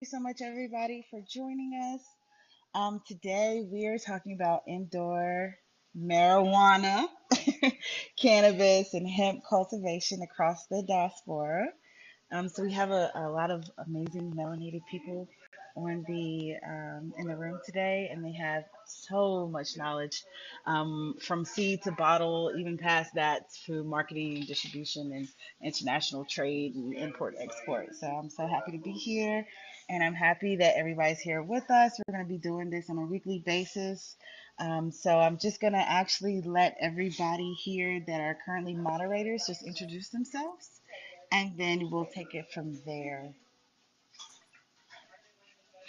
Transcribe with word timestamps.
you 0.00 0.06
so 0.06 0.20
much, 0.20 0.40
everybody, 0.42 1.04
for 1.10 1.20
joining 1.28 1.72
us. 1.94 2.00
Um, 2.74 3.02
today, 3.06 3.66
we 3.68 3.86
are 3.86 3.98
talking 3.98 4.32
about 4.34 4.62
indoor 4.68 5.56
marijuana, 5.96 7.06
cannabis, 8.16 8.94
and 8.94 9.08
hemp 9.08 9.40
cultivation 9.48 10.22
across 10.22 10.66
the 10.66 10.84
diaspora. 10.86 11.66
Um, 12.30 12.48
so 12.48 12.62
we 12.62 12.72
have 12.74 12.90
a, 12.90 13.10
a 13.14 13.28
lot 13.28 13.50
of 13.50 13.64
amazing 13.86 14.32
melanated 14.36 14.82
people 14.90 15.28
on 15.76 16.04
the 16.08 16.56
um, 16.66 17.12
in 17.18 17.26
the 17.26 17.36
room 17.36 17.58
today, 17.64 18.08
and 18.12 18.24
they 18.24 18.32
have 18.32 18.64
so 18.86 19.48
much 19.48 19.76
knowledge 19.76 20.22
um, 20.66 21.14
from 21.20 21.44
seed 21.44 21.82
to 21.82 21.92
bottle, 21.92 22.52
even 22.58 22.78
past 22.78 23.14
that 23.14 23.50
through 23.52 23.84
marketing, 23.84 24.44
distribution, 24.46 25.12
and 25.12 25.28
international 25.62 26.24
trade 26.24 26.74
and 26.74 26.94
import 26.94 27.34
export. 27.38 27.94
So 27.94 28.06
I'm 28.06 28.30
so 28.30 28.46
happy 28.46 28.72
to 28.72 28.78
be 28.78 28.92
here, 28.92 29.46
and 29.88 30.02
I'm 30.02 30.14
happy 30.14 30.56
that 30.56 30.76
everybody's 30.76 31.20
here 31.20 31.42
with 31.42 31.70
us. 31.70 31.98
We're 31.98 32.14
going 32.14 32.26
to 32.26 32.28
be 32.28 32.38
doing 32.38 32.70
this 32.70 32.90
on 32.90 32.98
a 32.98 33.06
weekly 33.06 33.42
basis. 33.44 34.16
Um, 34.58 34.90
so 34.90 35.18
I'm 35.18 35.38
just 35.38 35.60
going 35.60 35.72
to 35.72 35.78
actually 35.78 36.42
let 36.42 36.76
everybody 36.80 37.54
here 37.54 38.02
that 38.06 38.20
are 38.20 38.38
currently 38.44 38.74
moderators 38.74 39.44
just 39.46 39.66
introduce 39.66 40.08
themselves 40.10 40.80
and 41.32 41.56
then 41.58 41.90
we'll 41.90 42.06
take 42.06 42.34
it 42.34 42.46
from 42.52 42.78
there. 42.84 43.34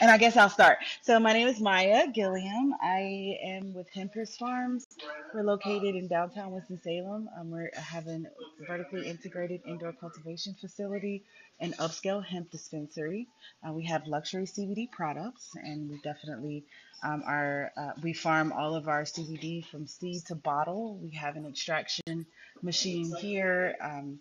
And 0.02 0.10
I 0.10 0.18
guess 0.18 0.38
I'll 0.38 0.50
start. 0.50 0.78
So 1.02 1.20
my 1.20 1.34
name 1.34 1.50
is 1.50 1.60
Maya 1.60 2.08
Gilliam. 2.08 2.74
I 2.82 3.38
am 3.44 3.74
with 3.74 3.88
Hempress 3.94 4.38
Farms. 4.38 4.88
We're 5.34 5.44
located 5.44 5.94
in 5.96 6.08
downtown 6.08 6.52
Winston-Salem. 6.52 7.30
Um, 7.38 7.52
we 7.52 7.68
have 7.76 8.08
a 8.08 8.22
vertically 8.66 9.10
integrated 9.10 9.62
indoor 9.68 9.92
cultivation 9.92 10.56
facility 10.56 11.24
and 11.60 11.76
upscale 11.80 12.24
hemp 12.24 12.50
dispensary. 12.50 13.28
Uh, 13.62 13.74
we 13.74 13.84
have 13.88 14.08
luxury 14.08 14.46
CBD 14.46 14.90
products, 14.90 15.50
and 15.62 15.90
we 15.90 16.00
definitely 16.02 16.64
um, 17.04 17.22
are. 17.28 17.74
Uh, 17.76 17.92
we 18.02 18.14
farm 18.14 18.54
all 18.54 18.76
of 18.76 18.88
our 18.88 19.04
CBD 19.04 19.66
from 19.66 19.86
seed 19.86 20.26
to 20.28 20.36
bottle. 20.36 20.98
We 21.04 21.10
have 21.18 21.36
an 21.36 21.46
extraction 21.46 22.26
machine 22.62 23.14
here. 23.18 23.76
Um, 23.82 24.20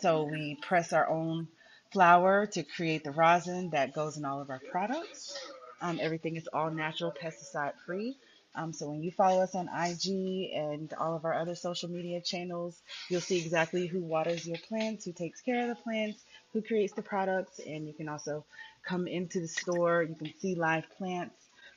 so 0.00 0.24
we 0.24 0.58
press 0.62 0.92
our 0.92 1.08
own 1.08 1.46
flower 1.92 2.46
to 2.46 2.62
create 2.62 3.04
the 3.04 3.10
rosin 3.10 3.70
that 3.70 3.94
goes 3.94 4.16
in 4.16 4.24
all 4.24 4.40
of 4.40 4.50
our 4.50 4.60
products. 4.70 5.38
Um, 5.80 5.98
everything 6.00 6.36
is 6.36 6.48
all 6.52 6.70
natural, 6.70 7.12
pesticide 7.12 7.74
free. 7.86 8.16
Um, 8.54 8.72
so 8.72 8.88
when 8.90 9.02
you 9.02 9.10
follow 9.10 9.42
us 9.42 9.54
on 9.54 9.68
IG 9.68 10.50
and 10.54 10.92
all 10.94 11.16
of 11.16 11.24
our 11.24 11.34
other 11.34 11.54
social 11.54 11.88
media 11.90 12.20
channels, 12.20 12.80
you'll 13.08 13.20
see 13.20 13.38
exactly 13.38 13.86
who 13.86 14.00
waters 14.00 14.46
your 14.46 14.58
plants, 14.68 15.04
who 15.04 15.12
takes 15.12 15.40
care 15.40 15.62
of 15.62 15.68
the 15.68 15.82
plants, 15.82 16.22
who 16.52 16.62
creates 16.62 16.92
the 16.92 17.02
products, 17.02 17.60
and 17.60 17.86
you 17.86 17.94
can 17.94 18.08
also 18.08 18.44
come 18.86 19.06
into 19.06 19.40
the 19.40 19.48
store. 19.48 20.02
You 20.02 20.14
can 20.14 20.32
see 20.38 20.54
live 20.54 20.84
plants, 20.98 21.34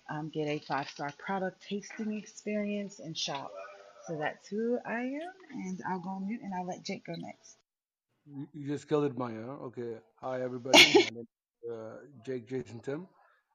um, 0.09 0.29
get 0.33 0.47
a 0.47 0.59
five 0.59 0.89
star 0.89 1.11
product 1.17 1.63
tasting 1.67 2.13
experience, 2.13 2.99
and 2.99 3.17
shop. 3.17 3.51
So 4.07 4.17
that's 4.17 4.47
who 4.49 4.77
I 4.85 5.01
am, 5.01 5.33
and 5.53 5.81
I'll 5.89 5.99
go 5.99 6.09
on 6.09 6.27
mute 6.27 6.41
and 6.43 6.53
I'll 6.53 6.65
let 6.67 6.83
Jake 6.83 7.05
go 7.05 7.13
next. 7.15 7.55
You 8.27 8.65
just 8.67 8.89
killed 8.89 9.05
it, 9.05 9.17
Maya. 9.17 9.45
Okay. 9.69 9.97
Hi, 10.19 10.41
everybody. 10.41 10.79
My 10.79 10.93
name 11.13 11.27
is 11.63 11.71
uh, 11.71 11.97
Jake 12.25 12.47
Jason 12.49 12.79
Tim. 12.79 13.07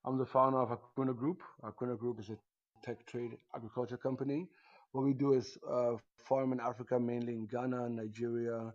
I'm 0.04 0.16
the 0.16 0.24
founder 0.26 0.58
of 0.58 0.70
Akuna 0.70 1.16
Group. 1.16 1.42
Akuna 1.64 1.98
Group 1.98 2.20
is 2.20 2.30
a 2.30 2.38
tech 2.84 3.04
trade 3.04 3.36
agriculture 3.54 3.96
company. 3.96 4.46
What 4.92 5.04
we 5.04 5.12
do 5.12 5.32
is 5.32 5.58
uh, 5.68 5.94
farm 6.18 6.52
in 6.52 6.60
Africa, 6.60 7.00
mainly 7.00 7.34
in 7.34 7.46
Ghana, 7.46 7.88
Nigeria, 7.88 8.72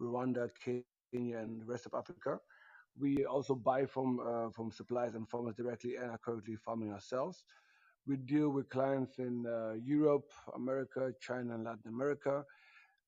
Rwanda, 0.00 0.48
Kenya, 0.64 1.38
and 1.38 1.60
the 1.60 1.66
rest 1.66 1.84
of 1.84 1.92
Africa. 1.92 2.38
We 2.98 3.26
also 3.26 3.54
buy 3.54 3.84
from 3.84 4.20
uh, 4.20 4.50
from 4.52 4.72
suppliers 4.72 5.14
and 5.16 5.28
farmers 5.28 5.54
directly, 5.56 5.96
and 5.96 6.10
are 6.12 6.18
currently 6.24 6.56
farming 6.56 6.92
ourselves. 6.92 7.44
We 8.06 8.16
deal 8.16 8.48
with 8.48 8.70
clients 8.70 9.18
in 9.18 9.44
uh, 9.46 9.74
Europe, 9.84 10.30
America, 10.54 11.12
China, 11.20 11.54
and 11.56 11.64
Latin 11.64 11.88
America. 11.88 12.42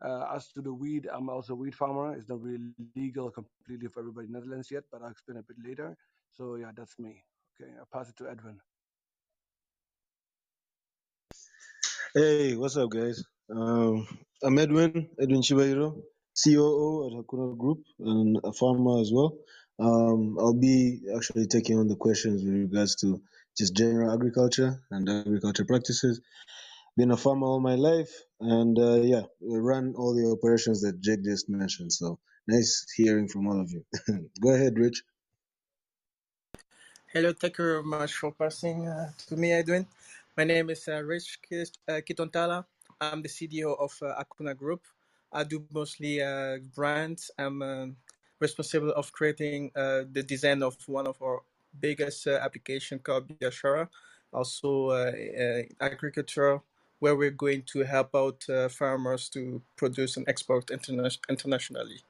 Uh, 0.04 0.26
as 0.34 0.48
to 0.52 0.60
the 0.62 0.72
weed, 0.72 1.08
I'm 1.12 1.28
also 1.28 1.54
a 1.54 1.56
weed 1.56 1.74
farmer. 1.74 2.14
It's 2.14 2.28
not 2.28 2.40
really 2.42 2.72
legal 2.96 3.30
completely 3.30 3.88
for 3.88 4.00
everybody 4.00 4.26
in 4.26 4.32
the 4.32 4.38
Netherlands 4.38 4.70
yet, 4.70 4.84
but 4.92 5.02
I'll 5.02 5.10
explain 5.10 5.38
a 5.38 5.42
bit 5.42 5.56
later. 5.64 5.96
So 6.30 6.56
yeah, 6.56 6.70
that's 6.76 6.98
me. 6.98 7.24
Okay, 7.60 7.72
I'll 7.78 7.88
pass 7.92 8.08
it 8.08 8.16
to 8.18 8.30
Edwin. 8.30 8.60
Hey, 12.14 12.56
what's 12.56 12.76
up, 12.76 12.90
guys? 12.90 13.22
Um, 13.50 14.06
I'm 14.42 14.58
Edwin, 14.58 15.10
Edwin 15.20 15.42
Chibairo, 15.42 16.02
COO 16.42 17.06
at 17.06 17.12
Hakuna 17.14 17.56
Group 17.58 17.80
and 18.00 18.38
a 18.44 18.52
farmer 18.52 19.00
as 19.00 19.10
well. 19.12 19.38
Um, 19.78 20.36
I'll 20.38 20.54
be 20.58 21.00
actually 21.16 21.46
taking 21.46 21.78
on 21.78 21.88
the 21.88 21.96
questions 21.96 22.44
with 22.44 22.54
regards 22.54 22.96
to 22.96 23.20
just 23.56 23.76
general 23.76 24.12
agriculture 24.12 24.82
and 24.90 25.08
agriculture 25.08 25.64
practices. 25.64 26.20
Been 26.98 27.12
a 27.12 27.16
farmer 27.16 27.46
all 27.46 27.60
my 27.60 27.76
life, 27.76 28.10
and 28.40 28.76
uh, 28.76 28.94
yeah, 28.94 29.22
run 29.40 29.94
all 29.96 30.16
the 30.16 30.28
operations 30.32 30.82
that 30.82 31.00
Jake 31.00 31.22
just 31.22 31.48
mentioned. 31.48 31.92
So 31.92 32.18
nice 32.48 32.90
hearing 32.96 33.28
from 33.28 33.46
all 33.46 33.60
of 33.60 33.70
you. 33.70 33.84
Go 34.42 34.50
ahead, 34.50 34.76
Rich. 34.76 35.04
Hello, 37.12 37.32
thank 37.32 37.56
you 37.56 37.64
very 37.64 37.82
much 37.84 38.14
for 38.14 38.32
passing 38.32 38.88
uh, 38.88 39.12
to 39.28 39.36
me, 39.36 39.52
Edwin. 39.52 39.86
My 40.36 40.42
name 40.42 40.70
is 40.70 40.88
uh, 40.88 41.00
Rich 41.04 41.38
uh, 41.52 42.02
Kitontala. 42.02 42.64
I'm 43.00 43.22
the 43.22 43.28
CDO 43.28 43.78
of 43.78 43.94
uh, 44.02 44.20
Akuna 44.20 44.56
Group. 44.56 44.82
I 45.32 45.44
do 45.44 45.62
mostly 45.72 46.20
uh, 46.20 46.58
brands. 46.74 47.30
I'm 47.38 47.94
responsible 48.40 48.90
of 48.90 49.12
creating 49.12 49.70
the 49.76 50.24
design 50.26 50.64
of 50.64 50.76
one 50.88 51.06
of 51.06 51.22
our 51.22 51.42
biggest 51.78 52.26
application 52.26 52.98
called 52.98 53.28
Biashara, 53.28 53.86
also 54.32 54.90
agriculture, 55.80 56.60
where 57.00 57.16
we're 57.16 57.30
going 57.30 57.62
to 57.72 57.84
help 57.84 58.14
out 58.14 58.44
uh, 58.48 58.68
farmers 58.68 59.28
to 59.30 59.62
produce 59.76 60.16
and 60.16 60.28
export 60.28 60.66
interna- 60.66 61.18
internationally. 61.28 62.00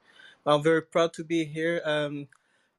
I'm 0.45 0.63
very 0.63 0.81
proud 0.81 1.13
to 1.13 1.23
be 1.23 1.45
here. 1.45 1.81
Um, 1.85 2.27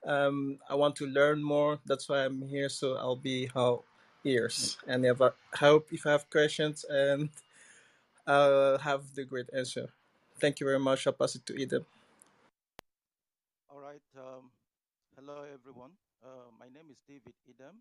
um, 0.04 0.58
I 0.68 0.74
want 0.74 0.96
to 0.96 1.06
learn 1.06 1.42
more. 1.42 1.78
That's 1.86 2.08
why 2.08 2.24
I'm 2.24 2.42
here. 2.42 2.68
So 2.68 2.96
I'll 2.96 3.16
be 3.16 3.50
all 3.54 3.84
ears. 4.24 4.78
And 4.86 5.04
if 5.04 5.20
I 5.20 5.30
hope 5.54 5.88
if 5.92 6.06
I 6.06 6.12
have 6.12 6.28
questions, 6.30 6.84
and 6.88 7.28
I'll 8.26 8.78
have 8.78 9.14
the 9.14 9.24
great 9.24 9.50
answer. 9.56 9.90
Thank 10.40 10.60
you 10.60 10.66
very 10.66 10.80
much. 10.80 11.06
I'll 11.06 11.12
pass 11.12 11.34
it 11.34 11.44
to 11.46 11.54
Eden. 11.54 11.84
All 13.68 13.80
right. 13.80 14.02
Um, 14.16 14.50
hello, 15.16 15.44
everyone. 15.52 15.92
Uh, 16.24 16.50
my 16.58 16.66
name 16.66 16.90
is 16.90 16.98
David 17.06 17.34
Idem 17.48 17.76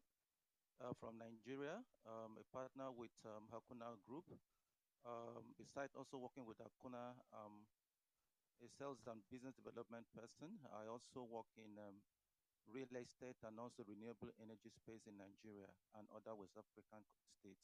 uh, 0.81 0.94
from 1.00 1.17
Nigeria. 1.19 1.84
Um, 2.07 2.38
a 2.40 2.45
partner 2.56 2.91
with 2.91 3.13
um, 3.25 3.47
Hakuna 3.51 3.95
Group. 4.07 4.25
Um, 5.06 5.56
besides 5.57 5.95
also 5.95 6.17
working 6.17 6.45
with 6.45 6.57
Hakuna, 6.59 7.16
um, 7.31 7.67
a 8.63 8.67
sales 8.67 9.00
and 9.07 9.22
business 9.31 9.56
development 9.56 10.06
person. 10.16 10.59
I 10.72 10.88
also 10.88 11.23
work 11.23 11.47
in 11.57 11.78
um, 11.79 12.03
real 12.68 12.91
estate 13.00 13.39
and 13.45 13.59
also 13.59 13.84
renewable 13.88 14.31
energy 14.41 14.69
space 14.69 15.07
in 15.07 15.18
Nigeria 15.18 15.72
and 15.97 16.07
other 16.13 16.35
West 16.35 16.56
African 16.59 17.03
states. 17.39 17.63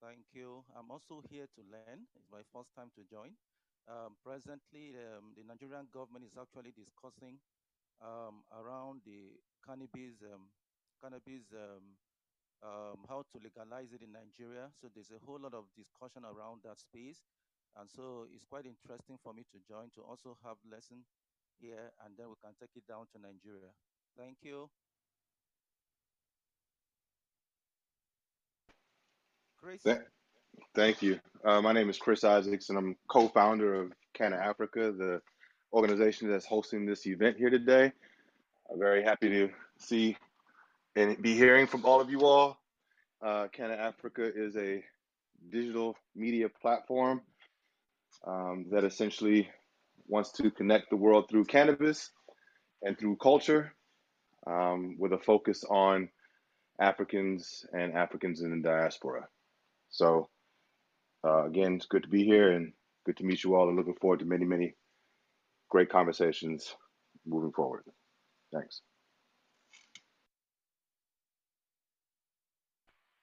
Thank 0.00 0.32
you. 0.32 0.64
I'm 0.76 0.90
also 0.90 1.22
here 1.28 1.46
to 1.56 1.60
learn. 1.70 1.96
It's 2.06 2.18
my 2.20 2.34
first 2.40 2.64
time 2.66 2.82
to 2.86 2.94
join. 2.96 3.28
Um, 3.88 4.16
presently, 4.22 4.94
um, 4.96 5.32
the 5.36 5.44
Nigerian 5.44 5.88
government 5.92 6.24
is 6.24 6.36
actually 6.36 6.72
discussing 6.72 7.40
around 8.52 9.02
the 9.04 9.36
cannabis, 9.64 10.20
um, 10.22 10.48
cannabis, 11.02 11.48
um, 11.56 11.96
um, 12.62 12.98
how 13.08 13.24
to 13.32 13.36
legalize 13.42 13.92
it 13.92 14.02
in 14.04 14.12
Nigeria. 14.12 14.68
So 14.80 14.88
there's 14.94 15.10
a 15.10 15.20
whole 15.24 15.40
lot 15.40 15.54
of 15.54 15.64
discussion 15.76 16.22
around 16.24 16.60
that 16.64 16.78
space, 16.78 17.24
and 17.76 17.88
so 17.90 18.26
it's 18.32 18.44
quite 18.44 18.66
interesting 18.66 19.16
for 19.22 19.32
me 19.32 19.42
to 19.52 19.58
join 19.66 19.88
to 19.96 20.02
also 20.02 20.36
have 20.44 20.56
lesson 20.70 21.04
here, 21.60 21.92
and 22.04 22.14
then 22.18 22.28
we 22.28 22.36
can 22.42 22.52
take 22.60 22.70
it 22.76 22.86
down 22.86 23.06
to 23.12 23.20
Nigeria. 23.20 23.72
Thank 24.16 24.38
you, 24.42 24.68
Chris. 29.56 29.82
Thank 30.74 31.02
you. 31.02 31.18
Uh, 31.44 31.60
my 31.62 31.72
name 31.72 31.88
is 31.88 31.98
Chris 31.98 32.24
Isaacs, 32.24 32.68
and 32.68 32.78
I'm 32.78 32.96
co-founder 33.08 33.74
of 33.74 33.92
Canna 34.14 34.36
Africa, 34.36 34.92
the 34.92 35.20
organization 35.72 36.30
that's 36.30 36.46
hosting 36.46 36.86
this 36.86 37.06
event 37.06 37.36
here 37.38 37.50
today. 37.50 37.92
I'm 38.70 38.78
very 38.78 39.02
happy 39.02 39.28
to 39.28 39.48
see 39.78 40.16
and 41.00 41.22
be 41.22 41.34
hearing 41.34 41.66
from 41.66 41.84
all 41.84 42.00
of 42.00 42.10
you 42.10 42.24
all. 42.26 42.58
Uh, 43.24 43.48
Canna 43.52 43.74
Africa 43.74 44.30
is 44.34 44.56
a 44.56 44.84
digital 45.50 45.96
media 46.14 46.48
platform 46.48 47.22
um, 48.26 48.66
that 48.72 48.84
essentially 48.84 49.48
wants 50.06 50.32
to 50.32 50.50
connect 50.50 50.90
the 50.90 50.96
world 50.96 51.26
through 51.28 51.44
cannabis 51.44 52.10
and 52.82 52.98
through 52.98 53.16
culture, 53.16 53.74
um, 54.46 54.96
with 54.98 55.12
a 55.12 55.18
focus 55.18 55.64
on 55.68 56.08
Africans 56.80 57.66
and 57.72 57.94
Africans 57.94 58.42
in 58.42 58.50
the 58.50 58.68
diaspora. 58.68 59.28
So 59.90 60.28
Uh, 61.22 61.44
again, 61.46 61.74
it's 61.74 61.86
good 61.86 62.02
to 62.04 62.08
be 62.08 62.24
here 62.24 62.52
and 62.52 62.72
good 63.04 63.16
to 63.18 63.24
meet 63.24 63.44
you 63.44 63.54
all 63.54 63.68
and 63.68 63.76
looking 63.76 63.96
forward 64.00 64.20
to 64.20 64.24
many, 64.24 64.46
many 64.46 64.74
great 65.68 65.90
conversations 65.90 66.74
moving 67.26 67.52
forward. 67.52 67.84
Thanks. 68.52 68.80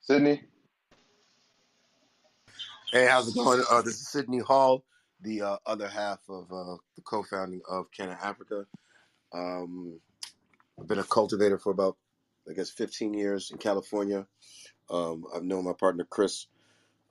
Sydney. 0.08 0.42
Hey, 2.94 3.08
how's 3.08 3.28
it 3.28 3.36
going? 3.36 3.62
Uh, 3.70 3.82
this 3.82 3.96
is 3.96 4.08
Sydney 4.08 4.40
Hall, 4.40 4.86
the 5.20 5.42
uh, 5.42 5.58
other 5.66 5.90
half 5.90 6.20
of 6.30 6.46
uh, 6.50 6.78
the 6.96 7.02
co-founding 7.04 7.60
of 7.70 7.92
Canna 7.92 8.18
Africa. 8.24 8.66
Um, 9.34 10.00
I've 10.80 10.88
been 10.88 11.00
a 11.00 11.04
cultivator 11.04 11.58
for 11.58 11.72
about, 11.72 11.98
I 12.50 12.54
guess, 12.54 12.70
15 12.70 13.16
years 13.16 13.52
in 13.52 13.58
California. 13.58 14.26
Um, 14.90 15.26
I've 15.36 15.44
known 15.44 15.66
my 15.66 15.74
partner 15.74 16.08
Chris 16.10 16.48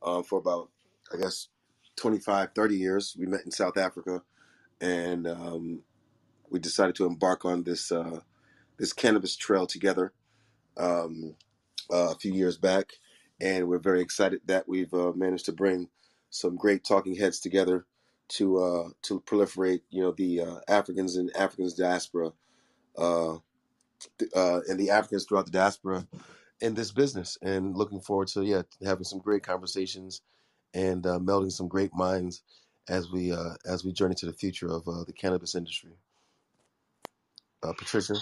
uh, 0.02 0.22
for 0.22 0.38
about, 0.38 0.70
I 1.12 1.18
guess, 1.18 1.48
25, 1.96 2.52
30 2.54 2.76
years. 2.76 3.14
We 3.18 3.26
met 3.26 3.44
in 3.44 3.50
South 3.50 3.76
Africa, 3.76 4.22
and 4.80 5.26
um, 5.26 5.80
we 6.48 6.60
decided 6.60 6.94
to 6.94 7.04
embark 7.04 7.44
on 7.44 7.62
this 7.62 7.92
uh, 7.92 8.20
this 8.78 8.94
cannabis 8.94 9.36
trail 9.36 9.66
together 9.66 10.14
um, 10.78 11.34
uh, 11.92 12.10
a 12.10 12.14
few 12.16 12.32
years 12.32 12.56
back, 12.58 12.94
and 13.40 13.68
we're 13.68 13.78
very 13.78 14.00
excited 14.00 14.40
that 14.46 14.68
we've 14.68 14.92
uh, 14.94 15.12
managed 15.14 15.46
to 15.46 15.52
bring 15.52 15.88
some 16.30 16.56
great 16.56 16.84
talking 16.84 17.16
heads 17.16 17.40
together 17.40 17.86
to 18.28 18.58
uh, 18.58 18.88
to 19.02 19.20
proliferate, 19.20 19.82
you 19.90 20.02
know, 20.02 20.12
the 20.12 20.40
uh, 20.40 20.56
Africans 20.68 21.16
and 21.16 21.34
Africans 21.36 21.74
diaspora 21.74 22.32
uh, 22.98 23.34
uh, 24.34 24.60
and 24.68 24.78
the 24.78 24.90
Africans 24.90 25.24
throughout 25.24 25.46
the 25.46 25.52
diaspora 25.52 26.06
in 26.60 26.74
this 26.74 26.92
business, 26.92 27.38
and 27.42 27.76
looking 27.76 28.00
forward 28.00 28.28
to 28.28 28.44
yeah 28.44 28.62
having 28.84 29.04
some 29.04 29.20
great 29.20 29.42
conversations 29.42 30.22
and 30.74 31.04
melding 31.04 31.52
some 31.52 31.68
great 31.68 31.94
minds 31.94 32.42
as 32.88 33.10
we 33.10 33.32
as 33.66 33.84
we 33.84 33.92
journey 33.92 34.14
to 34.14 34.26
the 34.26 34.32
future 34.32 34.68
of 34.68 34.84
the 34.84 35.12
cannabis 35.12 35.54
industry. 35.54 35.92
Patricia. 37.62 38.14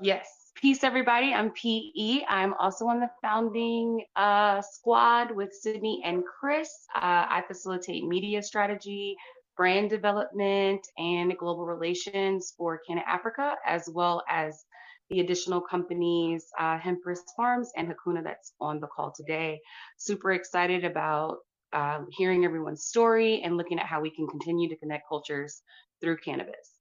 Yes. 0.00 0.39
Peace, 0.54 0.84
everybody. 0.84 1.32
I'm 1.32 1.50
PE. 1.52 2.24
I'm 2.28 2.54
also 2.54 2.86
on 2.86 3.00
the 3.00 3.08
founding 3.22 4.04
uh, 4.16 4.60
squad 4.60 5.34
with 5.34 5.52
Sydney 5.54 6.02
and 6.04 6.22
Chris. 6.24 6.70
Uh, 6.94 7.26
I 7.28 7.42
facilitate 7.48 8.04
media 8.04 8.42
strategy, 8.42 9.16
brand 9.56 9.88
development, 9.90 10.86
and 10.98 11.36
global 11.38 11.64
relations 11.66 12.52
for 12.58 12.80
Canna 12.86 13.02
Africa, 13.06 13.54
as 13.66 13.88
well 13.92 14.22
as 14.28 14.64
the 15.08 15.20
additional 15.20 15.62
companies, 15.62 16.46
uh, 16.58 16.78
Hempress 16.78 17.20
Farms 17.36 17.70
and 17.76 17.88
Hakuna, 17.88 18.22
that's 18.22 18.52
on 18.60 18.80
the 18.80 18.86
call 18.86 19.12
today. 19.16 19.60
Super 19.96 20.32
excited 20.32 20.84
about 20.84 21.38
um, 21.72 22.06
hearing 22.16 22.44
everyone's 22.44 22.84
story 22.84 23.40
and 23.42 23.56
looking 23.56 23.78
at 23.78 23.86
how 23.86 24.00
we 24.00 24.14
can 24.14 24.26
continue 24.26 24.68
to 24.68 24.76
connect 24.76 25.08
cultures 25.08 25.62
through 26.00 26.18
cannabis. 26.18 26.79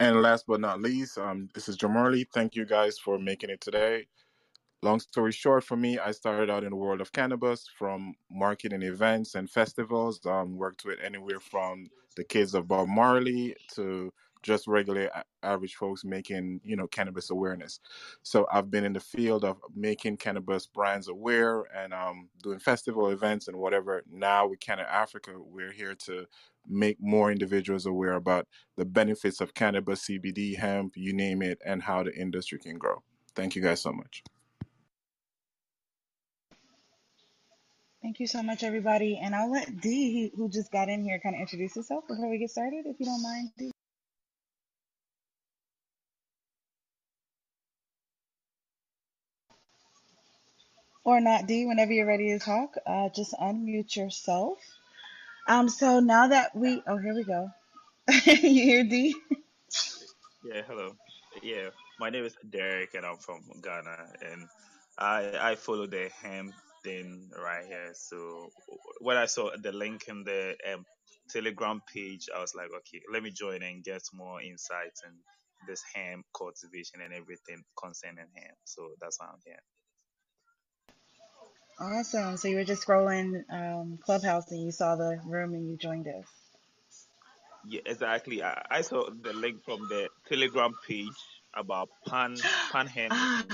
And 0.00 0.22
last 0.22 0.46
but 0.48 0.60
not 0.60 0.82
least, 0.82 1.18
um, 1.18 1.50
this 1.54 1.68
is 1.68 1.78
Jamarly. 1.78 2.26
Thank 2.34 2.56
you 2.56 2.66
guys 2.66 2.98
for 2.98 3.18
making 3.18 3.50
it 3.50 3.62
today. 3.62 4.08
Long 4.82 5.00
story 5.00 5.32
short, 5.32 5.64
for 5.64 5.76
me, 5.76 5.98
I 5.98 6.12
started 6.12 6.50
out 6.50 6.64
in 6.64 6.70
the 6.70 6.76
world 6.76 7.02
of 7.02 7.12
cannabis 7.12 7.68
from 7.78 8.14
marketing 8.30 8.82
events 8.82 9.34
and 9.36 9.50
festivals. 9.50 10.24
Um, 10.26 10.56
worked 10.56 10.86
with 10.86 11.00
anywhere 11.04 11.40
from 11.40 11.90
the 12.16 12.24
kids 12.24 12.54
of 12.54 12.68
Bob 12.68 12.88
Marley 12.88 13.56
to 13.74 14.12
just 14.42 14.66
regular 14.66 15.10
average 15.42 15.74
folks 15.74 16.04
making, 16.04 16.60
you 16.64 16.76
know, 16.76 16.86
cannabis 16.86 17.30
awareness. 17.30 17.80
So 18.22 18.46
I've 18.52 18.70
been 18.70 18.84
in 18.84 18.92
the 18.92 19.00
field 19.00 19.44
of 19.44 19.58
making 19.74 20.18
cannabis 20.18 20.66
brands 20.66 21.08
aware 21.08 21.64
and 21.74 21.92
um, 21.92 22.28
doing 22.42 22.58
festival 22.58 23.08
events 23.08 23.48
and 23.48 23.56
whatever. 23.56 24.02
Now 24.10 24.46
with 24.48 24.60
Canna 24.60 24.86
Africa, 24.88 25.32
we're 25.36 25.72
here 25.72 25.94
to 26.06 26.26
make 26.68 26.98
more 27.00 27.30
individuals 27.30 27.86
aware 27.86 28.14
about 28.14 28.46
the 28.76 28.84
benefits 28.84 29.40
of 29.40 29.54
cannabis, 29.54 30.06
CBD, 30.06 30.56
hemp, 30.56 30.94
you 30.96 31.12
name 31.12 31.42
it, 31.42 31.58
and 31.64 31.82
how 31.82 32.02
the 32.02 32.14
industry 32.14 32.58
can 32.58 32.78
grow. 32.78 33.02
Thank 33.34 33.56
you 33.56 33.62
guys 33.62 33.80
so 33.80 33.92
much. 33.92 34.22
Thank 38.02 38.18
you 38.18 38.26
so 38.26 38.42
much, 38.42 38.62
everybody. 38.62 39.20
And 39.22 39.34
I'll 39.34 39.50
let 39.50 39.80
Dee, 39.80 40.32
who 40.34 40.48
just 40.48 40.72
got 40.72 40.88
in 40.88 41.02
here, 41.02 41.20
kind 41.22 41.34
of 41.34 41.40
introduce 41.40 41.74
herself 41.74 42.08
before 42.08 42.30
we 42.30 42.38
get 42.38 42.50
started, 42.50 42.86
if 42.86 42.98
you 42.98 43.06
don't 43.06 43.22
mind, 43.22 43.50
Dee. 43.58 43.70
Or 51.04 51.20
not, 51.20 51.46
D, 51.46 51.66
whenever 51.66 51.92
you're 51.92 52.06
ready 52.06 52.28
to 52.30 52.38
talk, 52.38 52.76
uh, 52.86 53.08
just 53.08 53.32
unmute 53.32 53.96
yourself. 53.96 54.58
Um, 55.48 55.68
so 55.68 56.00
now 56.00 56.28
that 56.28 56.54
we, 56.54 56.82
oh, 56.86 56.98
here 56.98 57.14
we 57.14 57.24
go. 57.24 57.50
you 58.26 58.34
hear 58.36 58.84
Dee? 58.84 59.16
Yeah, 60.44 60.62
hello. 60.66 60.92
Yeah, 61.42 61.70
my 61.98 62.10
name 62.10 62.24
is 62.24 62.36
Derek 62.48 62.94
and 62.94 63.06
I'm 63.06 63.18
from 63.18 63.42
Ghana 63.62 63.96
and 64.22 64.48
I 64.98 65.50
I 65.52 65.54
follow 65.54 65.86
the 65.86 66.10
hemp 66.22 66.54
thing 66.82 67.30
right 67.36 67.66
here. 67.66 67.92
So 67.94 68.50
when 69.00 69.16
I 69.16 69.26
saw 69.26 69.50
the 69.62 69.72
link 69.72 70.08
in 70.08 70.24
the 70.24 70.56
um, 70.72 70.84
Telegram 71.30 71.82
page, 71.92 72.28
I 72.34 72.40
was 72.40 72.54
like, 72.54 72.68
okay, 72.78 73.02
let 73.12 73.22
me 73.22 73.30
join 73.30 73.62
and 73.62 73.84
get 73.84 74.02
more 74.12 74.40
insights 74.42 75.02
and 75.04 75.14
this 75.68 75.82
hemp 75.94 76.24
cultivation 76.36 77.00
and 77.04 77.12
everything 77.12 77.62
concerning 77.80 78.26
hemp. 78.34 78.58
So 78.64 78.90
that's 79.00 79.20
why 79.20 79.26
I'm 79.26 79.40
here. 79.44 79.62
Awesome. 81.80 82.36
So 82.36 82.48
you 82.48 82.56
were 82.56 82.64
just 82.64 82.86
scrolling 82.86 83.44
um, 83.50 83.98
Clubhouse 84.04 84.50
and 84.52 84.62
you 84.62 84.70
saw 84.70 84.96
the 84.96 85.18
room 85.26 85.54
and 85.54 85.70
you 85.70 85.78
joined 85.78 86.08
us. 86.08 86.26
Yeah, 87.68 87.80
exactly. 87.86 88.42
I, 88.42 88.62
I 88.70 88.80
saw 88.82 89.10
the 89.10 89.32
link 89.32 89.64
from 89.64 89.80
the 89.88 90.08
Telegram 90.28 90.74
page 90.86 91.08
about 91.54 91.88
pan 92.06 92.36
pan 92.72 92.86
hemp. 92.86 93.12
Ah, 93.12 93.44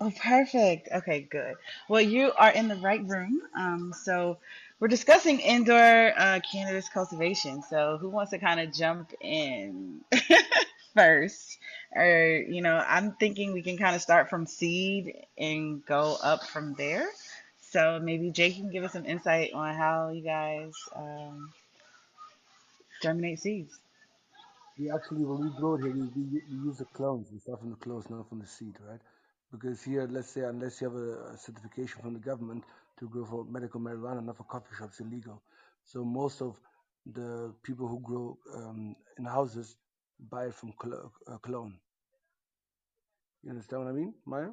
oh, 0.00 0.12
perfect. 0.22 0.88
Okay, 0.92 1.22
good. 1.30 1.56
Well, 1.88 2.02
you 2.02 2.32
are 2.36 2.50
in 2.50 2.68
the 2.68 2.76
right 2.76 3.04
room. 3.06 3.42
Um, 3.56 3.94
so 4.04 4.38
we're 4.80 4.88
discussing 4.88 5.40
indoor 5.40 6.12
uh, 6.18 6.40
cannabis 6.50 6.88
cultivation. 6.88 7.62
So 7.62 7.98
who 8.00 8.08
wants 8.10 8.30
to 8.32 8.38
kind 8.38 8.60
of 8.60 8.72
jump 8.72 9.12
in 9.20 10.00
first? 10.94 11.58
Or, 11.94 12.44
you 12.48 12.62
know, 12.62 12.76
I'm 12.76 13.12
thinking 13.12 13.52
we 13.52 13.62
can 13.62 13.78
kind 13.78 13.96
of 13.96 14.02
start 14.02 14.30
from 14.30 14.46
seed 14.46 15.14
and 15.38 15.84
go 15.86 16.16
up 16.22 16.44
from 16.44 16.74
there. 16.74 17.06
So 17.60 18.00
maybe 18.02 18.30
Jake 18.30 18.56
can 18.56 18.70
give 18.70 18.84
us 18.84 18.92
some 18.92 19.06
insight 19.06 19.52
on 19.54 19.74
how 19.74 20.10
you 20.10 20.22
guys 20.22 20.72
um, 20.96 21.52
germinate 23.02 23.40
seeds. 23.40 23.78
We 24.78 24.90
actually, 24.90 25.24
when 25.24 25.40
we 25.40 25.50
grow 25.50 25.74
it 25.74 25.82
here, 25.82 25.92
we, 25.92 26.02
we, 26.16 26.42
we 26.50 26.56
use 26.66 26.78
the 26.78 26.86
clones. 26.86 27.28
We 27.32 27.38
start 27.38 27.60
from 27.60 27.70
the 27.70 27.76
clones, 27.76 28.10
not 28.10 28.28
from 28.28 28.40
the 28.40 28.46
seed, 28.46 28.76
right? 28.88 29.00
Because 29.52 29.82
here, 29.82 30.08
let's 30.10 30.30
say, 30.30 30.42
unless 30.42 30.80
you 30.80 30.88
have 30.90 30.96
a, 30.96 31.34
a 31.34 31.38
certification 31.38 32.02
from 32.02 32.14
the 32.14 32.20
government 32.20 32.64
to 32.98 33.08
grow 33.08 33.24
for 33.26 33.44
medical 33.44 33.80
marijuana, 33.80 34.24
not 34.24 34.36
for 34.38 34.44
coffee 34.44 34.74
shops, 34.78 35.00
illegal. 35.00 35.42
So 35.84 36.04
most 36.04 36.42
of 36.42 36.56
the 37.06 37.54
people 37.62 37.86
who 37.88 38.00
grow 38.00 38.38
um, 38.54 38.96
in 39.18 39.24
houses 39.26 39.76
buy 40.30 40.46
it 40.46 40.54
from 40.54 40.72
clo- 40.74 41.12
uh, 41.28 41.38
clone. 41.38 41.78
You 43.42 43.50
understand 43.50 43.84
what 43.84 43.90
I 43.90 43.94
mean, 43.94 44.14
Maya? 44.26 44.50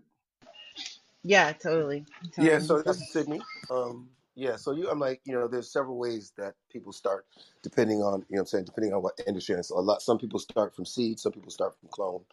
Yeah, 1.24 1.54
totally. 1.54 2.06
Yeah, 2.38 2.60
Totally. 2.60 2.60
so 2.60 2.82
So, 2.84 2.84
this 2.84 3.02
is 3.02 3.10
Sydney. 3.12 3.42
Um, 3.70 4.10
yeah, 4.36 4.58
so 4.58 4.74
you, 4.74 4.90
I'm 4.90 5.00
like, 5.00 5.22
you 5.26 5.34
know, 5.34 5.48
there's 5.48 5.72
several 5.72 5.98
ways 5.98 6.34
that 6.38 6.56
people 6.72 6.94
start, 6.94 7.28
depending 7.64 8.00
on, 8.04 8.22
you 8.30 8.36
know, 8.36 8.38
what 8.38 8.40
I'm 8.42 8.46
saying, 8.48 8.66
depending 8.66 8.94
on 8.94 9.04
what 9.04 9.22
industry. 9.28 9.56
And 9.56 9.66
so 9.66 9.80
a 9.80 9.82
lot, 9.82 10.02
some 10.02 10.18
people 10.20 10.40
start 10.40 10.76
from 10.76 10.86
seed, 10.86 11.20
some 11.20 11.32
people 11.34 11.52
start 11.52 11.76
from 11.80 11.90
clone. 11.90 12.26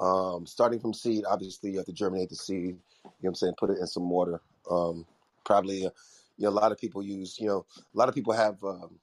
Um, 0.00 0.46
starting 0.46 0.80
from 0.80 0.94
seed, 0.94 1.24
obviously 1.28 1.70
you 1.72 1.78
have 1.78 1.86
to 1.86 1.92
germinate 1.92 2.30
the 2.30 2.36
seed. 2.36 2.58
You 2.66 3.04
know, 3.04 3.10
what 3.20 3.28
I'm 3.30 3.34
saying, 3.36 3.54
put 3.58 3.70
it 3.70 3.78
in 3.78 3.86
some 3.86 4.10
water. 4.10 4.40
Um, 4.70 5.06
probably, 5.44 5.86
uh, 5.86 5.90
you 6.38 6.44
know, 6.44 6.50
a 6.50 6.52
lot 6.52 6.72
of 6.72 6.78
people 6.78 7.02
use, 7.02 7.38
you 7.40 7.48
know, 7.48 7.66
a 7.76 7.98
lot 7.98 8.08
of 8.08 8.14
people 8.16 8.32
have 8.34 8.62
um, 8.64 9.00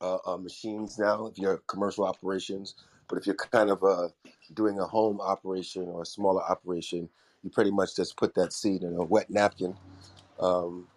uh, 0.00 0.18
uh, 0.26 0.36
machines 0.38 0.98
now. 0.98 1.26
If 1.26 1.38
you're 1.38 1.58
commercial 1.68 2.04
operations, 2.04 2.76
but 3.08 3.18
if 3.18 3.26
you're 3.26 3.36
kind 3.36 3.70
of 3.70 3.82
uh, 3.84 4.08
doing 4.54 4.78
a 4.80 4.86
home 4.86 5.20
operation 5.20 5.84
or 5.84 6.02
a 6.02 6.06
smaller 6.06 6.42
operation, 6.44 7.08
you 7.42 7.50
pretty 7.50 7.72
much 7.72 7.96
just 7.96 8.16
put 8.16 8.34
that 8.36 8.52
seed 8.52 8.82
in 8.82 8.94
a 8.96 9.04
wet 9.04 9.30
napkin. 9.30 9.76
Um, 10.40 10.88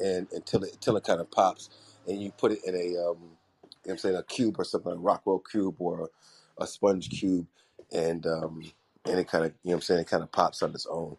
and 0.00 0.28
until 0.32 0.64
it 0.64 0.74
until 0.74 0.98
it 0.98 1.04
kind 1.04 1.20
of 1.22 1.30
pops, 1.32 1.70
and 2.08 2.22
you 2.22 2.32
put 2.32 2.52
it 2.52 2.60
in 2.66 2.76
a 2.76 2.80
um, 3.02 3.18
you 3.22 3.88
know 3.88 3.92
I'm 3.92 3.98
saying 3.98 4.16
a 4.16 4.24
cube 4.24 4.56
or 4.58 4.64
something, 4.64 4.92
a 4.92 4.96
Rockwool 4.96 5.42
cube 5.50 5.76
or 5.80 6.10
a 6.58 6.68
sponge 6.68 7.10
cube, 7.10 7.48
and 7.92 8.26
um, 8.26 8.62
and 9.06 9.20
it 9.20 9.28
kind 9.28 9.46
of 9.46 9.52
you 9.64 9.70
know 9.70 9.72
what 9.72 9.76
I'm 9.76 9.82
saying 9.82 10.00
it 10.02 10.08
kind 10.08 10.24
of 10.24 10.32
pops 10.32 10.62
on 10.62 10.72
its 10.72 10.86
own, 10.86 11.18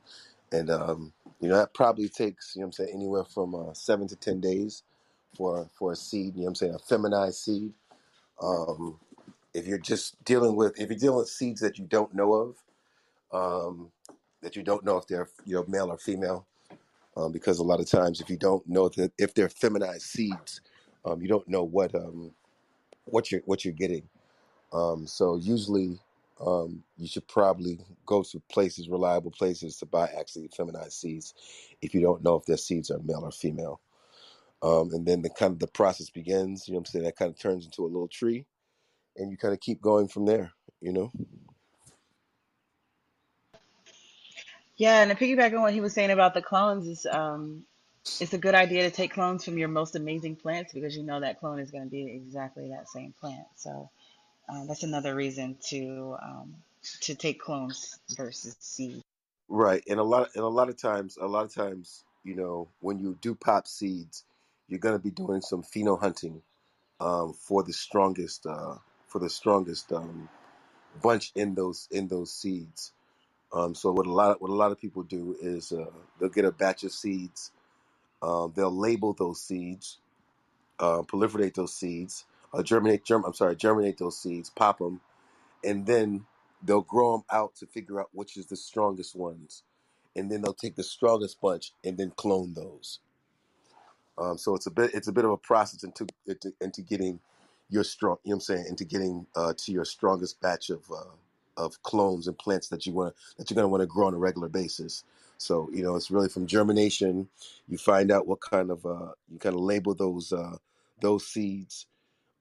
and 0.54 0.72
um, 0.72 1.14
you 1.42 1.50
know 1.50 1.58
that 1.58 1.76
probably 1.76 2.10
takes 2.10 2.56
you 2.56 2.62
know 2.62 2.68
what 2.68 2.80
I'm 2.80 2.86
saying 2.88 2.96
anywhere 2.96 3.26
from 3.26 3.56
uh, 3.56 3.74
seven 3.74 4.08
to 4.10 4.18
ten 4.18 4.42
days 4.42 4.84
for 5.36 5.70
for 5.78 5.94
a 5.94 5.98
seed. 5.98 6.36
You 6.36 6.42
know 6.42 6.46
what 6.46 6.50
I'm 6.50 6.56
saying 6.56 6.76
a 6.76 6.80
feminized 6.80 7.38
seed. 7.40 7.74
Um, 8.42 9.00
if 9.54 9.68
you're 9.68 9.78
just 9.78 10.24
dealing 10.24 10.56
with 10.56 10.80
if 10.80 10.90
you're 10.90 11.00
dealing 11.00 11.20
with 11.20 11.30
seeds 11.30 11.62
that 11.62 11.78
you 11.78 11.86
don't 11.86 12.14
know 12.14 12.34
of, 12.34 12.58
um, 13.32 13.92
that 14.42 14.56
you 14.56 14.64
don't 14.64 14.84
know 14.84 14.98
if 14.98 15.08
they're 15.08 15.30
you 15.46 15.56
know 15.56 15.66
male 15.68 15.92
or 15.92 15.98
female, 15.98 16.46
um, 17.16 17.32
because 17.32 17.60
a 17.60 17.64
lot 17.64 17.80
of 17.80 17.90
times 17.90 18.22
if 18.22 18.30
you 18.30 18.38
don't 18.38 18.68
know 18.68 18.90
that 18.90 19.12
if 19.18 19.34
they're 19.34 19.50
feminized 19.50 20.04
seeds, 20.04 20.62
um, 21.06 21.22
you 21.22 21.28
don't 21.28 21.48
know 21.48 21.64
what 21.64 21.94
um, 21.96 22.32
what 23.06 23.32
you're 23.32 23.42
what 23.46 23.64
you're 23.64 23.74
getting. 23.74 24.08
Um, 24.72 25.06
so 25.06 25.36
usually 25.36 26.00
um, 26.42 26.84
you 26.98 27.08
should 27.08 27.28
probably 27.28 27.80
go 28.08 28.24
to 28.24 28.42
places, 28.50 28.90
reliable 28.90 29.32
places 29.32 29.78
to 29.78 29.86
buy 29.86 30.10
actually 30.18 30.50
feminized 30.56 30.94
seeds 30.94 31.36
if 31.82 31.94
you 31.94 32.02
don't 32.02 32.24
know 32.24 32.36
if 32.36 32.46
their 32.46 32.58
seeds 32.58 32.90
are 32.90 33.00
male 33.00 33.22
or 33.24 33.32
female. 33.32 33.80
Um, 34.64 34.92
and 34.94 35.06
then 35.06 35.22
the 35.22 35.30
kind 35.30 35.52
of 35.52 35.60
the 35.60 35.68
process 35.68 36.10
begins, 36.10 36.68
you 36.68 36.74
know 36.74 36.78
what 36.78 36.88
I'm 36.88 36.92
saying? 36.92 37.06
That 37.06 37.18
kind 37.18 37.30
of 37.30 37.38
turns 37.38 37.66
into 37.66 37.84
a 37.84 37.88
little 37.88 38.08
tree 38.08 38.46
and 39.18 39.32
you 39.32 39.38
kind 39.38 39.54
of 39.54 39.60
keep 39.60 39.82
going 39.82 40.08
from 40.08 40.26
there, 40.26 40.52
you 40.82 40.94
know? 40.94 41.12
Yeah, 44.76 45.04
and 45.04 45.12
to 45.12 45.16
piggyback 45.16 45.54
on 45.54 45.62
what 45.62 45.74
he 45.74 45.82
was 45.82 45.94
saying 45.94 46.10
about 46.10 46.34
the 46.34 46.42
clones 46.42 46.88
is 46.88 47.06
um 47.06 47.66
it's 48.20 48.34
a 48.34 48.38
good 48.38 48.56
idea 48.56 48.84
to 48.84 48.92
take 48.92 49.14
clones 49.14 49.46
from 49.46 49.58
your 49.58 49.70
most 49.70 49.96
amazing 49.96 50.36
plants 50.36 50.74
because 50.74 50.96
you 50.96 51.04
know 51.04 51.22
that 51.22 51.40
clone 51.40 51.60
is 51.60 51.72
going 51.72 51.84
to 51.84 51.90
be 51.90 52.12
exactly 52.12 52.70
that 52.70 52.90
same 52.90 53.14
plant. 53.20 53.46
So 53.56 53.90
uh, 54.50 54.66
that's 54.66 54.84
another 54.84 55.16
reason 55.16 55.58
to 55.70 56.18
um, 56.22 56.56
to 57.02 57.16
take 57.16 57.40
clones 57.40 57.98
versus 58.18 58.58
seed. 58.60 59.02
Right. 59.48 59.84
And 59.88 60.00
a 60.00 60.04
lot 60.04 60.30
and 60.36 60.44
a 60.44 60.48
lot 60.48 60.70
of 60.70 60.78
times 60.78 61.18
a 61.18 61.28
lot 61.28 61.46
of 61.46 61.54
times, 61.54 62.04
you 62.24 62.36
know, 62.36 62.68
when 62.82 63.00
you 63.00 63.18
do 63.22 63.36
pop 63.36 63.68
seeds, 63.68 64.26
you're 64.68 64.80
gonna 64.80 65.00
be 65.00 65.12
doing 65.12 65.42
some 65.42 65.64
pheno 65.64 66.00
hunting 66.00 66.42
um, 67.00 67.34
for 67.34 67.64
the 67.64 67.74
strongest 67.74 68.46
uh, 68.46 68.76
for 69.14 69.20
the 69.20 69.30
strongest 69.30 69.94
um, 69.94 70.28
bunch 71.02 71.32
in 71.36 71.56
those 71.56 71.88
in 71.92 72.10
those 72.10 72.34
seeds. 72.34 72.94
Um, 73.54 73.76
so 73.76 73.92
what 73.92 74.08
a 74.08 74.12
lot 74.14 74.32
of, 74.32 74.42
what 74.42 74.52
a 74.52 74.56
lot 74.56 74.72
of 74.72 74.82
people 74.82 75.04
do 75.04 75.38
is 75.42 75.72
uh, 75.72 75.86
they'll 76.20 76.30
get 76.30 76.46
a 76.46 76.52
batch 76.52 76.84
of 76.84 76.92
seeds. 76.92 77.52
Um, 78.24 78.54
they'll 78.56 78.76
label 78.76 79.14
those 79.14 79.42
seeds, 79.42 80.00
uh, 80.80 81.04
proliferate 81.04 81.56
those 81.56 81.74
seeds, 81.74 82.26
uh, 82.54 82.64
germinate. 82.64 83.06
Germ- 83.06 83.26
I'm 83.26 83.34
sorry, 83.34 83.56
germinate 83.56 84.00
those 84.00 84.18
seeds, 84.18 84.50
pop 84.50 84.80
them, 84.80 85.02
and 85.64 85.86
then 85.86 86.26
they'll 86.64 86.82
grow 86.82 87.14
them 87.14 87.26
out 87.32 87.56
to 87.58 87.68
figure 87.68 88.00
out 88.00 88.10
which 88.14 88.38
is 88.38 88.48
the 88.48 88.56
strongest 88.56 89.16
ones, 89.16 89.64
and 90.16 90.32
then 90.32 90.42
they'll 90.42 90.54
take 90.54 90.76
the 90.76 90.84
strongest 90.84 91.42
bunch 91.42 91.74
and 91.84 91.98
then 91.98 92.12
clone 92.16 92.56
those. 92.56 93.00
Um, 94.18 94.38
so 94.38 94.56
it's 94.56 94.68
a 94.68 94.72
bit 94.72 94.92
it's 94.94 95.08
a 95.08 95.14
bit 95.14 95.26
of 95.26 95.32
a 95.32 95.38
process 95.38 95.84
into 95.84 96.08
into, 96.28 96.54
into 96.62 96.82
getting 96.82 97.20
your 97.70 97.84
strong. 97.84 98.18
You 98.24 98.32
know 98.32 98.36
what 98.38 98.50
I'm 98.50 98.58
saying? 98.58 98.66
Into 98.70 98.86
getting 98.86 99.28
uh, 99.36 99.54
to 99.58 99.72
your 99.72 99.86
strongest 99.86 100.42
batch 100.42 100.70
of 100.70 100.84
uh, 100.92 101.12
of 101.58 101.82
clones 101.84 102.28
and 102.28 102.38
plants 102.38 102.70
that 102.70 102.86
you 102.86 102.94
want 102.94 103.16
that 103.38 103.50
you're 103.50 103.56
going 103.56 103.66
to 103.66 103.70
want 103.70 103.82
to 103.82 103.88
grow 103.88 104.08
on 104.08 104.14
a 104.16 104.18
regular 104.20 104.50
basis. 104.50 105.04
So 105.38 105.70
you 105.74 105.84
know 105.84 105.96
it's 105.96 106.12
really 106.12 106.30
from 106.30 106.48
germination. 106.48 107.30
You 107.70 107.78
find 107.78 108.12
out 108.12 108.28
what 108.28 108.42
kind 108.42 108.72
of 108.72 108.86
uh, 108.86 109.14
you 109.32 109.40
kind 109.40 109.56
of 109.56 109.62
label 109.62 109.96
those 109.96 110.34
uh, 110.34 110.58
those 111.02 111.28
seeds 111.28 111.86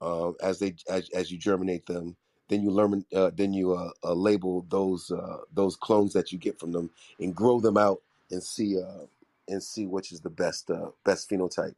uh, 0.03 0.33
as 0.43 0.61
they 0.61 0.77
as, 0.91 1.11
as 1.11 1.33
you 1.33 1.39
germinate 1.39 1.87
them. 1.87 2.17
Then 2.51 2.63
you 2.63 2.73
learn. 2.73 3.07
Uh, 3.15 3.33
then 3.37 3.55
you 3.55 3.75
uh, 3.75 3.91
uh, 4.05 4.15
label 4.15 4.67
those 4.71 5.13
uh, 5.13 5.39
those 5.55 5.77
clones 5.77 6.15
that 6.15 6.33
you 6.33 6.39
get 6.39 6.61
from 6.61 6.73
them 6.73 6.91
and 7.21 7.37
grow 7.37 7.61
them 7.61 7.79
out 7.79 8.03
and 8.33 8.43
see 8.43 8.81
uh, 8.81 9.07
and 9.49 9.63
see 9.63 9.87
which 9.87 10.13
is 10.13 10.23
the 10.23 10.31
best 10.31 10.71
uh, 10.71 10.91
best 11.05 11.31
phenotype. 11.31 11.77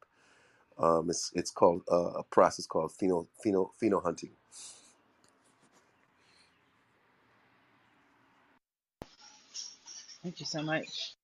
Um, 0.79 1.11
it's 1.11 1.33
it's 1.35 1.51
called 1.53 1.83
uh, 1.91 2.13
a 2.19 2.25
process 2.25 2.67
called 2.67 2.93
pheno 2.93 3.29
pheno 3.45 3.71
pheno 3.83 4.03
hunting. 4.03 4.33
Thank 10.23 10.41
you 10.41 10.47
so 10.47 10.63
much. 10.63 11.17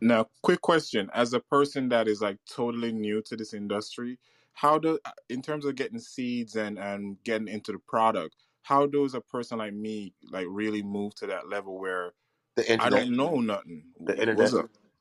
Now, 0.00 0.28
quick 0.42 0.62
question: 0.62 1.10
as 1.14 1.34
a 1.34 1.40
person 1.40 1.90
that 1.90 2.08
is 2.08 2.22
like 2.22 2.38
totally 2.50 2.92
new 2.92 3.22
to 3.22 3.36
this 3.36 3.54
industry, 3.54 4.18
how 4.54 4.78
do 4.78 4.98
in 5.30 5.42
terms 5.42 5.66
of 5.66 5.76
getting 5.76 6.00
seeds 6.00 6.56
and 6.56 6.78
and 6.78 7.22
getting 7.24 7.48
into 7.48 7.72
the 7.72 7.80
product, 7.80 8.36
how 8.62 8.86
does 8.86 9.14
a 9.14 9.22
person 9.22 9.58
like 9.58 9.74
me 9.74 10.14
like 10.30 10.46
really 10.50 10.82
move 10.82 11.14
to 11.16 11.28
that 11.28 11.48
level 11.48 11.80
where 11.80 12.14
The 12.56 12.70
internet, 12.72 12.80
I 12.80 12.90
don't 12.90 13.16
know 13.16 13.40
nothing? 13.40 13.84
the 14.00 14.20
internet, 14.20 14.52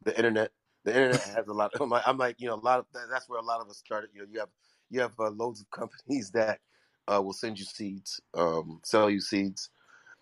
the 0.03 0.17
internet, 0.17 0.51
the 0.83 0.93
internet 0.93 1.21
has 1.21 1.47
a 1.47 1.53
lot. 1.53 1.71
I'm 1.79 1.89
like, 1.89 2.03
I'm 2.05 2.17
like 2.17 2.39
you 2.39 2.47
know, 2.47 2.55
a 2.55 2.65
lot 2.65 2.79
of 2.79 2.85
that's 3.11 3.29
where 3.29 3.39
a 3.39 3.43
lot 3.43 3.61
of 3.61 3.69
us 3.69 3.77
started. 3.77 4.09
You 4.13 4.21
know, 4.21 4.27
you 4.31 4.39
have 4.39 4.49
you 4.89 4.99
have 5.01 5.13
uh, 5.19 5.29
loads 5.29 5.61
of 5.61 5.69
companies 5.71 6.31
that 6.33 6.59
uh, 7.07 7.21
will 7.21 7.33
send 7.33 7.59
you 7.59 7.65
seeds, 7.65 8.21
um, 8.33 8.79
sell 8.83 9.09
you 9.09 9.19
seeds, 9.19 9.69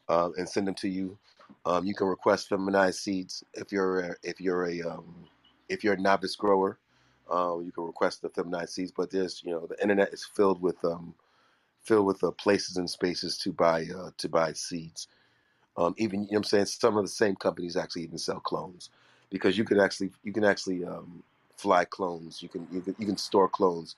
uh, 0.09 0.29
and 0.37 0.47
send 0.47 0.67
them 0.67 0.75
to 0.75 0.89
you. 0.89 1.17
Um, 1.65 1.85
you 1.85 1.93
can 1.93 2.07
request 2.07 2.49
feminized 2.49 2.99
seeds 2.99 3.43
if 3.53 3.71
you're 3.71 3.99
a, 3.99 4.15
if 4.23 4.39
you're 4.39 4.67
a 4.67 4.81
um, 4.81 5.25
if 5.69 5.83
you're 5.83 5.93
a 5.95 6.01
novice 6.01 6.35
grower. 6.35 6.79
Um, 7.29 7.63
you 7.63 7.71
can 7.71 7.85
request 7.85 8.21
the 8.21 8.29
feminized 8.29 8.73
seeds, 8.73 8.91
but 8.95 9.09
there's 9.11 9.41
you 9.43 9.51
know 9.51 9.65
the 9.67 9.81
internet 9.81 10.13
is 10.13 10.25
filled 10.25 10.61
with 10.61 10.83
um, 10.83 11.15
filled 11.83 12.05
with 12.05 12.23
uh, 12.23 12.31
places 12.31 12.77
and 12.77 12.89
spaces 12.89 13.37
to 13.39 13.53
buy 13.53 13.85
uh, 13.95 14.11
to 14.17 14.29
buy 14.29 14.53
seeds. 14.53 15.07
Um, 15.77 15.95
even 15.97 16.21
you 16.21 16.27
know 16.27 16.27
what 16.31 16.37
I'm 16.39 16.43
saying 16.45 16.65
some 16.65 16.97
of 16.97 17.03
the 17.05 17.09
same 17.09 17.35
companies 17.35 17.77
actually 17.77 18.03
even 18.03 18.17
sell 18.17 18.39
clones 18.41 18.89
because 19.31 19.57
you 19.57 19.63
can 19.63 19.79
actually 19.79 20.11
you 20.23 20.33
can 20.33 20.43
actually 20.45 20.85
um, 20.85 21.23
fly 21.57 21.85
clones. 21.85 22.43
You 22.43 22.49
can 22.49 22.67
you 22.71 22.81
can 22.81 22.95
you 22.99 23.07
can 23.07 23.17
store 23.17 23.49
clones 23.49 23.95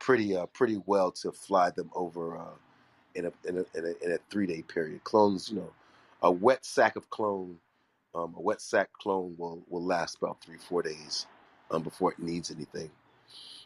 pretty 0.00 0.36
uh, 0.36 0.46
pretty 0.46 0.82
well 0.86 1.12
to 1.12 1.32
fly 1.32 1.70
them 1.70 1.90
over 1.94 2.36
uh, 2.38 2.54
in 3.14 3.26
a 3.26 3.32
in 3.48 3.58
a 3.58 3.78
in 3.78 3.84
a, 3.86 4.04
in 4.04 4.12
a 4.12 4.18
three 4.30 4.46
day 4.46 4.62
period. 4.62 5.04
Clones, 5.04 5.50
you 5.50 5.56
know, 5.56 5.72
a 6.22 6.32
wet 6.32 6.64
sack 6.64 6.96
of 6.96 7.10
clone, 7.10 7.58
um, 8.14 8.34
a 8.36 8.40
wet 8.40 8.60
sack 8.60 8.90
clone 8.94 9.34
will 9.38 9.62
will 9.68 9.84
last 9.84 10.18
about 10.18 10.42
three 10.42 10.58
four 10.58 10.82
days 10.82 11.26
um, 11.70 11.82
before 11.82 12.12
it 12.12 12.18
needs 12.18 12.50
anything. 12.50 12.90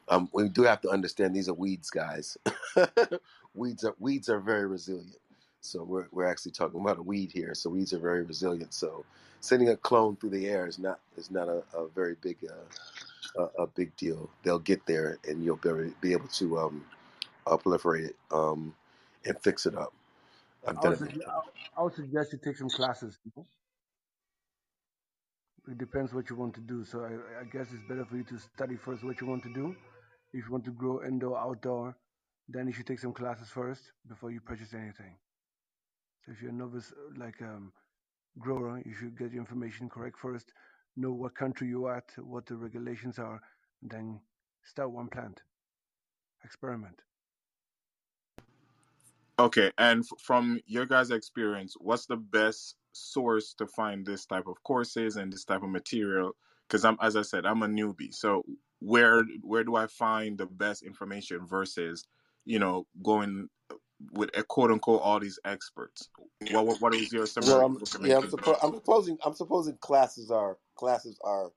Um, 0.09 0.29
we 0.33 0.49
do 0.51 0.63
have 0.65 0.83
to 0.83 0.91
understand 0.91 1.35
these 1.35 1.49
are 1.49 1.55
weeds, 1.55 1.91
guys. 1.91 2.37
weeds 3.55 3.85
are 3.85 3.95
weeds 3.99 4.29
are 4.29 4.41
very 4.41 4.67
resilient. 4.67 5.17
So 5.65 5.83
we're 5.83 6.07
we're 6.13 6.27
actually 6.27 6.53
talking 6.53 6.81
about 6.81 6.99
a 6.99 7.03
weed 7.03 7.33
here. 7.33 7.55
So 7.55 7.71
weeds 7.71 7.93
are 7.95 7.99
very 7.99 8.23
resilient. 8.23 8.75
So 8.75 9.05
sending 9.41 9.71
a 9.71 9.77
clone 9.77 10.17
through 10.17 10.31
the 10.31 10.47
air 10.47 10.67
is 10.67 10.79
not 10.79 11.01
is 11.17 11.31
not 11.31 11.49
a, 11.49 11.63
a 11.75 11.89
very 11.89 12.17
big 12.21 12.37
uh, 12.49 13.43
a, 13.43 13.63
a 13.63 13.67
big 13.67 13.97
deal. 13.97 14.29
They'll 14.43 14.59
get 14.59 14.85
there, 14.87 15.19
and 15.27 15.43
you'll 15.45 15.57
be, 15.57 15.69
able- 15.71 15.95
be 16.01 16.13
able 16.13 16.29
to 16.29 16.59
um, 16.59 16.85
uh, 17.47 17.57
proliferate 17.57 18.09
it 18.11 18.17
um, 18.31 18.75
and 19.25 19.39
fix 19.43 19.67
it 19.67 19.75
up. 19.77 19.93
I've 20.67 20.79
I 20.79 20.81
would, 20.89 20.93
it 20.95 20.99
suggest. 20.99 21.29
I 21.77 21.83
would 21.83 21.95
suggest 21.95 22.33
you 22.33 22.39
take 22.45 22.57
some 22.57 22.69
classes. 22.69 23.19
It 25.67 25.79
depends 25.79 26.13
what 26.13 26.29
you 26.29 26.37
want 26.37 26.55
to 26.55 26.61
do. 26.61 26.85
So 26.85 27.01
I, 27.01 27.41
I 27.41 27.45
guess 27.45 27.73
it's 27.73 27.83
better 27.89 28.05
for 28.05 28.17
you 28.17 28.25
to 28.25 28.39
study 28.39 28.77
first 28.77 29.03
what 29.03 29.21
you 29.21 29.27
want 29.27 29.43
to 29.45 29.53
do. 29.53 29.75
If 30.33 30.45
you 30.47 30.53
want 30.53 30.65
to 30.67 30.73
grow 30.73 31.03
indoor, 31.05 31.39
outdoor, 31.39 31.97
then 32.49 32.67
you 32.67 32.73
should 32.73 32.87
take 32.87 32.99
some 32.99 33.13
classes 33.15 33.49
first 33.49 33.93
before 34.07 34.31
you 34.31 34.41
purchase 34.41 34.75
anything. 34.75 35.17
So 36.25 36.33
if 36.33 36.41
you're 36.41 36.51
a 36.51 36.55
novice, 36.55 36.93
uh, 36.93 37.13
like 37.19 37.41
um, 37.43 37.73
grower, 38.39 38.81
you 38.85 38.95
should 38.95 39.19
get 39.19 39.33
your 39.33 39.41
information 39.41 39.89
correct 39.89 40.19
first. 40.19 40.53
Know 40.97 41.13
what 41.13 41.35
country 41.35 41.69
you're 41.69 41.95
at, 41.95 42.11
what 42.19 42.47
the 42.47 42.57
regulations 42.57 43.19
are, 43.19 43.41
and 43.83 43.91
then 43.91 44.21
start 44.65 44.91
one 44.91 45.09
plant. 45.09 45.43
Experiment. 46.45 47.03
Okay, 49.39 49.73
and 49.79 50.05
from 50.21 50.61
your 50.67 50.87
guys' 50.87 51.11
experience, 51.11 51.75
what's 51.79 52.07
the 52.07 52.17
best 52.17 52.77
source 52.93 53.53
to 53.55 53.67
find 53.67 54.07
this 54.07 54.27
type 54.27 54.47
of 54.47 54.63
courses 54.63 55.17
and 55.17 55.33
this 55.33 55.45
type 55.45 55.63
of 55.63 55.71
material? 55.71 56.37
Because 56.69 56.85
I'm, 56.85 56.97
as 57.03 57.17
I 57.17 57.23
said, 57.23 57.45
I'm 57.45 57.63
a 57.65 57.67
newbie. 57.67 58.15
So 58.15 58.45
where 58.79 59.25
where 59.43 59.65
do 59.65 59.75
I 59.75 59.89
find 59.89 60.39
the 60.39 60.47
best 60.47 60.83
information 60.85 61.45
versus, 61.47 62.07
you 62.45 62.59
know, 62.61 62.87
going 63.03 63.49
with 64.13 64.37
a 64.37 64.43
quote 64.43 64.71
unquote 64.71 65.01
all 65.03 65.21
these 65.21 65.39
experts? 65.45 66.09
What 66.51 66.67
what, 66.67 66.81
what 66.81 66.95
is 66.95 67.13
your 67.13 67.27
Well, 67.43 67.65
I'm, 67.65 67.79
yeah, 68.05 68.19
I'm, 68.19 68.31
suppo- 68.31 68.59
I'm 68.63 68.75
supposing 68.75 69.19
I'm 69.25 69.35
supposing 69.35 69.77
classes 69.81 70.31
are 70.31 70.59
classes 70.77 71.19
are 71.25 71.53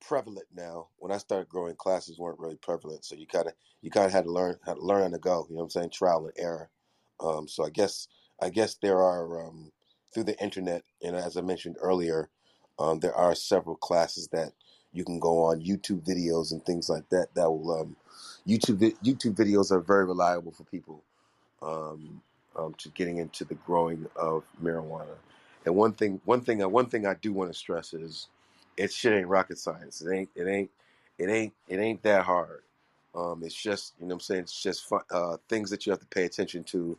prevalent 0.00 0.46
now. 0.54 0.88
When 0.98 1.12
I 1.12 1.18
started 1.18 1.48
growing, 1.48 1.76
classes 1.76 2.18
weren't 2.18 2.38
really 2.38 2.56
prevalent, 2.56 3.04
so 3.04 3.14
you 3.14 3.26
kind 3.26 3.46
of 3.46 3.54
you 3.80 3.90
kind 3.90 4.06
of 4.06 4.12
had 4.12 4.24
to 4.24 4.32
learn 4.32 4.56
how 4.64 4.74
to 4.74 4.82
learn 4.82 5.02
on 5.02 5.12
the 5.12 5.18
go. 5.18 5.46
You 5.48 5.54
know 5.54 5.60
what 5.60 5.64
I'm 5.64 5.70
saying? 5.70 5.90
Trial 5.90 6.26
and 6.26 6.44
error. 6.44 6.70
Um, 7.20 7.48
so 7.48 7.64
I 7.64 7.70
guess 7.70 8.08
I 8.40 8.50
guess 8.50 8.76
there 8.82 8.98
are 8.98 9.46
um, 9.46 9.72
through 10.12 10.24
the 10.24 10.38
internet, 10.42 10.82
and 11.02 11.16
as 11.16 11.36
I 11.36 11.40
mentioned 11.40 11.76
earlier, 11.80 12.28
um, 12.78 13.00
there 13.00 13.14
are 13.14 13.34
several 13.34 13.76
classes 13.76 14.28
that 14.32 14.52
you 14.92 15.04
can 15.04 15.18
go 15.18 15.44
on 15.44 15.62
YouTube 15.62 16.04
videos 16.06 16.52
and 16.52 16.64
things 16.64 16.88
like 16.88 17.08
that. 17.10 17.28
That 17.34 17.50
will 17.50 17.80
um, 17.80 17.96
YouTube 18.46 18.94
YouTube 19.02 19.36
videos 19.36 19.70
are 19.70 19.80
very 19.80 20.04
reliable 20.04 20.52
for 20.52 20.64
people 20.64 21.02
um, 21.62 22.22
um, 22.56 22.74
to 22.78 22.88
getting 22.90 23.18
into 23.18 23.44
the 23.44 23.54
growing 23.56 24.06
of 24.16 24.44
marijuana. 24.62 25.16
And 25.64 25.76
one 25.76 25.92
thing, 25.92 26.20
one 26.24 26.42
thing, 26.42 26.60
one 26.60 26.86
thing 26.86 27.06
I 27.06 27.14
do 27.14 27.32
want 27.32 27.52
to 27.52 27.58
stress 27.58 27.94
is, 27.94 28.28
it 28.76 28.92
shit 28.92 29.12
ain't 29.12 29.28
rocket 29.28 29.58
science. 29.58 30.02
It 30.02 30.12
ain't, 30.14 30.30
it 30.34 30.48
ain't, 30.48 30.70
it 31.18 31.28
ain't, 31.30 31.52
it 31.68 31.78
ain't 31.78 32.02
that 32.02 32.24
hard. 32.24 32.62
Um, 33.14 33.42
it's 33.44 33.54
just, 33.54 33.94
you 34.00 34.06
know, 34.06 34.14
I'm 34.14 34.20
saying, 34.20 34.42
it's 34.42 34.62
just 34.62 34.86
fun, 34.88 35.02
uh, 35.10 35.36
things 35.48 35.70
that 35.70 35.86
you 35.86 35.92
have 35.92 36.00
to 36.00 36.06
pay 36.06 36.24
attention 36.24 36.64
to, 36.64 36.98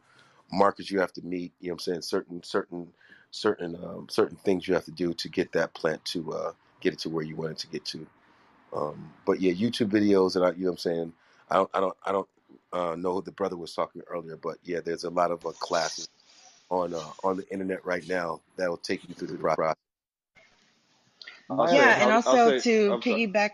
markers 0.52 0.92
you 0.92 1.00
have 1.00 1.14
to 1.14 1.22
meet. 1.24 1.52
You 1.60 1.70
know, 1.70 1.74
what 1.74 1.76
I'm 1.76 1.80
saying, 1.80 2.02
certain, 2.04 2.44
certain, 2.44 2.88
certain, 3.32 3.76
um, 3.84 4.08
certain 4.10 4.38
things 4.38 4.68
you 4.68 4.76
have 4.76 4.86
to 4.86 4.92
do 4.92 5.14
to 5.16 5.30
get 5.30 5.52
that 5.54 5.74
plant 5.74 6.06
to 6.06 6.34
uh, 6.34 6.52
get 6.82 6.94
it 6.94 7.00
to 7.00 7.10
where 7.10 7.26
you 7.26 7.36
want 7.36 7.52
it 7.54 7.58
to 7.60 7.68
get 7.68 7.86
to. 7.86 8.08
Um, 8.76 9.12
but 9.26 9.42
yeah, 9.42 9.54
YouTube 9.54 9.90
videos, 9.92 10.36
and 10.36 10.46
I, 10.46 10.52
you 10.52 10.66
know, 10.66 10.72
what 10.72 10.72
I'm 10.74 10.78
saying, 10.78 11.14
I 11.50 11.56
don't, 11.56 11.70
I 11.74 11.80
don't, 11.80 11.98
I 12.06 12.12
don't 12.12 12.30
uh, 12.74 12.96
know 12.98 13.16
who 13.16 13.24
the 13.24 13.32
brother 13.34 13.58
was 13.58 13.76
talking 13.76 14.04
earlier, 14.08 14.38
but 14.38 14.58
yeah, 14.64 14.82
there's 14.82 15.06
a 15.06 15.12
lot 15.12 15.32
of 15.32 15.46
uh, 15.46 15.52
classes 15.60 16.10
on 16.70 16.94
uh, 16.96 17.02
on 17.24 17.38
the 17.38 17.50
internet 17.52 17.86
right 17.86 18.08
now 18.08 18.42
that 18.58 18.70
will 18.70 18.78
take 18.78 19.08
you 19.08 19.16
through 19.16 19.30
the 19.30 19.38
process. 19.38 19.76
I'll 21.50 21.68
say, 21.68 21.78
Yeah, 21.78 21.98
and 22.02 22.12
I'll, 22.12 22.22
I'll 22.26 22.38
also 22.38 22.38
say, 22.40 22.64
to 22.64 22.90
I'm 22.90 23.02
piggyback 23.02 23.52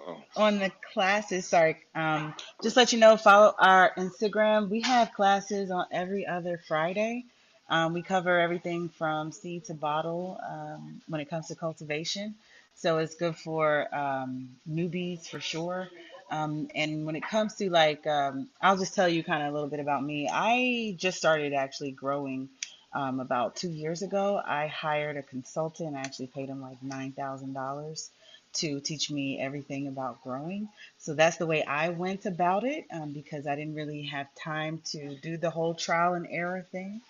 Oh, 0.00 0.24
on 0.36 0.58
the 0.58 0.72
classes, 0.94 1.46
sorry, 1.46 1.76
um, 1.94 2.34
just 2.62 2.76
let 2.76 2.92
you 2.92 2.98
know, 2.98 3.16
follow 3.16 3.54
our 3.58 3.92
Instagram. 3.96 4.68
We 4.70 4.80
have 4.82 5.12
classes 5.12 5.70
on 5.70 5.86
every 5.92 6.26
other 6.26 6.60
Friday. 6.68 7.24
Um, 7.68 7.92
we 7.94 8.02
cover 8.02 8.40
everything 8.40 8.88
from 8.88 9.32
seed 9.32 9.64
to 9.66 9.74
bottle 9.74 10.38
um, 10.48 11.02
when 11.08 11.20
it 11.20 11.30
comes 11.30 11.48
to 11.48 11.54
cultivation. 11.54 12.34
So 12.76 12.98
it's 12.98 13.14
good 13.14 13.36
for 13.36 13.94
um, 13.94 14.50
newbies 14.70 15.28
for 15.28 15.40
sure. 15.40 15.88
Um, 16.30 16.68
and 16.74 17.04
when 17.04 17.16
it 17.16 17.22
comes 17.22 17.56
to 17.56 17.70
like, 17.70 18.06
um, 18.06 18.48
I'll 18.60 18.76
just 18.76 18.94
tell 18.94 19.08
you 19.08 19.24
kind 19.24 19.42
of 19.42 19.50
a 19.50 19.52
little 19.52 19.68
bit 19.68 19.80
about 19.80 20.04
me. 20.04 20.28
I 20.32 20.94
just 20.98 21.18
started 21.18 21.52
actually 21.52 21.90
growing 21.90 22.48
um, 22.92 23.20
about 23.20 23.56
two 23.56 23.70
years 23.70 24.02
ago. 24.02 24.40
I 24.44 24.66
hired 24.66 25.16
a 25.16 25.22
consultant. 25.22 25.96
I 25.96 26.00
actually 26.00 26.28
paid 26.28 26.48
him 26.48 26.62
like 26.62 26.80
$9,000 26.80 28.08
to 28.52 28.80
teach 28.80 29.10
me 29.10 29.40
everything 29.40 29.86
about 29.86 30.22
growing. 30.22 30.68
So 30.98 31.14
that's 31.14 31.36
the 31.36 31.46
way 31.46 31.62
I 31.62 31.90
went 31.90 32.26
about 32.26 32.64
it 32.64 32.84
um, 32.92 33.12
because 33.12 33.46
I 33.46 33.54
didn't 33.54 33.74
really 33.74 34.02
have 34.04 34.26
time 34.34 34.82
to 34.86 35.16
do 35.16 35.36
the 35.36 35.50
whole 35.50 35.74
trial 35.74 36.14
and 36.14 36.26
error 36.28 36.66
thing. 36.72 37.00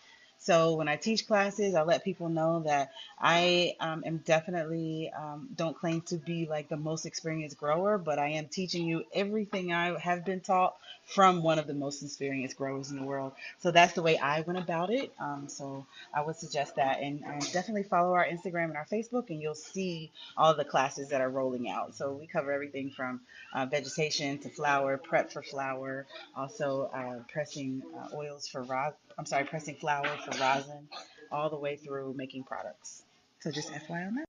So 0.41 0.75
when 0.77 0.89
I 0.89 0.97
teach 0.97 1.27
classes, 1.27 1.75
I 1.75 1.83
let 1.83 2.03
people 2.03 2.31
know 2.31 2.63
that 2.67 2.93
I 3.19 3.75
um, 3.79 4.03
am 4.07 4.19
definitely 4.25 5.13
um, 5.17 5.51
don't 5.55 5.79
claim 5.79 6.01
to 6.03 6.17
be 6.17 6.47
like 6.47 6.69
the 6.71 6.79
most 6.79 7.07
experienced 7.07 7.59
grower, 7.59 7.99
but 7.99 8.19
I 8.19 8.29
am 8.31 8.49
teaching 8.49 8.87
you 8.87 9.05
everything 9.15 9.73
I 9.73 9.99
have 9.99 10.25
been 10.25 10.41
taught 10.41 10.77
from 11.15 11.43
one 11.43 11.59
of 11.59 11.67
the 11.67 11.75
most 11.75 12.03
experienced 12.03 12.57
growers 12.57 12.91
in 12.91 12.97
the 12.97 13.03
world. 13.03 13.33
So 13.59 13.71
that's 13.71 13.95
the 13.95 14.03
way 14.03 14.17
I 14.19 14.43
went 14.43 14.59
about 14.59 14.91
it. 14.91 15.13
Um, 15.21 15.49
so 15.49 15.87
I 16.15 16.23
would 16.23 16.37
suggest 16.37 16.77
that, 16.77 17.01
and 17.01 17.23
um, 17.25 17.39
definitely 17.53 17.83
follow 17.85 18.15
our 18.15 18.25
Instagram 18.25 18.65
and 18.67 18.77
our 18.77 18.87
Facebook, 18.87 19.31
and 19.31 19.41
you'll 19.41 19.55
see 19.55 20.11
all 20.37 20.55
the 20.55 20.65
classes 20.65 21.09
that 21.09 21.21
are 21.21 21.31
rolling 21.31 21.69
out. 21.69 21.95
So 21.95 22.13
we 22.13 22.27
cover 22.27 22.53
everything 22.53 22.91
from 22.91 23.21
uh, 23.55 23.67
vegetation 23.67 24.39
to 24.39 24.49
flower, 24.49 24.97
prep 24.99 25.33
for 25.33 25.43
flower, 25.43 26.07
also 26.37 26.91
uh, 26.95 27.23
pressing 27.33 27.83
uh, 27.97 28.17
oils 28.17 28.47
for 28.49 28.63
ros. 28.63 28.93
I'm 29.19 29.27
sorry, 29.27 29.45
pressing 29.45 29.77
flour 29.77 30.07
for 30.25 30.39
rosin, 30.39 30.89
all 31.33 31.51
the 31.51 31.59
way 31.59 31.77
through 31.77 32.15
making 32.17 32.45
products. 32.45 33.03
So 33.41 33.51
just 33.51 33.73
FYI 33.73 34.07
on 34.07 34.15
that. 34.17 34.25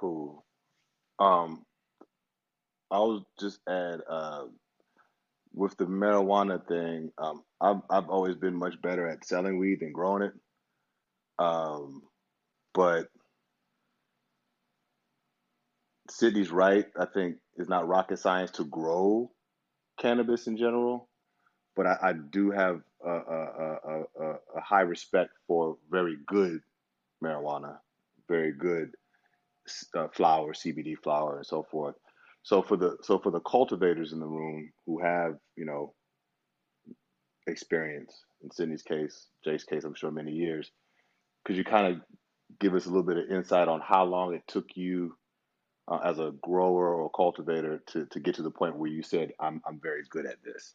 cool. 0.00 0.44
Um, 1.18 1.62
I'll 2.90 3.26
just 3.38 3.60
add, 3.68 4.00
uh, 4.08 4.44
with 5.54 5.76
the 5.76 5.86
marijuana 5.86 6.66
thing, 6.66 7.12
um, 7.18 7.42
I've 7.60 7.82
I've 7.90 8.08
always 8.08 8.36
been 8.36 8.54
much 8.54 8.80
better 8.82 9.08
at 9.08 9.24
selling 9.24 9.58
weed 9.58 9.80
than 9.80 9.92
growing 9.92 10.22
it. 10.22 10.32
Um, 11.38 12.02
but 12.74 13.08
Sydney's 16.10 16.50
right. 16.50 16.86
I 16.98 17.06
think 17.06 17.36
it's 17.56 17.68
not 17.68 17.88
rocket 17.88 18.18
science 18.18 18.50
to 18.52 18.64
grow 18.64 19.30
cannabis 19.98 20.46
in 20.46 20.56
general, 20.56 21.08
but 21.76 21.86
I, 21.86 21.96
I 22.02 22.12
do 22.12 22.50
have 22.50 22.80
a, 23.04 23.10
a, 23.10 23.76
a, 23.84 24.30
a, 24.56 24.60
high 24.60 24.82
respect 24.82 25.30
for 25.46 25.76
very 25.90 26.16
good 26.26 26.60
marijuana, 27.22 27.78
very 28.28 28.52
good 28.52 28.94
uh, 29.94 30.08
flower, 30.08 30.52
CBD 30.52 30.96
flower, 31.02 31.36
and 31.36 31.46
so 31.46 31.62
forth. 31.62 31.94
So 32.42 32.62
for 32.62 32.76
the 32.76 32.98
so 33.02 33.18
for 33.18 33.30
the 33.30 33.40
cultivators 33.40 34.12
in 34.12 34.20
the 34.20 34.26
room 34.26 34.72
who 34.86 35.00
have 35.02 35.36
you 35.56 35.66
know 35.66 35.94
experience 37.46 38.24
in 38.42 38.50
Sydney's 38.50 38.82
case, 38.82 39.26
Jake's 39.44 39.64
case, 39.64 39.84
I'm 39.84 39.94
sure 39.94 40.10
many 40.10 40.32
years, 40.32 40.70
could 41.44 41.56
you 41.56 41.64
kind 41.64 41.86
of 41.88 42.00
give 42.60 42.74
us 42.74 42.86
a 42.86 42.88
little 42.88 43.02
bit 43.04 43.18
of 43.18 43.30
insight 43.30 43.68
on 43.68 43.80
how 43.80 44.04
long 44.04 44.34
it 44.34 44.42
took 44.48 44.66
you 44.76 45.16
uh, 45.88 45.98
as 46.04 46.18
a 46.18 46.32
grower 46.42 46.94
or 46.94 47.10
cultivator 47.10 47.82
to, 47.88 48.06
to 48.06 48.20
get 48.20 48.36
to 48.36 48.42
the 48.42 48.50
point 48.50 48.76
where 48.76 48.90
you 48.90 49.02
said 49.02 49.32
I'm 49.40 49.62
I'm 49.66 49.80
very 49.80 50.02
good 50.08 50.26
at 50.26 50.36
this. 50.44 50.74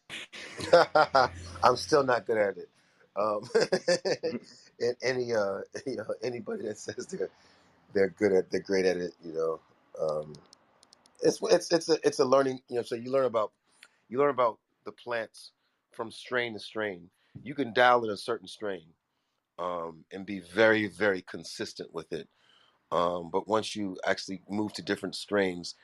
I'm 1.64 1.76
still 1.76 2.04
not 2.04 2.26
good 2.26 2.38
at 2.38 2.56
it. 2.58 2.68
Um, 3.16 3.48
and 4.80 4.96
any 5.02 5.32
uh, 5.34 5.60
you 5.86 5.96
know 5.96 6.06
anybody 6.22 6.64
that 6.64 6.78
says 6.78 7.06
they're 7.06 7.30
they're 7.94 8.10
good 8.10 8.32
at 8.32 8.50
they're 8.50 8.60
great 8.60 8.86
at 8.86 8.96
it, 8.96 9.14
you 9.24 9.32
know, 9.32 9.60
um, 10.00 10.34
it's 11.22 11.40
it's 11.42 11.72
it's 11.72 11.88
a 11.88 11.98
it's 12.04 12.18
a 12.20 12.24
learning. 12.24 12.60
You 12.68 12.76
know, 12.76 12.82
so 12.82 12.94
you 12.96 13.10
learn 13.10 13.26
about 13.26 13.52
you 14.08 14.18
learn 14.18 14.30
about 14.30 14.58
the 14.84 14.92
plants 14.92 15.52
from 15.92 16.10
strain 16.10 16.54
to 16.54 16.60
strain. 16.60 17.10
You 17.42 17.54
can 17.54 17.72
dial 17.74 18.04
in 18.04 18.10
a 18.10 18.16
certain 18.16 18.48
strain 18.48 18.86
um, 19.58 20.04
and 20.12 20.26
be 20.26 20.40
very 20.40 20.88
very 20.88 21.22
consistent 21.22 21.94
with 21.94 22.12
it. 22.12 22.28
Um, 22.92 23.30
but 23.32 23.48
once 23.48 23.76
you 23.76 23.98
actually 24.06 24.42
move 24.48 24.72
to 24.74 24.82
different 24.82 25.16
strains, 25.16 25.74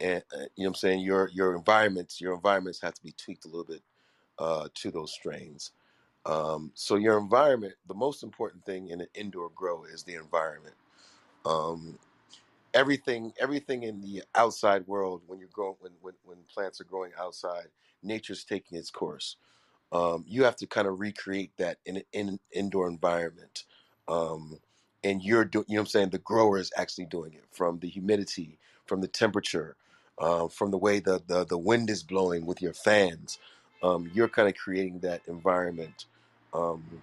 and 0.00 0.22
uh, 0.34 0.38
you 0.56 0.64
know 0.64 0.64
what 0.64 0.68
I'm 0.68 0.74
saying, 0.76 1.00
your 1.00 1.30
your 1.32 1.56
environments 1.56 2.20
your 2.20 2.34
environments 2.34 2.80
have 2.82 2.94
to 2.94 3.02
be 3.02 3.12
tweaked 3.12 3.44
a 3.44 3.48
little 3.48 3.64
bit 3.64 3.82
uh, 4.38 4.68
to 4.74 4.90
those 4.90 5.12
strains. 5.12 5.72
Um, 6.26 6.72
so 6.74 6.96
your 6.96 7.18
environment, 7.18 7.74
the 7.88 7.94
most 7.94 8.22
important 8.22 8.64
thing 8.64 8.88
in 8.88 9.00
an 9.00 9.08
indoor 9.14 9.50
grow 9.54 9.84
is 9.84 10.02
the 10.04 10.14
environment. 10.14 10.74
Um, 11.46 11.98
everything 12.76 13.32
everything 13.40 13.82
in 13.82 14.00
the 14.02 14.22
outside 14.34 14.86
world 14.86 15.22
when 15.26 15.40
you're 15.40 15.48
growing 15.50 15.76
when, 15.80 15.92
when 16.02 16.14
when 16.24 16.38
plants 16.52 16.80
are 16.80 16.84
growing 16.84 17.12
outside, 17.18 17.68
nature's 18.02 18.44
taking 18.44 18.78
its 18.78 18.90
course. 18.90 19.36
Um, 19.92 20.24
you 20.28 20.44
have 20.44 20.56
to 20.56 20.66
kind 20.66 20.86
of 20.86 21.00
recreate 21.00 21.52
that 21.56 21.78
in 21.86 21.96
an 21.96 22.02
in, 22.12 22.40
indoor 22.52 22.88
environment. 22.88 23.64
Um, 24.08 24.58
and 25.02 25.22
you're 25.22 25.44
doing, 25.44 25.64
you 25.68 25.76
know 25.76 25.82
what 25.82 25.86
I'm 25.86 25.90
saying? 25.90 26.10
The 26.10 26.18
grower 26.18 26.58
is 26.58 26.72
actually 26.76 27.06
doing 27.06 27.32
it 27.32 27.44
from 27.52 27.78
the 27.78 27.88
humidity, 27.88 28.58
from 28.86 29.00
the 29.00 29.08
temperature, 29.08 29.76
uh, 30.18 30.48
from 30.48 30.70
the 30.70 30.78
way 30.78 30.98
the, 30.98 31.22
the, 31.26 31.44
the 31.44 31.58
wind 31.58 31.90
is 31.90 32.02
blowing 32.02 32.44
with 32.44 32.60
your 32.60 32.72
fans. 32.72 33.38
Um, 33.82 34.10
you're 34.12 34.28
kind 34.28 34.48
of 34.48 34.56
creating 34.56 35.00
that 35.00 35.22
environment 35.28 36.06
um, 36.52 37.02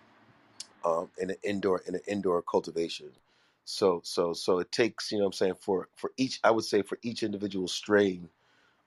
um, 0.84 1.10
in 1.18 1.30
an 1.30 1.38
indoor 1.44 1.82
in 1.88 1.96
an 1.96 2.02
indoor 2.08 2.42
cultivation. 2.42 3.12
So 3.66 4.02
so 4.04 4.34
so 4.34 4.60
it 4.60 4.72
takes 4.72 5.12
you 5.12 5.20
know 5.20 5.26
what 5.26 5.30
I'm 5.30 5.34
saying 5.34 5.56
for 5.62 5.90
for 5.96 6.12
each 6.18 6.40
I 6.44 6.52
would 6.52 6.66
say 6.66 6.82
for 6.84 7.00
each 7.04 7.24
individual 7.24 7.68
strain 7.68 8.30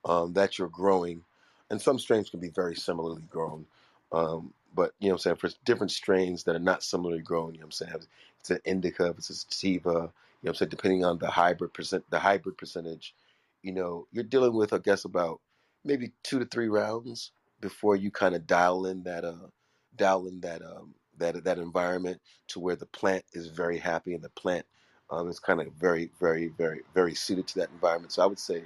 um, 0.06 0.34
that 0.34 0.58
you're 0.58 0.68
growing, 0.68 1.24
and 1.70 1.82
some 1.82 2.00
strains 2.00 2.30
can 2.30 2.40
be 2.40 2.50
very 2.50 2.76
similarly 2.76 3.24
grown. 3.30 3.66
Um, 4.12 4.54
but 4.74 4.94
you 5.00 5.08
know 5.08 5.14
what 5.14 5.26
I'm 5.26 5.36
saying 5.36 5.36
for 5.38 5.50
different 5.66 5.92
strains 5.92 6.44
that 6.44 6.56
are 6.56 6.60
not 6.60 6.84
similarly 6.84 7.22
grown, 7.22 7.54
you 7.54 7.60
know 7.60 7.66
what 7.68 7.80
I'm 7.82 7.88
saying 7.88 8.02
it's 8.40 8.50
an 8.50 8.60
indica, 8.66 9.06
it's 9.18 9.30
a 9.30 9.36
sativa, 9.36 9.90
you 9.90 9.94
know 9.94 10.10
what 10.42 10.50
I'm 10.50 10.56
saying 10.56 10.70
depending 10.70 11.06
on 11.06 11.18
the 11.20 11.30
hybrid 11.30 11.74
percent 11.74 12.04
the 12.10 12.20
hybrid 12.20 12.58
percentage, 12.58 13.14
you 13.62 13.72
know 13.72 14.08
you're 14.12 14.24
dealing 14.24 14.54
with 14.54 14.74
I 14.74 14.78
guess 14.80 15.06
about 15.06 15.40
maybe 15.84 16.12
two 16.24 16.40
to 16.40 16.46
three 16.46 16.68
rounds 16.68 17.32
before 17.60 17.96
you 17.96 18.10
kind 18.10 18.34
of 18.36 18.48
dial 18.48 18.86
in 18.86 19.04
that 19.04 19.24
uh 19.24 19.48
dial 19.96 20.26
in 20.28 20.40
that 20.42 20.62
um 20.62 20.94
that 21.18 21.44
that 21.44 21.58
environment 21.58 22.20
to 22.48 22.60
where 22.60 22.76
the 22.76 22.86
plant 22.86 23.24
is 23.32 23.48
very 23.48 23.78
happy 23.78 24.14
and 24.14 24.22
the 24.22 24.30
plant 24.30 24.66
um, 25.10 25.28
is 25.28 25.40
kind 25.40 25.60
of 25.60 25.72
very 25.74 26.10
very 26.20 26.48
very 26.48 26.82
very 26.94 27.14
suited 27.14 27.46
to 27.48 27.60
that 27.60 27.70
environment. 27.70 28.12
So 28.12 28.22
I 28.22 28.26
would 28.26 28.38
say 28.38 28.64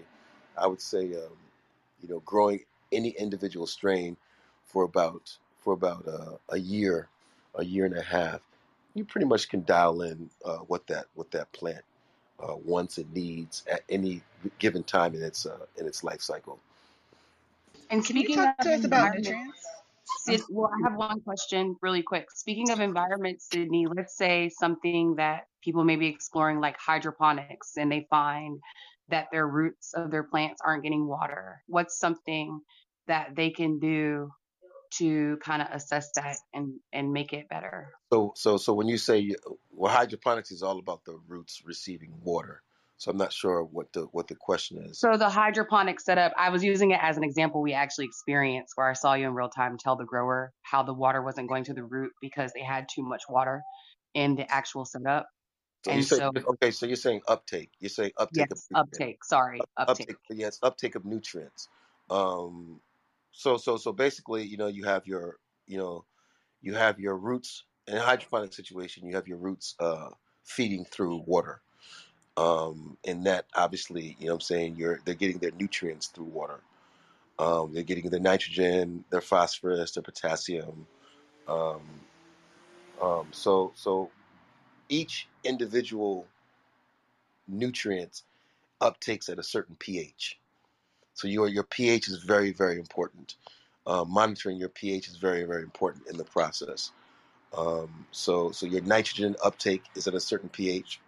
I 0.59 0.67
would 0.67 0.83
say, 0.83 1.01
um, 1.15 1.37
you 2.03 2.09
know, 2.09 2.21
growing 2.21 2.61
any 2.93 3.11
individual 3.11 3.67
strain 3.67 4.17
for 4.67 4.85
about 4.85 5.37
for 5.61 5.75
about 5.75 6.07
uh, 6.09 6.37
a 6.51 6.59
year, 6.59 7.09
a 7.55 7.65
year 7.65 7.87
and 7.87 7.97
a 7.97 8.03
half, 8.03 8.41
you 8.95 9.05
pretty 9.05 9.27
much 9.27 9.49
can 9.49 9.65
dial 9.65 10.03
in 10.03 10.31
uh, 10.45 10.59
what 10.59 10.87
that 10.89 11.07
what 11.15 11.31
that 11.33 11.53
plant 11.53 11.85
uh, 12.41 12.57
wants 12.57 12.99
and 12.99 13.13
needs 13.15 13.65
at 13.71 13.83
any 13.89 14.23
given 14.59 14.85
time 14.85 15.15
in 15.15 15.23
its 15.23 15.47
uh, 15.47 15.67
in 15.79 15.87
its 15.87 16.05
life 16.05 16.23
cycle. 16.23 16.61
And 17.91 18.05
Can 18.05 18.17
you 18.17 18.23
speaking 18.23 18.37
talk 18.37 18.59
to 18.61 18.75
us 18.75 18.85
about 18.85 19.15
environment, 19.15 19.27
nutrients? 19.27 19.67
Sid, 20.25 20.43
well, 20.51 20.71
I 20.73 20.89
have 20.89 20.99
one 20.99 21.21
question 21.21 21.77
really 21.83 22.03
quick. 22.03 22.31
Speaking 22.31 22.71
of 22.71 22.81
environment, 22.81 23.41
Sydney, 23.41 23.87
let's 23.87 24.17
say 24.17 24.51
something 24.59 25.15
that 25.17 25.47
people 25.63 25.85
may 25.85 25.97
be 25.97 26.07
exploring 26.07 26.61
like 26.61 26.77
hydroponics 26.79 27.77
and 27.77 27.91
they 27.91 28.07
find 28.11 28.59
that 29.09 29.29
their 29.33 29.47
roots 29.47 29.93
of 29.95 30.11
their 30.11 30.25
plants 30.25 30.61
aren't 30.65 30.83
getting 30.83 31.07
water. 31.07 31.63
What's 31.67 31.99
something 31.99 32.61
that 33.07 33.35
they 33.35 33.51
can 33.51 33.79
do 33.79 34.31
to 34.93 35.39
kind 35.43 35.63
of 35.63 35.69
assess 35.73 36.11
that 36.17 36.37
and 36.53 36.81
and 36.93 37.13
make 37.13 37.33
it 37.33 37.49
better? 37.49 37.89
So 38.13 38.33
so 38.37 38.57
so 38.57 38.73
when 38.73 38.89
you 38.89 38.99
say 38.99 39.35
well, 39.71 39.93
hydroponics 39.93 40.51
is 40.51 40.63
all 40.63 40.79
about 40.79 41.05
the 41.05 41.19
roots 41.29 41.63
receiving 41.65 42.13
water. 42.23 42.63
So 43.01 43.11
I'm 43.11 43.17
not 43.17 43.33
sure 43.33 43.65
what 43.65 43.91
the 43.95 44.03
what 44.13 44.29
the 44.29 44.35
question 44.35 44.77
is. 44.85 45.01
So 45.01 45.17
the 45.17 45.31
hydroponic 45.31 46.01
setup, 46.01 46.35
I 46.37 46.51
was 46.51 46.63
using 46.63 46.91
it 46.91 47.01
as 47.03 47.17
an 47.17 47.25
example 47.25 47.63
we 47.63 47.73
actually 47.73 48.05
experienced 48.05 48.73
where 48.75 48.91
I 48.91 48.93
saw 48.93 49.15
you 49.15 49.27
in 49.27 49.33
real 49.33 49.49
time 49.49 49.79
tell 49.79 49.97
the 49.97 50.05
grower 50.05 50.53
how 50.63 50.83
the 50.83 50.93
water 50.93 51.23
wasn't 51.23 51.49
going 51.49 51.65
to 51.65 51.73
the 51.73 51.83
root 51.83 52.13
because 52.21 52.53
they 52.55 52.63
had 52.63 52.89
too 52.95 53.03
much 53.03 53.23
water 53.27 53.63
in 54.13 54.37
the 54.37 54.51
actual 54.53 54.85
setup. 54.85 55.27
So 55.87 55.93
you 55.93 55.97
And 55.97 56.05
say 56.05 56.19
so 56.19 56.31
okay. 56.51 56.71
So 56.71 56.85
you're 56.85 56.97
saying 56.97 57.23
uptake. 57.27 57.71
You're 57.81 57.89
saying 57.89 58.11
uptake 58.19 58.51
of 58.51 58.59
yes, 58.59 58.69
nutrients. 58.71 58.99
uptake. 58.99 59.25
Sorry, 59.25 59.61
uptake. 59.79 60.11
uptake 60.11 60.39
yes 60.39 60.59
uptake 60.63 60.95
of 60.95 61.05
nutrients 61.07 61.69
um 62.11 62.81
so 63.33 63.57
so 63.57 63.79
so 63.79 63.93
basically 63.93 64.45
you 64.45 64.59
know 64.59 64.67
you 64.67 64.85
have 64.85 65.07
your 65.07 65.37
you 65.67 65.79
know 65.79 66.05
you 66.61 66.75
have 66.75 67.01
your 67.01 67.17
roots 67.17 67.65
in 67.87 67.97
a 67.97 68.01
hydroponic 68.01 68.53
situation. 68.53 69.07
You 69.07 69.15
have 69.17 69.29
your 69.29 69.39
roots 69.39 69.75
uh, 69.81 70.11
feeding 70.45 70.85
through 70.85 71.25
water, 71.27 71.63
um, 72.41 72.97
and 73.05 73.27
that 73.27 73.45
obviously, 73.55 74.17
you 74.19 74.27
know, 74.27 74.33
what 74.33 74.37
I'm 74.37 74.41
saying 74.41 74.77
you're 74.77 75.01
they're 75.05 75.15
getting 75.15 75.39
their 75.39 75.51
nutrients 75.51 76.07
through 76.07 76.25
water. 76.25 76.61
Um, 77.39 77.75
they're 77.75 77.83
getting 77.83 78.09
their 78.09 78.21
nitrogen, 78.21 79.05
their 79.11 79.21
phosphorus, 79.21 79.93
their 79.93 80.03
potassium. 80.03 80.87
Um, 81.47 81.83
um, 83.03 83.27
so 83.31 83.73
so 83.75 84.11
each 84.89 85.29
individual 85.45 86.27
nutrient 87.47 88.23
uptakes 88.81 89.29
at 89.29 89.39
a 89.39 89.43
certain 89.43 89.77
pH. 89.79 90.39
So 91.13 91.29
your 91.29 91.47
your 91.47 91.65
pH 91.65 92.09
is 92.09 92.23
very 92.23 92.53
very 92.53 92.79
important. 92.79 93.35
Uh, 93.87 94.05
monitoring 94.05 94.57
your 94.57 94.71
pH 94.71 95.09
is 95.09 95.17
very 95.17 95.45
very 95.45 95.63
important 95.63 96.07
in 96.09 96.17
the 96.17 96.25
process. 96.25 96.93
Um, 97.55 98.07
so 98.13 98.51
so 98.51 98.65
your 98.65 98.83
nitrogen 98.83 99.37
uptake 99.45 99.83
is 99.95 100.07
at 100.07 100.15
a 100.15 100.21
certain 100.21 100.49
pH, 100.49 101.01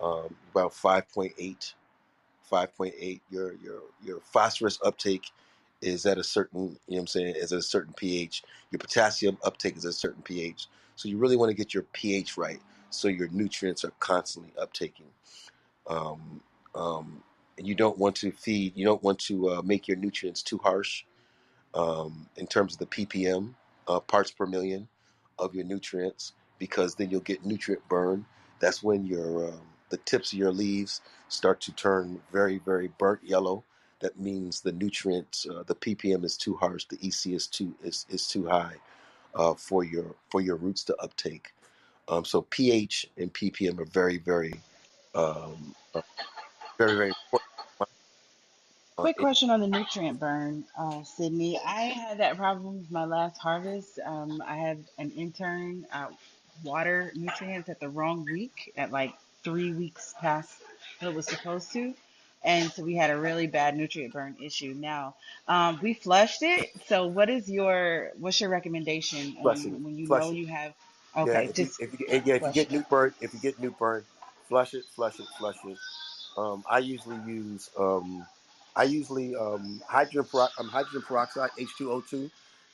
um, 0.00 0.34
about 0.52 0.72
5.8, 0.72 1.74
5.8. 2.50 3.20
Your 3.30 3.54
your 3.56 3.80
your 4.02 4.20
phosphorus 4.20 4.78
uptake 4.84 5.30
is 5.80 6.06
at 6.06 6.18
a 6.18 6.24
certain, 6.24 6.60
you 6.62 6.68
know 6.68 6.76
what 6.96 7.00
I'm 7.00 7.06
saying, 7.06 7.34
is 7.36 7.52
at 7.52 7.58
a 7.58 7.62
certain 7.62 7.94
pH. 7.94 8.42
Your 8.70 8.78
potassium 8.78 9.38
uptake 9.44 9.76
is 9.76 9.84
at 9.84 9.90
a 9.90 9.92
certain 9.92 10.22
pH. 10.22 10.66
So 10.96 11.08
you 11.08 11.18
really 11.18 11.36
want 11.36 11.50
to 11.50 11.54
get 11.54 11.72
your 11.74 11.84
pH 11.92 12.36
right 12.36 12.60
so 12.90 13.08
your 13.08 13.28
nutrients 13.28 13.84
are 13.84 13.92
constantly 14.00 14.52
uptaking. 14.60 15.10
Um, 15.86 16.40
um, 16.74 17.22
and 17.56 17.66
you 17.66 17.74
don't 17.74 17.98
want 17.98 18.16
to 18.16 18.32
feed, 18.32 18.76
you 18.76 18.84
don't 18.84 19.02
want 19.02 19.18
to 19.20 19.50
uh, 19.50 19.62
make 19.62 19.88
your 19.88 19.96
nutrients 19.96 20.42
too 20.42 20.58
harsh 20.58 21.04
um, 21.74 22.28
in 22.36 22.46
terms 22.46 22.74
of 22.74 22.78
the 22.78 22.86
ppm, 22.86 23.54
uh, 23.88 24.00
parts 24.00 24.30
per 24.30 24.46
million 24.46 24.88
of 25.38 25.54
your 25.54 25.64
nutrients, 25.64 26.32
because 26.58 26.94
then 26.94 27.10
you'll 27.10 27.20
get 27.20 27.44
nutrient 27.44 27.86
burn. 27.88 28.24
That's 28.60 28.82
when 28.82 29.04
your 29.04 29.48
um, 29.48 29.60
the 29.90 29.96
tips 29.98 30.32
of 30.32 30.38
your 30.38 30.52
leaves 30.52 31.00
start 31.28 31.60
to 31.62 31.72
turn 31.72 32.20
very, 32.32 32.58
very 32.58 32.88
burnt 32.98 33.22
yellow. 33.24 33.64
That 34.00 34.18
means 34.18 34.60
the 34.60 34.72
nutrients, 34.72 35.46
uh, 35.48 35.64
the 35.66 35.74
ppm 35.74 36.24
is 36.24 36.36
too 36.36 36.54
harsh, 36.56 36.84
the 36.84 36.98
EC 37.02 37.34
is 37.34 37.46
too 37.46 37.74
is, 37.82 38.06
is 38.08 38.26
too 38.28 38.46
high 38.46 38.76
uh, 39.34 39.54
for 39.54 39.84
your 39.84 40.14
for 40.30 40.40
your 40.40 40.56
roots 40.56 40.84
to 40.84 40.96
uptake. 40.96 41.52
Um, 42.08 42.24
so 42.24 42.42
pH 42.42 43.08
and 43.16 43.32
ppm 43.32 43.78
are 43.80 43.84
very, 43.84 44.18
very, 44.18 44.54
um, 45.14 45.74
uh, 45.94 46.02
very, 46.78 46.96
very 46.96 47.08
important. 47.08 47.48
Uh, 48.98 49.02
Quick 49.02 49.16
question 49.16 49.50
on 49.50 49.60
the 49.60 49.68
nutrient 49.68 50.18
burn, 50.18 50.64
uh, 50.76 51.04
Sydney. 51.04 51.60
I 51.64 51.82
had 51.82 52.18
that 52.18 52.36
problem 52.36 52.78
with 52.78 52.90
my 52.90 53.04
last 53.04 53.38
harvest. 53.38 54.00
Um, 54.04 54.42
I 54.44 54.56
had 54.56 54.82
an 54.98 55.12
intern 55.12 55.86
uh, 55.92 56.08
water 56.64 57.12
nutrients 57.14 57.68
at 57.68 57.78
the 57.78 57.88
wrong 57.88 58.24
week, 58.24 58.72
at 58.76 58.90
like 58.90 59.14
three 59.50 59.72
weeks 59.72 60.14
past 60.20 60.50
what 61.00 61.08
it 61.10 61.14
was 61.14 61.28
supposed 61.28 61.72
to. 61.74 61.94
And 62.44 62.72
so 62.72 62.84
we 62.84 62.96
had 62.96 63.10
a 63.10 63.18
really 63.18 63.48
bad 63.48 63.76
nutrient 63.76 64.14
burn 64.14 64.36
issue. 64.42 64.74
Now, 64.76 65.16
um, 65.48 65.80
we 65.82 65.94
flushed 65.94 66.42
it. 66.42 66.70
So 66.88 67.08
what 67.08 67.30
is 67.30 67.50
your, 67.50 68.12
what's 68.18 68.40
your 68.40 68.50
recommendation 68.50 69.34
it, 69.64 69.80
when 69.82 69.96
you 69.96 70.08
know 70.08 70.30
it. 70.30 70.32
you 70.32 70.48
have, 70.48 70.74
Yeah, 71.24 71.34
okay, 71.34 71.48
if 71.48 71.60
you 71.60 71.68
just 71.68 71.80
if 71.80 72.00
you 72.00 72.06
yeah 72.08 72.34
if 72.36 72.46
you 72.46 72.52
get 72.52 72.70
it. 72.72 72.72
nute 72.72 72.88
burn 72.90 73.14
if 73.20 73.34
you 73.34 73.40
get 73.40 73.60
nute 73.60 73.78
burn, 73.78 74.04
flush 74.48 74.74
it, 74.74 74.84
flush 74.96 75.20
it, 75.20 75.26
flush 75.38 75.56
it. 75.66 75.78
Um, 76.38 76.64
I 76.70 76.78
usually 76.78 77.18
use 77.26 77.70
um, 77.78 78.26
I 78.76 78.84
usually 78.84 79.36
um, 79.36 79.82
hydrogen 79.88 80.24
pero- 80.30 80.48
um, 80.58 80.68
hydrogen 80.68 81.02
peroxide 81.02 81.50
H2O2 81.60 82.30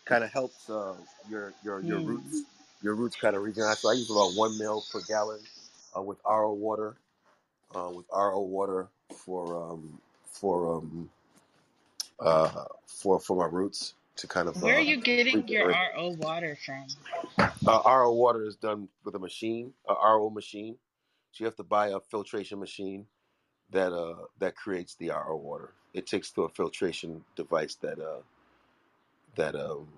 kind 0.06 0.24
of 0.24 0.32
helps 0.32 0.70
uh, 0.70 0.94
your 1.28 1.54
your 1.64 1.82
your 1.82 2.00
Hmm. 2.00 2.02
roots 2.02 2.44
your 2.82 2.94
roots 2.94 3.16
kind 3.16 3.36
of 3.36 3.42
regenerate. 3.42 3.78
So 3.78 3.90
I 3.90 3.94
use 3.94 4.10
about 4.10 4.34
one 4.34 4.58
mil 4.58 4.84
per 4.92 5.00
gallon 5.08 5.40
uh, 5.96 6.02
with 6.02 6.18
RO 6.24 6.52
water 6.52 6.96
uh, 7.74 7.90
with 7.90 8.06
RO 8.12 8.40
water 8.40 8.88
for 9.10 9.70
um, 9.70 9.98
for 10.26 10.76
um, 10.76 11.10
uh, 12.20 12.64
for 12.86 13.20
for 13.20 13.36
my 13.36 13.46
roots 13.46 13.94
to 14.16 14.26
kind 14.26 14.48
of 14.48 14.60
Where 14.62 14.76
are 14.76 14.78
uh, 14.78 14.82
you 14.82 15.00
getting 15.00 15.46
your 15.48 15.66
regenerate. 15.66 15.94
RO 15.96 16.08
water 16.18 16.56
from? 16.64 16.86
Uh, 17.66 17.82
RO 17.84 18.12
water 18.12 18.44
is 18.44 18.56
done 18.56 18.88
with 19.04 19.14
a 19.14 19.18
machine, 19.18 19.72
a 19.88 19.94
RO 19.94 20.30
machine. 20.30 20.76
So 21.32 21.42
you 21.42 21.46
have 21.46 21.56
to 21.56 21.64
buy 21.64 21.88
a 21.88 22.00
filtration 22.00 22.60
machine 22.60 23.06
that 23.70 23.92
uh 23.92 24.14
that 24.38 24.54
creates 24.54 24.94
the 24.94 25.10
RO 25.10 25.36
water. 25.36 25.72
It 25.92 26.06
takes 26.06 26.30
to 26.32 26.42
a 26.42 26.48
filtration 26.48 27.24
device 27.34 27.74
that 27.76 27.98
uh 27.98 28.22
that 29.36 29.56
um 29.56 29.88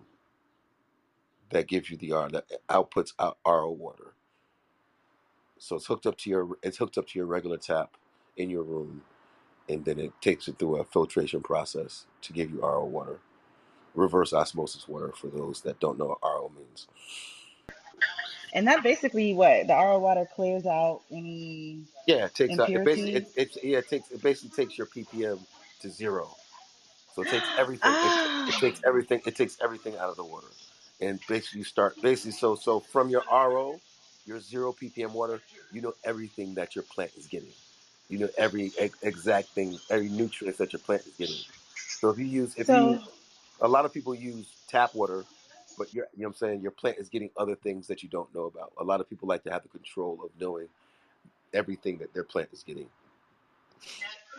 that 1.50 1.68
gives 1.68 1.90
you 1.90 1.96
the 1.98 2.12
R 2.12 2.30
that 2.30 2.46
outputs 2.68 3.12
out 3.18 3.36
RO 3.46 3.70
water. 3.70 4.14
So 5.58 5.76
it's 5.76 5.86
hooked 5.86 6.06
up 6.06 6.18
to 6.18 6.30
your 6.30 6.48
it's 6.62 6.78
hooked 6.78 6.98
up 6.98 7.08
to 7.08 7.18
your 7.18 7.26
regular 7.26 7.58
tap 7.58 7.96
in 8.36 8.50
your 8.50 8.62
room, 8.64 9.02
and 9.68 9.84
then 9.84 10.00
it 10.00 10.12
takes 10.22 10.48
it 10.48 10.58
through 10.58 10.76
a 10.78 10.84
filtration 10.84 11.42
process 11.42 12.06
to 12.22 12.32
give 12.34 12.50
you 12.50 12.60
RO 12.62 12.84
water. 12.86 13.20
Reverse 13.94 14.32
osmosis 14.32 14.88
water 14.88 15.12
for 15.16 15.28
those 15.28 15.62
that 15.62 15.80
don't 15.80 15.98
know 15.98 16.06
what 16.06 16.18
RO 16.22 16.52
means. 16.56 16.88
And 18.54 18.68
that 18.68 18.82
basically 18.82 19.34
what 19.34 19.66
the 19.68 19.74
RO 19.74 19.98
water 20.00 20.26
clears 20.34 20.66
out 20.66 21.02
any 21.10 21.82
Yeah, 22.06 22.26
it 22.26 22.34
takes 22.34 22.58
out 22.60 22.74
it 22.74 22.84
basically 22.84 23.12
impurities. 23.14 23.26
it, 23.36 23.52
it 23.56 23.64
yeah 23.64 23.78
it 23.78 23.88
takes 23.88 24.10
it 24.10 24.22
basically 24.22 24.56
takes 24.64 24.78
your 24.78 24.88
ppm 24.88 25.40
to 25.80 25.90
zero. 25.90 26.30
So 27.14 27.22
it 27.22 27.28
takes 27.28 27.50
everything. 27.58 27.98
It, 28.02 28.14
it 28.46 28.58
takes 28.58 28.80
Ah, 28.80 28.84
everything. 28.86 29.22
It 29.26 29.36
takes 29.36 29.58
everything 29.62 29.96
out 29.96 30.10
of 30.10 30.16
the 30.16 30.24
water, 30.24 30.48
and 31.00 31.20
basically 31.28 31.60
you 31.60 31.64
start 31.64 32.00
basically. 32.02 32.32
So 32.32 32.56
so 32.56 32.80
from 32.80 33.10
your 33.10 33.24
RO, 33.32 33.80
your 34.26 34.40
zero 34.40 34.72
ppm 34.72 35.12
water, 35.12 35.40
you 35.72 35.80
know 35.80 35.94
everything 36.04 36.54
that 36.54 36.74
your 36.74 36.84
plant 36.84 37.12
is 37.16 37.26
getting. 37.26 37.52
You 38.08 38.18
know 38.18 38.28
every 38.38 38.72
ex- 38.78 38.98
exact 39.02 39.48
thing, 39.50 39.78
every 39.90 40.08
nutrient 40.08 40.58
that 40.58 40.72
your 40.72 40.80
plant 40.80 41.06
is 41.06 41.14
getting. 41.14 41.36
So 42.00 42.10
if 42.10 42.18
you 42.18 42.26
use 42.26 42.54
if 42.56 42.70
you 42.70 43.00
a 43.60 43.68
lot 43.68 43.84
of 43.84 43.92
people 43.92 44.14
use 44.14 44.46
tap 44.68 44.94
water, 44.94 45.24
but 45.78 45.92
you're 45.94 46.06
you 46.16 46.22
know 46.22 46.28
what 46.28 46.36
I'm 46.42 46.48
saying 46.48 46.60
your 46.62 46.72
plant 46.72 46.98
is 46.98 47.08
getting 47.08 47.30
other 47.36 47.54
things 47.56 47.88
that 47.88 48.02
you 48.02 48.08
don't 48.08 48.32
know 48.34 48.44
about. 48.44 48.72
A 48.78 48.84
lot 48.84 49.00
of 49.00 49.08
people 49.08 49.28
like 49.28 49.44
to 49.44 49.50
have 49.50 49.62
the 49.62 49.68
control 49.68 50.20
of 50.24 50.30
knowing 50.40 50.68
everything 51.54 51.98
that 51.98 52.12
their 52.14 52.24
plant 52.24 52.50
is 52.52 52.62
getting. 52.62 52.88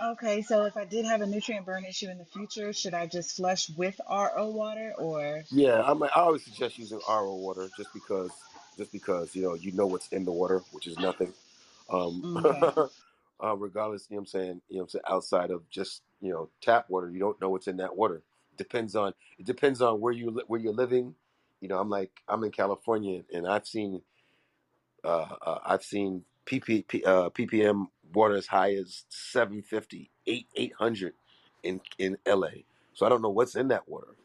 okay, 0.04 0.41
so 0.41 0.65
if 0.65 0.78
I 0.78 0.86
did 0.86 1.06
have 1.06 1.21
a 1.21 1.28
nutrient 1.28 1.65
burn 1.65 1.86
issue 1.86 2.10
in 2.10 2.17
the 2.17 2.26
future, 2.26 2.73
should 2.73 2.93
I 2.93 3.08
just 3.08 3.36
flush 3.38 3.69
with 3.69 4.00
RO 4.10 4.50
water 4.50 4.93
or 4.97 5.43
Yeah, 5.52 5.82
I'm, 5.86 6.04
I 6.04 6.10
always 6.15 6.43
suggest 6.43 6.78
using 6.78 7.00
RO 7.08 7.36
water 7.36 7.69
just 7.78 7.93
because 7.93 8.32
just 8.77 8.91
because 8.91 9.35
you 9.35 9.43
know 9.43 9.55
you 9.55 9.71
know 9.71 9.87
what's 9.87 10.07
in 10.09 10.25
the 10.25 10.31
water, 10.31 10.61
which 10.71 10.87
is 10.87 10.97
nothing. 10.99 11.33
Um, 11.89 12.37
okay. 12.45 12.81
uh, 13.43 13.55
regardless, 13.55 14.07
you 14.09 14.15
know 14.15 14.21
what 14.21 14.23
I'm 14.23 14.27
saying, 14.27 14.61
you 14.69 14.77
know 14.77 14.81
what 14.81 14.83
I'm 14.83 14.89
saying, 14.89 15.03
outside 15.09 15.51
of 15.51 15.69
just, 15.69 16.01
you 16.21 16.31
know, 16.31 16.49
tap 16.61 16.89
water, 16.89 17.09
you 17.09 17.19
don't 17.19 17.39
know 17.39 17.49
what's 17.49 17.67
in 17.67 17.77
that 17.77 17.95
water. 17.95 18.21
Depends 18.57 18.95
on 18.95 19.13
it 19.37 19.45
depends 19.45 19.81
on 19.81 20.01
where 20.01 20.13
you 20.13 20.31
li- 20.31 20.43
where 20.47 20.59
you're 20.59 20.73
living. 20.73 21.13
You 21.61 21.67
know, 21.67 21.79
I'm 21.79 21.89
like 21.89 22.11
I'm 22.27 22.43
in 22.43 22.51
California 22.51 23.21
and 23.31 23.47
I've 23.47 23.67
seen 23.67 24.01
uh, 25.03 25.27
uh 25.41 25.59
I've 25.63 25.83
seen 25.83 26.23
PP, 26.47 27.05
uh, 27.05 27.29
ppm 27.29 27.87
water 28.13 28.35
as 28.35 28.47
high 28.47 28.73
as 28.73 29.03
750, 29.09 30.09
8 30.25 30.47
800 30.55 31.13
in 31.61 31.81
in 31.99 32.17
LA. 32.25 32.63
So 32.95 33.05
I 33.05 33.09
don't 33.09 33.21
know 33.21 33.29
what's 33.29 33.55
in 33.55 33.67
that 33.67 33.87
water. 33.87 34.15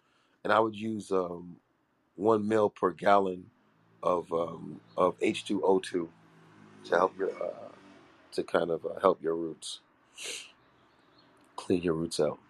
And 0.44 0.52
I 0.52 0.60
would 0.60 0.74
use 0.74 1.12
um 1.12 1.56
1 2.16 2.48
mil 2.48 2.70
per 2.70 2.92
gallon 2.92 3.44
of 4.02 4.32
um 4.32 4.80
of 4.96 5.18
H2O2 5.20 5.90
to 5.92 6.08
help 6.90 7.18
your 7.18 7.30
uh, 7.42 7.70
to 8.32 8.42
kind 8.44 8.70
of 8.70 8.84
uh, 8.86 9.00
help 9.00 9.22
your 9.22 9.36
roots, 9.36 9.80
clean 11.56 11.82
your 11.82 11.94
roots 11.94 12.20
out. 12.20 12.40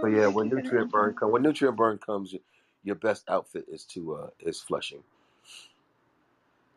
So 0.00 0.08
Awesome. 0.08 0.08
yeah, 0.08 0.26
Thank 0.26 0.28
when 0.28 0.48
you 0.48 0.52
for 0.52 0.62
the 0.62 0.64
nutrient 0.64 0.90
burn 0.90 1.14
info. 1.14 1.14
come, 1.14 1.32
when 1.32 1.42
nutrient 1.42 1.76
burn 1.76 1.98
comes, 1.98 2.34
your 2.84 2.96
best 2.96 3.24
outfit 3.28 3.66
is 3.70 3.84
to 3.94 4.14
uh 4.14 4.28
is 4.40 4.60
flushing, 4.60 5.04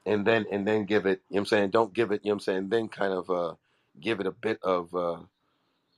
and 0.05 0.25
then 0.25 0.45
and 0.51 0.67
then 0.67 0.85
give 0.85 1.05
it. 1.05 1.21
You 1.29 1.35
know 1.35 1.39
what 1.39 1.41
I'm 1.41 1.45
saying? 1.47 1.71
Don't 1.71 1.93
give 1.93 2.11
it. 2.11 2.21
You 2.23 2.29
know 2.31 2.35
what 2.35 2.37
I'm 2.37 2.41
saying? 2.41 2.69
Then 2.69 2.89
kind 2.89 3.13
of 3.13 3.29
uh 3.31 3.55
give 4.01 4.19
it 4.21 4.27
a 4.27 4.31
bit 4.31 4.59
of 4.63 4.93
uh 4.95 5.19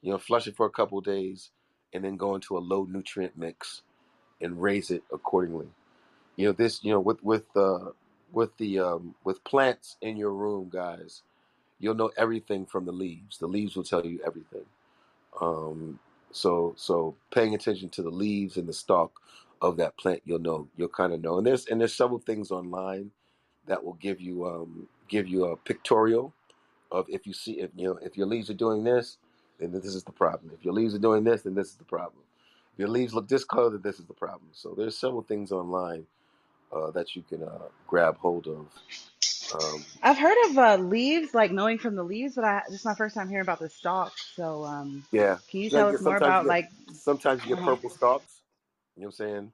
you 0.02 0.12
know 0.12 0.20
flush 0.20 0.48
it 0.48 0.58
for 0.58 0.66
a 0.68 0.72
couple 0.72 1.00
of 1.00 1.06
days, 1.06 1.52
and 1.94 2.04
then 2.04 2.18
go 2.18 2.36
into 2.36 2.58
a 2.58 2.60
low 2.60 2.86
nutrient 2.90 3.38
mix 3.38 3.84
and 4.42 4.62
raise 4.62 4.92
it 4.92 5.04
accordingly. 5.14 5.68
You 6.38 6.48
know 6.48 6.54
this. 6.54 6.84
You 6.84 6.94
know 6.94 7.02
with 7.02 7.24
with 7.24 7.46
uh 7.56 7.92
with 8.34 8.58
the 8.58 8.80
um 8.80 9.16
with 9.26 9.44
plants 9.46 9.98
in 10.02 10.18
your 10.18 10.34
room, 10.34 10.70
guys. 10.72 11.24
You'll 11.80 11.96
know 11.96 12.12
everything 12.18 12.66
from 12.66 12.86
the 12.86 12.94
leaves. 12.94 13.38
The 13.40 13.48
leaves 13.48 13.76
will 13.76 13.84
tell 13.84 14.06
you 14.06 14.20
everything 14.26 14.66
Um, 15.42 16.00
so 16.32 16.74
so 16.78 17.16
paying 17.34 17.56
attention 17.56 17.90
to 17.92 18.04
the 18.04 18.12
leaves 18.12 18.58
and 18.58 18.68
the 18.70 18.74
stalk 18.74 19.22
of 19.62 19.78
that 19.78 19.98
plant, 19.98 20.22
you'll 20.26 20.40
know 20.40 20.70
you'll 20.78 20.90
kind 20.90 21.14
of 21.14 21.22
know. 21.22 21.40
And 21.40 21.48
there's 21.48 21.68
and 21.68 21.82
there's 21.82 21.96
several 21.96 22.20
things 22.20 22.52
online 22.52 23.12
that 23.68 23.84
will 23.84 23.96
give 23.96 24.22
you 24.22 24.48
um, 24.48 24.90
give 25.10 25.28
you 25.30 25.48
a 25.48 25.58
pictorial 25.58 26.34
of 26.92 27.08
if 27.10 27.28
you 27.28 27.34
see 27.34 27.62
if 27.62 27.72
you 27.78 27.88
know 27.90 28.00
if 28.04 28.18
your 28.18 28.28
leaves 28.28 28.52
are 28.52 28.56
doing 28.56 28.86
this, 28.86 29.20
then 29.60 29.74
this 29.74 29.86
is 29.88 30.06
the 30.06 30.14
problem. 30.14 30.52
If 30.58 30.66
your 30.66 30.76
leaves 30.76 30.96
are 30.96 31.00
doing 31.00 31.26
this, 31.26 31.44
then 31.44 31.56
this 31.56 31.70
is 31.70 31.78
the 31.78 31.86
problem. 31.86 32.25
Your 32.78 32.90
leaves 32.90 33.14
look 33.14 33.28
discolored, 33.28 33.84
this 33.84 34.00
is 34.00 34.06
the 34.06 34.14
problem. 34.14 34.50
So 34.54 34.76
there's 34.78 34.98
several 34.98 35.24
things 35.24 35.52
online 35.52 36.08
uh, 36.72 36.92
that 36.92 37.16
you 37.16 37.24
can 37.24 37.44
uh, 37.44 37.70
grab 37.88 38.18
hold 38.18 38.48
of. 38.48 38.68
Um, 39.52 39.86
I've 40.04 40.18
heard 40.18 40.38
of 40.50 40.58
uh, 40.58 40.78
leaves, 40.78 41.34
like 41.34 41.52
knowing 41.52 41.80
from 41.80 41.96
the 41.96 42.04
leaves, 42.04 42.36
but 42.36 42.46
I 42.46 42.64
this 42.70 42.80
is 42.82 42.86
my 42.86 42.96
first 42.96 43.16
time 43.16 43.30
hearing 43.30 43.44
about 43.44 43.60
the 43.60 43.70
stalks. 43.70 44.32
So, 44.36 44.66
um, 44.66 45.06
yeah, 45.12 45.40
can 45.50 45.62
you 45.62 45.72
tell 45.72 45.90
get 45.90 45.90
us 45.90 46.02
more 46.02 46.18
about 46.18 46.46
get 46.46 46.48
like? 46.48 46.70
sometimes 46.94 47.44
you 47.44 47.50
get 47.50 47.60
Uh-huh. 47.60 47.64
purple 47.64 47.90
stalks. 47.90 48.42
You 48.98 49.04
know 49.04 49.08
what 49.08 49.20
I'm 49.22 49.28
saying? 49.28 49.54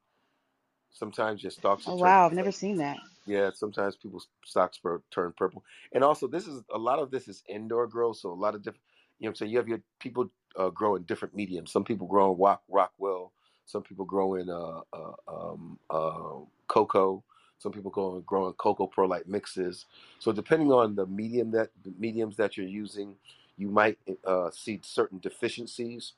Sometimes 0.92 1.44
your 1.44 1.52
stalks 1.52 1.88
are 1.88 1.92
Oh 1.92 1.96
wow, 1.98 2.26
I've 2.28 2.34
never 2.34 2.52
seen 2.52 2.78
that. 2.78 2.98
Yeah, 3.26 3.52
sometimes 3.54 3.96
people's 3.98 4.28
stalks 4.46 4.80
pur- 4.80 5.04
turn 5.12 5.34
purple. 5.38 5.64
And 5.94 6.04
also, 6.04 6.28
this 6.28 6.48
is 6.48 6.64
a 6.74 6.78
lot 6.78 7.00
of 7.00 7.12
this 7.12 7.28
is 7.28 7.44
indoor 7.48 7.88
growth. 7.88 8.18
So 8.18 8.32
a 8.32 8.36
lot 8.36 8.56
of 8.56 8.64
different, 8.64 8.84
you 9.20 9.26
know, 9.26 9.30
what 9.30 9.32
I'm 9.32 9.36
saying 9.38 9.52
you 9.54 9.58
have 9.60 9.68
your 9.70 9.82
people 10.00 10.32
uh, 10.58 10.70
grow 10.70 10.96
in 10.96 11.04
different 11.04 11.36
mediums. 11.36 11.72
Some 11.72 11.84
people 11.84 12.08
grow 12.08 12.34
in 12.34 12.40
rock 12.40 12.64
Rockwool. 12.72 13.32
Some 13.66 13.84
people 13.84 14.06
grow 14.06 14.36
in 14.36 14.50
uh, 14.50 14.82
uh, 14.94 15.14
um, 15.28 15.80
uh, 15.90 16.40
coco. 16.68 17.24
Some 17.60 17.72
people 17.72 17.92
grow 17.92 18.48
in, 18.48 18.54
coco 18.54 18.88
perlite 18.88 19.28
mixes. 19.28 19.86
So 20.20 20.32
depending 20.32 20.72
on 20.72 20.96
the 20.96 21.06
medium 21.06 21.52
that 21.52 21.70
the 21.84 21.94
mediums 22.00 22.38
that 22.38 22.58
you're 22.58 22.68
using, 22.68 23.16
you 23.58 23.70
might 23.70 23.98
uh, 24.26 24.50
see 24.52 24.80
certain 24.84 25.20
deficiencies. 25.20 26.14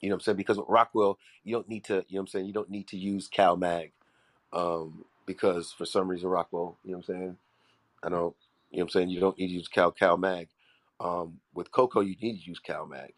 You 0.00 0.08
know 0.08 0.16
what 0.16 0.22
I'm 0.22 0.24
saying? 0.24 0.36
Because 0.38 0.58
with 0.58 0.68
Rockwool, 0.68 1.16
you 1.44 1.54
don't 1.54 1.68
need 1.68 1.84
to. 1.84 1.94
You 1.94 1.98
know 1.98 2.04
what 2.08 2.20
I'm 2.20 2.26
saying? 2.28 2.46
You 2.46 2.52
don't 2.52 2.70
need 2.70 2.88
to 2.88 2.96
use 2.98 3.28
CalMag 3.28 3.92
um, 4.52 5.04
because 5.26 5.72
for 5.72 5.86
some 5.86 6.08
reason 6.08 6.30
Rockwool, 6.30 6.76
you 6.84 6.92
know 6.92 6.98
what 6.98 7.08
I'm 7.08 7.14
saying? 7.14 7.36
I 8.02 8.08
know, 8.10 8.34
you 8.70 8.78
know 8.78 8.84
what 8.84 8.86
I'm 8.86 8.90
saying? 8.90 9.10
You 9.10 9.20
don't 9.20 9.38
need 9.38 9.48
to 9.48 9.54
use 9.54 9.68
Cal 9.68 9.92
Cal 9.92 10.16
Mag. 10.16 10.48
Um, 11.00 11.40
with 11.54 11.72
coco, 11.72 12.00
you 12.00 12.16
need 12.22 12.40
to 12.40 12.48
use 12.50 12.60
Cal 12.60 12.86
Mag. 12.86 13.14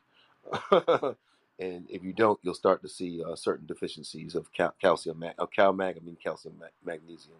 and 1.58 1.86
if 1.88 2.02
you 2.02 2.12
don't, 2.12 2.38
you'll 2.42 2.54
start 2.54 2.82
to 2.82 2.88
see 2.88 3.22
uh, 3.22 3.36
certain 3.36 3.66
deficiencies 3.66 4.34
of 4.34 4.52
cal- 4.52 4.74
calcium, 4.80 5.18
mag- 5.20 5.34
uh, 5.38 5.46
Cal 5.46 5.72
Mag, 5.72 5.96
I 6.00 6.04
mean 6.04 6.16
calcium, 6.22 6.56
ma- 6.58 6.66
magnesium. 6.84 7.38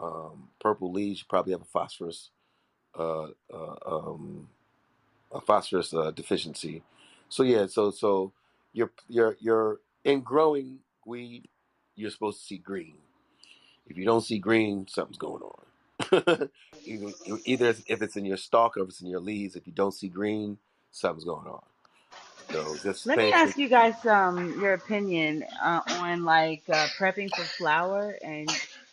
Um, 0.00 0.48
purple 0.60 0.92
leaves, 0.92 1.20
you 1.20 1.26
probably 1.28 1.52
have 1.52 1.62
a 1.62 1.66
phosphorus, 1.66 2.30
uh, 2.98 3.28
uh, 3.52 3.76
um, 3.86 4.48
a 5.32 5.40
phosphorus 5.40 5.94
uh, 5.94 6.10
deficiency. 6.10 6.82
So 7.28 7.42
yeah, 7.42 7.66
so 7.66 7.90
so 7.90 8.32
you're 8.72 8.92
you're 9.08 9.36
you're 9.40 9.80
in 10.04 10.20
growing 10.20 10.80
weed, 11.06 11.48
you're 11.96 12.10
supposed 12.10 12.40
to 12.40 12.46
see 12.46 12.58
green. 12.58 12.96
If 13.86 13.98
you 13.98 14.04
don't 14.04 14.22
see 14.22 14.38
green, 14.38 14.86
something's 14.88 15.18
going 15.18 15.42
on. 15.42 16.48
either, 16.84 17.12
either 17.44 17.68
if 17.86 18.02
it's 18.02 18.16
in 18.16 18.24
your 18.24 18.36
stalk 18.36 18.76
or 18.76 18.82
if 18.82 18.88
it's 18.90 19.00
in 19.00 19.08
your 19.08 19.20
leaves, 19.20 19.56
if 19.56 19.66
you 19.66 19.72
don't 19.72 19.94
see 19.94 20.08
green, 20.08 20.58
something's 20.90 21.24
going 21.24 21.46
on. 21.46 21.62
So 22.54 22.78
just 22.82 23.06
Let 23.06 23.18
me 23.18 23.32
ask 23.32 23.58
you 23.58 23.68
guys 23.68 24.04
um 24.06 24.60
your 24.60 24.74
opinion 24.74 25.44
uh, 25.62 25.82
on 26.00 26.24
like 26.24 26.64
uh, 26.70 26.86
prepping 26.98 27.34
for 27.34 27.42
flower, 27.44 28.16
and 28.22 28.48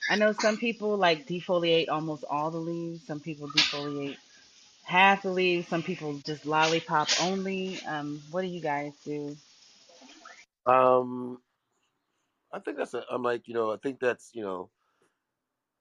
I 0.10 0.18
know 0.18 0.34
some 0.34 0.58
people 0.58 0.98
like 0.98 1.28
defoliate 1.28 1.90
almost 1.90 2.26
all 2.30 2.52
the 2.52 2.58
leaves. 2.60 3.06
Some 3.08 3.22
people 3.22 3.50
defoliate 3.50 4.18
half 4.86 5.24
the 5.24 5.32
leaves. 5.32 5.68
Some 5.68 5.84
people 5.84 6.20
just 6.26 6.46
lollipop 6.46 7.10
only. 7.22 7.80
Um, 7.88 8.22
what 8.32 8.42
do 8.44 8.48
you 8.48 8.62
guys 8.62 8.94
do? 9.06 9.38
Um, 10.66 11.40
I 12.54 12.60
think 12.60 12.78
that's 12.78 12.96
a, 12.96 13.04
I'm 13.12 13.24
like, 13.24 13.48
you 13.48 13.56
know, 13.56 13.72
I 13.74 13.78
think 13.78 14.00
that's, 14.00 14.32
you 14.34 14.44
know, 14.44 14.72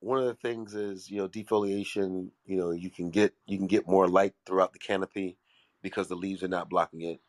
one 0.01 0.19
of 0.19 0.27
the 0.27 0.35
things 0.35 0.75
is, 0.75 1.11
you 1.11 1.19
know, 1.19 1.29
defoliation, 1.29 2.31
you 2.47 2.57
know, 2.59 2.73
you 2.73 2.91
can 2.91 3.11
get, 3.11 3.35
you 3.47 3.59
can 3.59 3.67
get 3.69 3.89
more 3.89 4.09
light 4.09 4.35
throughout 4.47 4.73
the 4.75 4.81
canopy 4.81 5.39
because 5.83 6.09
the 6.09 6.17
leaves 6.17 6.43
are 6.45 6.49
not 6.49 6.71
blocking 6.71 7.03
it. 7.03 7.21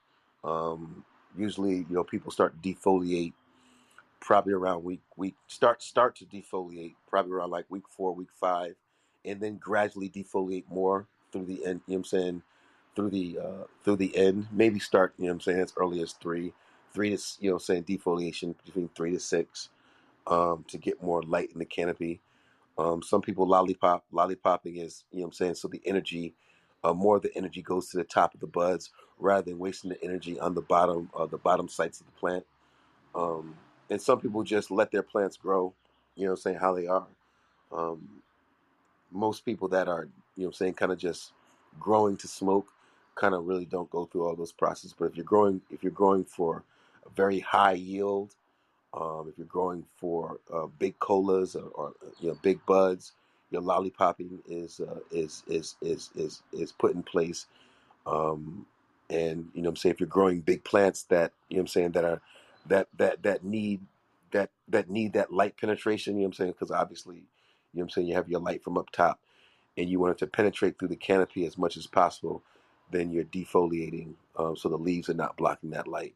Um, 0.43 1.06
usually, 1.38 1.77
you 1.77 1.88
know, 1.91 2.04
people 2.06 2.32
start 2.32 2.62
to 2.62 2.73
defoliate 2.75 3.34
probably 4.21 4.54
around 4.54 4.84
week 4.86 5.01
week 5.17 5.36
start 5.47 5.84
start 5.84 6.15
to 6.17 6.25
defoliate 6.25 6.95
probably 7.10 7.34
around 7.34 7.51
like 7.51 7.65
week 7.69 7.86
four, 7.89 8.13
week 8.15 8.30
five, 8.39 8.75
and 9.25 9.41
then 9.41 9.58
gradually 9.58 10.10
defoliate 10.10 10.65
more 10.69 11.08
through 11.34 11.45
the 11.47 11.65
end. 11.65 11.82
You 11.88 11.95
know 11.95 11.99
what 11.99 11.99
I'm 11.99 12.06
saying? 12.06 12.43
Through 12.95 13.12
the 13.12 13.39
uh, 13.39 13.65
through 13.86 13.97
the 13.97 14.17
end, 14.17 14.47
maybe 14.51 14.80
start. 14.80 15.13
You 15.19 15.25
know 15.25 15.32
what 15.32 15.36
I'm 15.36 15.41
saying? 15.41 15.62
As 15.62 15.73
early 15.77 16.01
as 16.04 16.13
three, 16.13 16.54
three 16.93 17.15
to 17.15 17.23
you 17.41 17.51
know 17.51 17.60
saying 17.60 17.86
defoliation 17.86 18.56
between 18.65 18.89
three 18.95 19.12
to 19.13 19.21
six 19.21 19.69
um, 20.27 20.65
to 20.69 20.77
get 20.77 21.04
more 21.04 21.23
light 21.23 21.51
in 21.54 21.60
the 21.60 21.65
canopy. 21.65 22.21
Um, 22.77 23.04
some 23.04 23.21
people 23.21 23.47
lollipop. 23.47 24.06
Lollipopping 24.13 24.84
is 24.84 25.06
you 25.12 25.19
know 25.19 25.23
what 25.25 25.27
I'm 25.30 25.34
saying. 25.34 25.56
So 25.56 25.67
the 25.69 25.82
energy. 25.86 26.36
Uh, 26.83 26.93
more 26.93 27.17
of 27.17 27.23
the 27.23 27.35
energy 27.37 27.61
goes 27.61 27.89
to 27.89 27.97
the 27.97 28.03
top 28.05 28.33
of 28.35 28.41
the 28.41 28.47
buds 28.47 28.91
rather 29.19 29.43
than 29.51 29.59
wasting 29.59 29.91
the 29.91 30.03
energy 30.03 30.39
on 30.39 30.55
the 30.55 30.61
bottom, 30.61 31.09
uh, 31.15 31.25
the 31.27 31.37
bottom 31.37 31.69
sites 31.69 32.01
of 32.01 32.07
the 32.07 32.13
plant 32.13 32.43
um, 33.15 33.55
and 33.89 34.01
some 34.01 34.21
people 34.21 34.43
just 34.43 34.71
let 34.71 34.91
their 34.91 35.03
plants 35.03 35.37
grow, 35.37 35.73
you 36.15 36.27
know, 36.27 36.35
saying 36.35 36.57
how 36.59 36.75
they 36.75 36.87
are. 36.87 37.07
Um, 37.71 38.23
most 39.11 39.45
people 39.45 39.69
that 39.69 39.87
are, 39.87 40.07
you 40.37 40.45
know, 40.45 40.51
saying 40.51 40.75
kind 40.75 40.91
of 40.91 40.99
just 40.99 41.33
growing 41.79 42.17
to 42.17 42.27
smoke, 42.27 42.67
kind 43.15 43.35
of 43.35 43.45
really 43.47 43.65
don't 43.65 43.91
go 43.91 44.05
through 44.05 44.25
all 44.27 44.35
those 44.35 44.51
processes. 44.53 44.95
But 44.97 45.05
if 45.07 45.17
you're 45.17 45.25
growing, 45.25 45.61
if 45.71 45.83
you're 45.83 45.93
growing 45.93 46.25
for 46.25 46.63
a 47.05 47.09
very 47.11 47.39
high 47.39 47.73
yield, 47.73 48.35
um, 48.93 49.27
if 49.31 49.37
you're 49.37 49.47
growing 49.47 49.85
for 49.97 50.39
uh, 50.53 50.67
big 50.79 50.99
colas 50.99 51.55
or, 51.55 51.69
or 51.75 51.93
you 52.21 52.29
know 52.29 52.39
big 52.43 52.65
buds, 52.65 53.13
your 53.51 53.63
lollipopping 53.63 54.39
is 54.49 54.81
uh, 54.81 54.99
is 55.11 55.43
is 55.47 55.77
is 55.81 56.11
is 56.15 56.43
is 56.53 56.73
put 56.73 56.95
in 56.95 57.03
place 57.03 57.47
um, 58.07 58.67
and 59.11 59.49
you 59.55 59.63
know 59.63 59.69
I'm 59.71 59.77
saying 59.77 59.95
if 59.95 60.01
you're 60.01 60.09
growing 60.09 60.41
big 60.41 60.65
plants 60.65 61.03
that 61.05 61.33
you 61.49 61.57
know 61.57 61.61
I'm 61.63 61.67
saying 61.67 61.93
that 61.93 62.05
are 62.05 62.21
that 62.67 62.89
that 62.97 63.23
that 63.23 63.45
need 63.45 63.81
that 64.33 64.51
that 64.69 64.89
need 64.91 65.13
that 65.13 65.33
light 65.33 65.57
penetration 65.57 66.15
you 66.17 66.21
know 66.23 66.27
I'm 66.27 66.33
saying 66.33 66.53
because 66.53 66.71
obviously 66.71 67.17
you 67.17 67.79
know 67.79 67.83
I'm 67.83 67.91
saying 67.91 68.07
you 68.07 68.15
have 68.15 68.29
your 68.29 68.41
light 68.41 68.63
from 68.63 68.77
up 68.79 68.91
top 68.91 69.21
and 69.77 69.89
you 69.89 69.99
want 69.99 70.13
it 70.13 70.19
to 70.19 70.27
penetrate 70.27 70.79
through 70.79 70.89
the 70.89 70.97
canopy 70.97 71.45
as 71.45 71.57
much 71.57 71.77
as 71.77 71.87
possible 71.87 72.43
then 72.91 73.11
you're 73.11 73.25
defoliating 73.25 74.13
um, 74.37 74.55
so 74.57 74.69
the 74.69 74.77
leaves 74.77 75.09
are 75.09 75.13
not 75.15 75.37
blocking 75.37 75.71
that 75.71 75.87
light. 75.87 76.15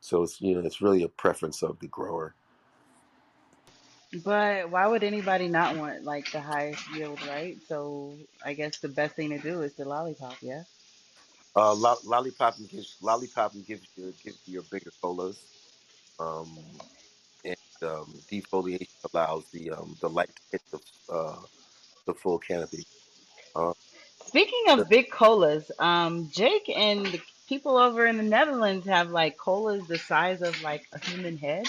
So 0.00 0.22
it's 0.24 0.40
you 0.40 0.54
know 0.54 0.62
it's 0.66 0.82
really 0.82 1.02
a 1.02 1.08
preference 1.08 1.62
of 1.62 1.80
the 1.80 1.88
grower 1.88 2.34
But 4.12 4.70
why 4.70 4.86
would 4.88 5.04
anybody 5.04 5.48
not 5.48 5.76
want 5.76 6.04
like 6.04 6.30
the 6.32 6.40
highest 6.40 6.88
yield, 6.94 7.20
right? 7.26 7.58
So 7.68 8.18
I 8.44 8.54
guess 8.54 8.78
the 8.78 8.88
best 8.88 9.16
thing 9.16 9.30
to 9.30 9.38
do 9.38 9.62
is 9.62 9.74
the 9.74 9.84
lollipop, 9.86 10.36
yeah. 10.42 10.64
uh, 11.56 11.74
lo- 11.74 11.98
lollipopping 12.06 12.70
gives 12.70 12.96
lollipopping 13.02 13.66
gives 13.66 13.86
you 13.96 14.14
gives 14.24 14.38
you 14.46 14.54
your 14.54 14.62
bigger 14.64 14.92
colas 15.02 15.38
um, 16.20 16.48
and 17.44 17.56
um, 17.82 18.14
defoliation 18.30 18.88
allows 19.14 19.46
the 19.52 19.70
um, 19.72 19.96
the 20.00 20.08
light 20.08 20.30
to 20.36 20.42
hit 20.52 20.62
the 20.72 21.14
uh, 21.14 21.40
the 22.06 22.14
full 22.14 22.38
canopy. 22.38 22.84
Uh, 23.56 23.72
Speaking 24.26 24.64
of 24.70 24.88
big 24.88 25.10
colas, 25.10 25.70
um, 25.78 26.30
Jake 26.30 26.70
and 26.74 27.06
the 27.06 27.22
people 27.48 27.76
over 27.78 28.06
in 28.06 28.16
the 28.18 28.22
Netherlands 28.24 28.86
have 28.86 29.10
like 29.10 29.38
colas 29.38 29.86
the 29.88 29.98
size 29.98 30.42
of 30.42 30.60
like 30.62 30.86
a 30.92 31.00
human 31.00 31.38
head. 31.38 31.66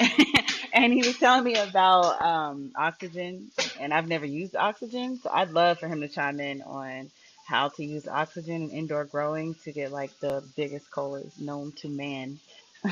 and 0.74 0.92
he 0.92 1.06
was 1.06 1.18
telling 1.18 1.44
me 1.44 1.54
about 1.56 2.20
um, 2.22 2.72
oxygen, 2.76 3.50
and 3.78 3.92
I've 3.92 4.08
never 4.08 4.26
used 4.26 4.56
oxygen, 4.56 5.18
so 5.22 5.30
I'd 5.32 5.50
love 5.50 5.78
for 5.78 5.88
him 5.88 6.00
to 6.00 6.08
chime 6.08 6.40
in 6.40 6.62
on 6.62 7.10
how 7.46 7.68
to 7.68 7.84
use 7.84 8.06
oxygen 8.06 8.62
in 8.62 8.70
indoor 8.70 9.04
growing 9.04 9.54
to 9.64 9.72
get 9.72 9.90
like 9.90 10.16
the 10.20 10.44
biggest 10.56 10.90
colas 10.90 11.38
known 11.38 11.72
to 11.72 11.88
man. 11.88 12.38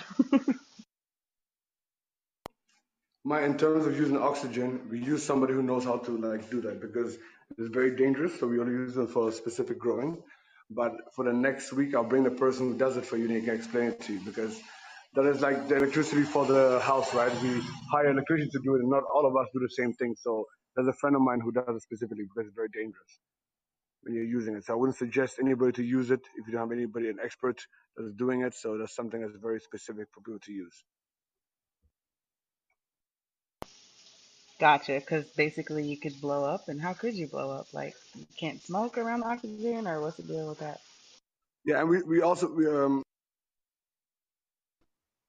My, 3.24 3.42
in 3.44 3.58
terms 3.58 3.86
of 3.86 3.96
using 3.96 4.16
oxygen, 4.16 4.88
we 4.90 5.00
use 5.00 5.22
somebody 5.22 5.52
who 5.52 5.62
knows 5.62 5.84
how 5.84 5.98
to 5.98 6.16
like 6.16 6.50
do 6.50 6.60
that 6.62 6.80
because 6.80 7.18
it's 7.58 7.68
very 7.68 7.94
dangerous. 7.94 8.38
So 8.40 8.46
we 8.46 8.58
only 8.58 8.72
use 8.72 8.94
them 8.94 9.06
for 9.06 9.30
specific 9.32 9.78
growing. 9.78 10.22
But 10.70 11.14
for 11.14 11.24
the 11.24 11.32
next 11.32 11.72
week, 11.72 11.94
I'll 11.94 12.04
bring 12.04 12.24
the 12.24 12.30
person 12.30 12.72
who 12.72 12.78
does 12.78 12.96
it 12.96 13.04
for 13.04 13.16
you 13.16 13.26
and 13.26 13.36
he 13.36 13.42
can 13.42 13.54
explain 13.54 13.88
it 13.88 14.00
to 14.02 14.14
you 14.14 14.20
because 14.20 14.58
that 15.14 15.26
is 15.26 15.40
like 15.40 15.68
the 15.68 15.76
electricity 15.76 16.22
for 16.22 16.46
the 16.46 16.80
house, 16.80 17.14
right? 17.14 17.32
We 17.42 17.60
hire 17.90 18.06
an 18.06 18.12
electrician 18.12 18.50
to 18.52 18.60
do 18.64 18.74
it 18.76 18.80
and 18.80 18.90
not 18.90 19.02
all 19.14 19.26
of 19.26 19.36
us 19.36 19.48
do 19.52 19.60
the 19.60 19.70
same 19.70 19.92
thing. 19.94 20.14
So 20.20 20.46
there's 20.76 20.88
a 20.88 20.92
friend 20.92 21.16
of 21.16 21.22
mine 21.22 21.40
who 21.40 21.52
does 21.52 21.64
it 21.68 21.82
specifically 21.82 22.24
because 22.24 22.48
it's 22.48 22.54
very 22.54 22.68
dangerous 22.72 23.18
when 24.02 24.14
you're 24.14 24.24
using 24.24 24.56
it. 24.56 24.64
So 24.64 24.74
I 24.74 24.76
wouldn't 24.76 24.98
suggest 24.98 25.38
anybody 25.40 25.72
to 25.72 25.82
use 25.82 26.10
it 26.10 26.20
if 26.36 26.46
you 26.46 26.52
don't 26.52 26.68
have 26.68 26.72
anybody, 26.72 27.08
an 27.08 27.18
expert 27.22 27.60
that's 27.96 28.12
doing 28.12 28.42
it. 28.42 28.54
So 28.54 28.78
that's 28.78 28.94
something 28.94 29.20
that's 29.20 29.36
very 29.42 29.60
specific 29.60 30.06
for 30.12 30.20
people 30.20 30.40
to 30.40 30.52
use. 30.52 30.84
Gotcha, 34.60 34.94
because 34.94 35.24
basically 35.36 35.84
you 35.84 35.96
could 35.96 36.20
blow 36.20 36.44
up, 36.44 36.68
and 36.68 36.80
how 36.80 36.92
could 36.92 37.14
you 37.14 37.28
blow 37.28 37.50
up? 37.50 37.72
Like 37.72 37.94
you 38.16 38.26
can't 38.36 38.60
smoke 38.62 38.98
around 38.98 39.22
oxygen, 39.22 39.86
or 39.86 40.00
what's 40.00 40.16
the 40.16 40.24
deal 40.24 40.48
with 40.48 40.58
that? 40.58 40.80
Yeah, 41.64 41.80
and 41.80 41.88
we, 41.88 42.02
we 42.02 42.22
also 42.22 42.52
we, 42.52 42.66
um, 42.66 43.02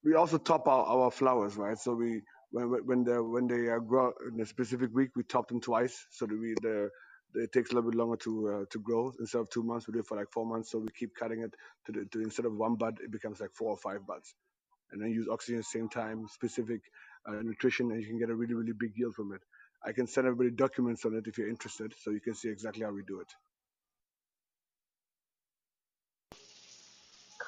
we 0.03 0.15
also 0.15 0.37
top 0.39 0.67
our, 0.67 0.85
our 0.85 1.11
flowers, 1.11 1.57
right? 1.57 1.77
So 1.79 1.93
we 1.95 2.21
when 2.51 2.67
when 2.85 3.03
they 3.05 3.19
when 3.19 3.47
they 3.47 3.69
uh, 3.71 3.79
grow 3.79 4.13
in 4.33 4.41
a 4.41 4.47
specific 4.47 4.91
week, 4.93 5.11
we 5.15 5.23
top 5.23 5.49
them 5.49 5.61
twice, 5.61 6.05
so 6.11 6.27
that 6.27 6.39
we 6.39 6.55
the 6.61 6.89
it 7.35 7.51
takes 7.53 7.71
a 7.71 7.75
little 7.75 7.91
bit 7.91 7.97
longer 7.97 8.17
to 8.17 8.49
uh, 8.49 8.65
to 8.71 8.79
grow. 8.79 9.13
Instead 9.19 9.39
of 9.41 9.49
two 9.51 9.63
months, 9.63 9.87
we 9.87 9.93
do 9.93 9.99
it 9.99 10.07
for 10.07 10.17
like 10.17 10.31
four 10.31 10.45
months. 10.45 10.71
So 10.71 10.79
we 10.79 10.89
keep 10.97 11.15
cutting 11.15 11.41
it 11.41 11.53
to, 11.87 11.91
the, 11.93 12.05
to 12.13 12.21
instead 12.21 12.45
of 12.45 12.55
one 12.55 12.75
bud, 12.75 12.99
it 13.03 13.11
becomes 13.11 13.39
like 13.41 13.51
four 13.53 13.71
or 13.71 13.77
five 13.77 14.05
buds. 14.07 14.29
and 14.91 15.01
then 15.01 15.11
use 15.11 15.27
oxygen 15.31 15.57
at 15.59 15.65
the 15.65 15.79
same 15.79 15.89
time, 15.89 16.27
specific 16.29 16.81
uh, 17.27 17.33
nutrition, 17.43 17.91
and 17.91 18.01
you 18.01 18.07
can 18.07 18.19
get 18.19 18.29
a 18.29 18.35
really, 18.35 18.53
really 18.55 18.73
big 18.73 18.93
yield 18.97 19.15
from 19.15 19.33
it. 19.33 19.41
I 19.85 19.91
can 19.93 20.07
send 20.07 20.27
everybody 20.27 20.51
documents 20.55 21.05
on 21.05 21.15
it 21.15 21.27
if 21.27 21.37
you're 21.37 21.49
interested, 21.49 21.93
so 22.03 22.11
you 22.11 22.21
can 22.21 22.35
see 22.35 22.49
exactly 22.49 22.83
how 22.85 22.91
we 22.93 23.03
do 23.07 23.19
it. 23.21 23.48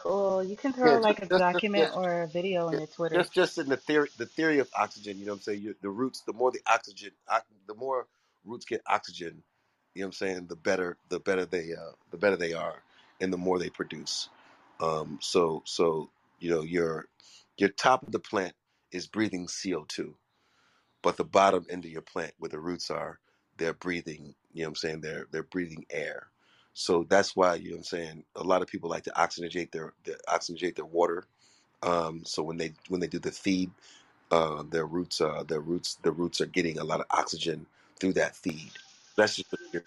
Cool. 0.01 0.43
You 0.43 0.57
can 0.57 0.73
Yeah, 0.83 0.95
throw 0.95 0.99
just 0.99 1.01
like 1.01 1.21
a 1.21 1.27
just 1.31 1.45
just 1.53 1.65
yeah, 1.75 1.85
document 1.85 1.93
or 1.95 2.23
a 2.23 2.27
video 2.27 2.67
on 2.67 2.77
yeah, 2.77 2.79
your 2.79 2.87
Twitter. 2.87 3.23
just 3.23 3.33
just 3.33 3.57
in 3.59 3.69
the 3.69 3.77
theory 3.77 4.09
the 4.17 4.27
theory 4.27 4.59
of 4.59 4.69
oxygen. 4.77 5.19
You 5.19 5.25
know 5.27 5.33
what 5.33 5.37
I'm 5.39 5.43
saying? 5.43 5.61
You, 5.63 5.75
the 5.81 5.89
roots, 5.91 6.21
the 6.21 6.33
more 6.33 6.51
the 6.51 6.61
oxygen, 6.67 7.13
the 7.67 7.75
more 7.75 8.07
roots 8.45 8.65
get 8.65 8.81
oxygen. 8.87 9.43
You 9.95 10.01
know 10.01 10.07
what 10.07 10.09
I'm 10.09 10.13
saying? 10.13 10.47
The 10.47 10.57
better 10.57 10.97
the 11.09 11.19
better 11.19 11.45
they 11.45 11.73
uh, 11.75 11.93
the 12.11 12.17
better 12.17 12.37
they 12.37 12.53
are, 12.53 12.83
and 13.21 13.33
the 13.33 13.37
more 13.37 13.59
they 13.59 13.69
produce. 13.71 14.29
Um, 14.81 15.19
so 15.21 15.63
so 15.65 16.11
you 16.39 16.49
know 16.51 16.61
your 16.63 17.07
your 17.57 17.69
top 17.69 18.03
of 18.03 18.11
the 18.13 18.19
plant 18.19 18.55
is 18.91 19.07
breathing 19.07 19.47
CO2 19.47 20.15
but 21.03 21.17
the 21.17 21.25
bottom 21.25 21.67
end 21.69 21.85
of 21.85 21.91
your 21.91 22.03
plant 22.03 22.35
where 22.39 22.49
the 22.49 22.59
roots 22.59 22.91
are 22.91 23.21
they're 23.57 23.75
breathing 23.75 24.35
you 24.53 24.63
know 24.63 24.69
what 24.69 24.71
i'm 24.71 24.75
saying 24.77 25.01
they're 25.01 25.27
they're 25.31 25.43
breathing 25.43 25.85
air 25.91 26.30
so 26.73 27.05
that's 27.09 27.35
why 27.35 27.55
you 27.55 27.71
know 27.71 27.75
what 27.75 27.79
i'm 27.79 27.83
saying 27.85 28.25
a 28.37 28.43
lot 28.43 28.61
of 28.61 28.67
people 28.69 28.89
like 28.89 29.03
to 29.03 29.11
oxygenate 29.11 29.71
their, 29.71 29.93
their 30.05 30.17
oxygenate 30.29 30.75
their 30.75 30.85
water 30.85 31.25
um, 31.83 32.23
so 32.25 32.43
when 32.43 32.57
they 32.57 32.73
when 32.89 33.01
they 33.01 33.07
do 33.07 33.19
the 33.19 33.31
feed 33.31 33.71
uh, 34.31 34.63
their 34.69 34.85
roots 34.85 35.21
uh, 35.21 35.43
their 35.47 35.61
roots 35.61 35.95
the 36.03 36.11
roots 36.11 36.41
are 36.41 36.45
getting 36.47 36.79
a 36.79 36.83
lot 36.83 36.99
of 36.99 37.05
oxygen 37.11 37.65
through 37.99 38.13
that 38.13 38.35
feed 38.35 38.71
that's 39.17 39.37
just 39.37 39.47
your 39.73 39.83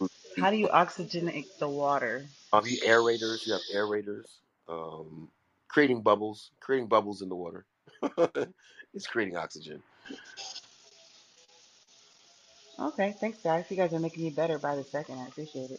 root 0.00 0.12
feed 0.34 0.44
How 0.44 0.50
do 0.50 0.56
you 0.58 0.68
oxygenate 0.68 1.48
the 1.60 1.68
water? 1.68 2.26
um, 2.52 2.66
you 2.66 2.80
aerators 2.82 3.46
you 3.46 3.52
have 3.54 3.62
aerators 3.74 4.26
um, 4.68 5.28
creating 5.68 6.02
bubbles 6.02 6.52
creating 6.60 6.88
bubbles 6.88 7.22
in 7.22 7.28
the 7.30 7.36
water 7.36 7.66
it's 8.94 9.06
creating 9.08 9.36
oxygen 9.36 9.82
Okay, 12.80 13.16
thanks 13.20 13.38
guys. 13.42 13.66
You 13.70 13.76
guys 13.78 13.92
are 13.94 14.00
making 14.00 14.24
me 14.24 14.30
better 14.30 14.58
by 14.58 14.76
the 14.76 14.84
second. 14.84 15.20
I 15.20 15.28
appreciate 15.28 15.70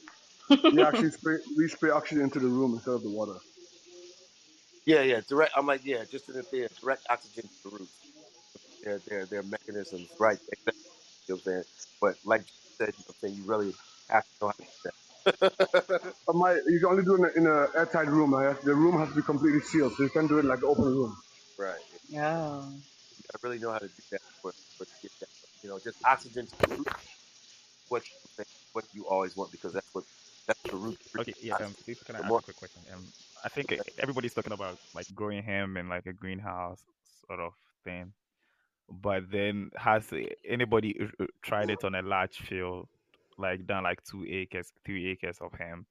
We 0.71 0.81
actually 0.83 1.11
spray 1.11 1.37
we 1.57 1.67
spray 1.69 1.91
oxygen 1.91 2.23
into 2.23 2.39
the 2.39 2.47
room 2.49 2.73
instead 2.75 2.95
of 2.95 3.03
the 3.03 3.11
water. 3.11 3.39
yeah 4.85 5.01
yeah 5.03 5.21
direct 5.27 5.53
i'm 5.57 5.67
like 5.67 5.81
yeah 5.85 6.05
just 6.05 6.29
in 6.29 6.35
the 6.35 6.43
theory 6.43 6.69
direct 6.81 7.03
oxygen 7.09 7.43
to 7.49 7.55
the 7.63 7.69
roots 7.71 7.99
their 8.83 8.99
their 9.07 9.25
their 9.27 9.43
mechanisms, 9.43 10.09
right? 10.19 10.39
Exactly. 10.51 10.81
You 11.27 11.35
know 11.35 11.35
what 11.35 11.37
I'm 11.37 11.43
saying? 11.53 11.63
But 12.01 12.15
like 12.25 12.41
you 12.41 12.47
said, 12.85 12.93
you 12.97 13.03
know 13.03 13.05
what 13.07 13.15
I'm 13.23 13.29
saying, 13.29 13.35
you 13.37 13.45
really 13.45 13.73
have 14.09 14.23
to 14.23 14.29
know 14.41 14.47
how 14.49 14.53
to 14.53 14.59
do 14.59 14.69
that. 14.85 14.93
But 16.27 16.35
my, 16.35 16.53
you 16.53 16.79
can 16.81 16.89
only 16.91 17.03
do 17.03 17.15
it 17.25 17.37
in 17.37 17.47
an 17.47 17.67
airtight 17.75 18.07
room. 18.07 18.35
I 18.35 18.43
have, 18.45 18.63
the 18.63 18.75
room 18.75 18.99
has 18.99 19.09
to 19.09 19.15
be 19.15 19.23
completely 19.23 19.61
sealed, 19.61 19.93
so 19.95 20.03
you 20.03 20.09
can't 20.09 20.29
do 20.29 20.39
it 20.39 20.45
like 20.45 20.59
an 20.59 20.65
open 20.69 20.85
room. 20.85 21.15
right. 21.57 21.81
Yeah. 22.09 22.71
I 23.33 23.37
really 23.43 23.59
know 23.59 23.71
how 23.71 23.79
to 23.79 23.87
do 23.89 24.03
that 24.11 24.21
but, 24.43 24.55
for 24.77 24.85
to 24.85 24.91
get 25.01 25.11
that. 25.21 25.29
You 25.63 25.69
know, 25.69 25.79
just 25.79 25.97
oxygen 26.05 26.47
to 26.47 26.55
the 26.59 26.69
root, 26.77 26.87
what 27.89 28.03
you 28.03 28.45
what 28.73 28.85
you 28.93 29.07
always 29.07 29.35
want 29.35 29.51
because 29.51 29.73
that's 29.73 29.89
what 29.93 30.05
that's 30.47 30.59
what 30.63 30.71
the 30.71 30.77
root 30.77 30.97
Okay, 31.19 31.33
yeah. 31.41 31.55
Um, 31.59 31.75
oxygen. 31.75 31.85
please 31.85 31.99
can 32.05 32.15
I 32.15 32.19
The 32.19 32.23
ask 32.25 32.25
more 32.25 32.39
a 32.39 32.43
quick 32.43 32.57
question? 32.57 32.83
Um, 32.93 33.13
I 33.43 33.49
think 33.49 33.71
uh, 33.73 33.77
everybody's 33.99 34.33
talking 34.33 34.53
about 34.53 34.79
like 34.95 35.07
growing 35.15 35.43
hemp 35.43 35.77
in 35.77 35.89
like 35.89 36.07
a 36.07 36.13
greenhouse 36.13 36.81
sort 37.27 37.39
of 37.39 37.53
thing, 37.85 38.13
but 38.89 39.23
then 39.31 39.71
has 39.77 40.11
anybody 40.47 40.95
uh, 41.01 41.23
uh, 41.23 41.27
tried 41.43 41.69
it 41.71 41.83
on 41.85 41.95
a 41.95 42.01
large 42.03 42.37
field, 42.37 42.87
like 43.37 43.67
done 43.67 43.83
like 43.83 44.03
two 44.03 44.25
acres, 44.29 44.71
three 44.85 45.11
acres 45.11 45.37
of 45.41 45.53
hemp? 45.59 45.87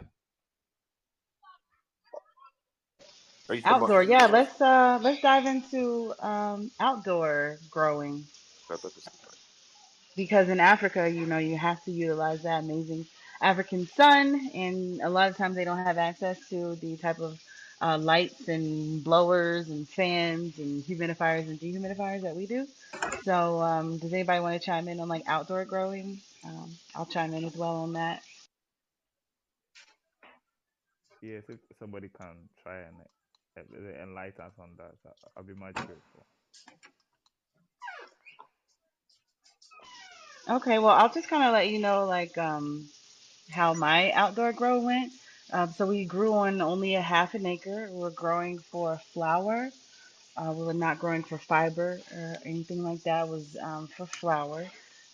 are 3.51 3.57
about 3.73 3.93
Outdoor. 3.93 4.03
Yeah, 4.05 4.27
let's 4.27 4.61
uh 4.61 4.99
let's 5.03 5.21
dive 5.23 5.47
into 5.47 6.15
um 6.21 6.71
outdoor 6.81 7.59
growing. 7.71 8.27
I 8.71 8.77
thought 8.77 8.95
this 8.95 9.09
because 10.17 10.49
in 10.49 10.61
Africa, 10.61 11.09
you 11.11 11.27
know, 11.27 11.38
you 11.38 11.57
have 11.59 11.83
to 11.85 11.93
utilize 11.93 12.43
that 12.43 12.65
amazing 12.65 13.07
African 13.42 13.87
sun, 13.88 14.50
and 14.55 15.02
a 15.02 15.11
lot 15.11 15.31
of 15.31 15.37
times 15.37 15.57
they 15.57 15.64
don't 15.64 15.78
have 15.78 15.98
access 15.98 16.38
to 16.50 16.76
the 16.76 16.96
type 16.96 17.20
of 17.20 17.40
uh, 17.83 17.98
lights 17.98 18.48
and 18.48 19.02
blowers 19.05 19.68
and 19.68 19.88
fans 19.88 20.59
and 20.59 20.83
humidifiers 20.85 21.48
and 21.48 21.61
dehumidifiers 21.61 22.22
that 22.22 22.37
we 22.37 22.46
do. 22.46 22.66
So, 23.24 23.61
um, 23.61 23.98
does 23.98 24.12
anybody 24.12 24.40
want 24.40 24.61
to 24.61 24.64
chime 24.64 24.88
in 24.88 25.00
on 25.00 25.09
like 25.09 25.24
outdoor 25.26 25.64
growing? 25.64 26.20
Um, 26.44 26.70
I'll 26.94 27.07
chime 27.07 27.35
in 27.35 27.44
as 27.44 27.57
well 27.57 27.76
on 27.76 27.94
that. 27.94 28.22
Yes, 31.22 31.44
if 31.48 31.59
somebody 31.78 32.09
can 32.09 32.48
try 32.62 32.78
and 32.81 32.96
uh, 33.59 34.02
enlighten 34.02 34.44
us 34.44 34.52
on 34.61 34.70
that, 34.78 34.94
I'll 35.37 35.44
be 35.44 35.55
much 35.55 35.74
grateful. 35.74 36.26
Okay, 40.48 40.78
well, 40.78 40.94
I'll 40.94 41.12
just 41.12 41.28
kind 41.28 41.44
of 41.44 41.52
let 41.52 41.68
you 41.68 41.78
know 41.81 42.07
like 42.07 42.37
um, 42.38 42.88
how 43.53 43.75
my 43.75 44.12
outdoor 44.12 44.53
grow 44.55 44.81
went. 44.81 45.12
Um, 45.53 45.73
so 45.73 45.87
we 45.87 46.07
grew 46.07 46.35
on 46.35 46.62
only 46.62 46.97
a 46.97 47.03
half 47.03 47.35
an 47.35 47.47
acre. 47.47 47.88
We're 47.93 48.11
growing 48.11 48.61
for 48.61 48.99
flower 49.15 49.71
Uh, 50.37 50.53
we 50.57 50.65
were 50.67 50.75
not 50.75 50.99
growing 50.99 51.25
for 51.25 51.38
fiber 51.38 52.01
or 52.12 52.37
anything 52.45 52.85
like 52.85 53.05
that. 53.05 53.27
It 53.27 53.31
was 53.31 53.57
um, 53.62 53.88
for 53.88 54.07
flower. 54.07 54.67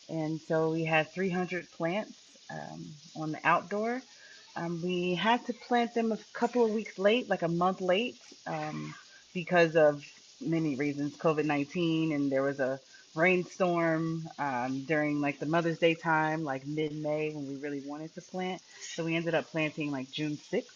And 0.09 0.41
so 0.41 0.71
we 0.71 0.85
had 0.85 1.13
300 1.13 1.71
plants 1.73 2.19
um, 2.51 2.87
on 3.17 3.33
the 3.33 3.41
outdoor. 3.45 4.03
Um, 4.57 4.83
we 4.83 5.15
had 5.17 5.47
to 5.47 5.55
plant 5.55 5.95
them 5.95 6.13
a 6.13 6.19
couple 6.35 6.65
of 6.67 6.73
weeks 6.73 6.99
late, 6.99 7.29
like 7.31 7.43
a 7.43 7.49
month 7.49 7.83
late, 7.83 8.17
um, 8.47 8.95
because 9.35 9.77
of 9.77 10.05
many 10.41 10.77
reasons, 10.77 11.17
COVID-19, 11.19 12.15
and 12.15 12.33
there 12.33 12.43
was 12.43 12.61
a 12.61 12.81
rainstorm 13.19 14.29
um, 14.39 14.85
during 14.85 15.21
like 15.21 15.39
the 15.39 15.47
Mother's 15.47 15.79
Day 15.79 15.95
time, 15.95 16.45
like 16.45 16.67
mid-May 16.67 17.31
when 17.31 17.49
we 17.49 17.57
really 17.57 17.81
wanted 17.81 18.15
to 18.15 18.23
plant. 18.23 18.63
So 18.81 19.05
we 19.05 19.17
ended 19.17 19.35
up 19.35 19.47
planting 19.47 19.91
like 19.91 20.11
June 20.11 20.39
6th. 20.53 20.67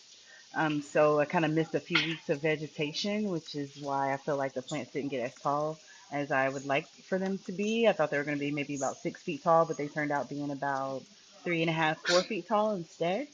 Um, 0.54 0.82
so 0.82 1.18
I 1.18 1.24
kind 1.24 1.44
of 1.44 1.50
missed 1.52 1.74
a 1.74 1.80
few 1.80 1.96
weeks 2.04 2.28
of 2.28 2.42
vegetation, 2.42 3.30
which 3.30 3.54
is 3.54 3.80
why 3.80 4.12
I 4.12 4.18
feel 4.18 4.36
like 4.36 4.54
the 4.54 4.62
plants 4.62 4.92
didn't 4.92 5.10
get 5.10 5.24
as 5.24 5.34
tall 5.36 5.78
as 6.10 6.30
I 6.30 6.48
would 6.50 6.66
like 6.66 6.86
for 7.04 7.18
them 7.18 7.38
to 7.46 7.52
be. 7.52 7.88
I 7.88 7.92
thought 7.92 8.10
they 8.10 8.18
were 8.18 8.24
going 8.24 8.36
to 8.36 8.44
be 8.44 8.50
maybe 8.50 8.76
about 8.76 8.98
six 8.98 9.22
feet 9.22 9.42
tall, 9.42 9.64
but 9.64 9.78
they 9.78 9.88
turned 9.88 10.12
out 10.12 10.28
being 10.28 10.50
about 10.50 11.02
three 11.42 11.62
and 11.62 11.70
a 11.70 11.72
half, 11.72 11.98
four 12.06 12.22
feet 12.22 12.46
tall 12.46 12.72
instead. 12.72 13.28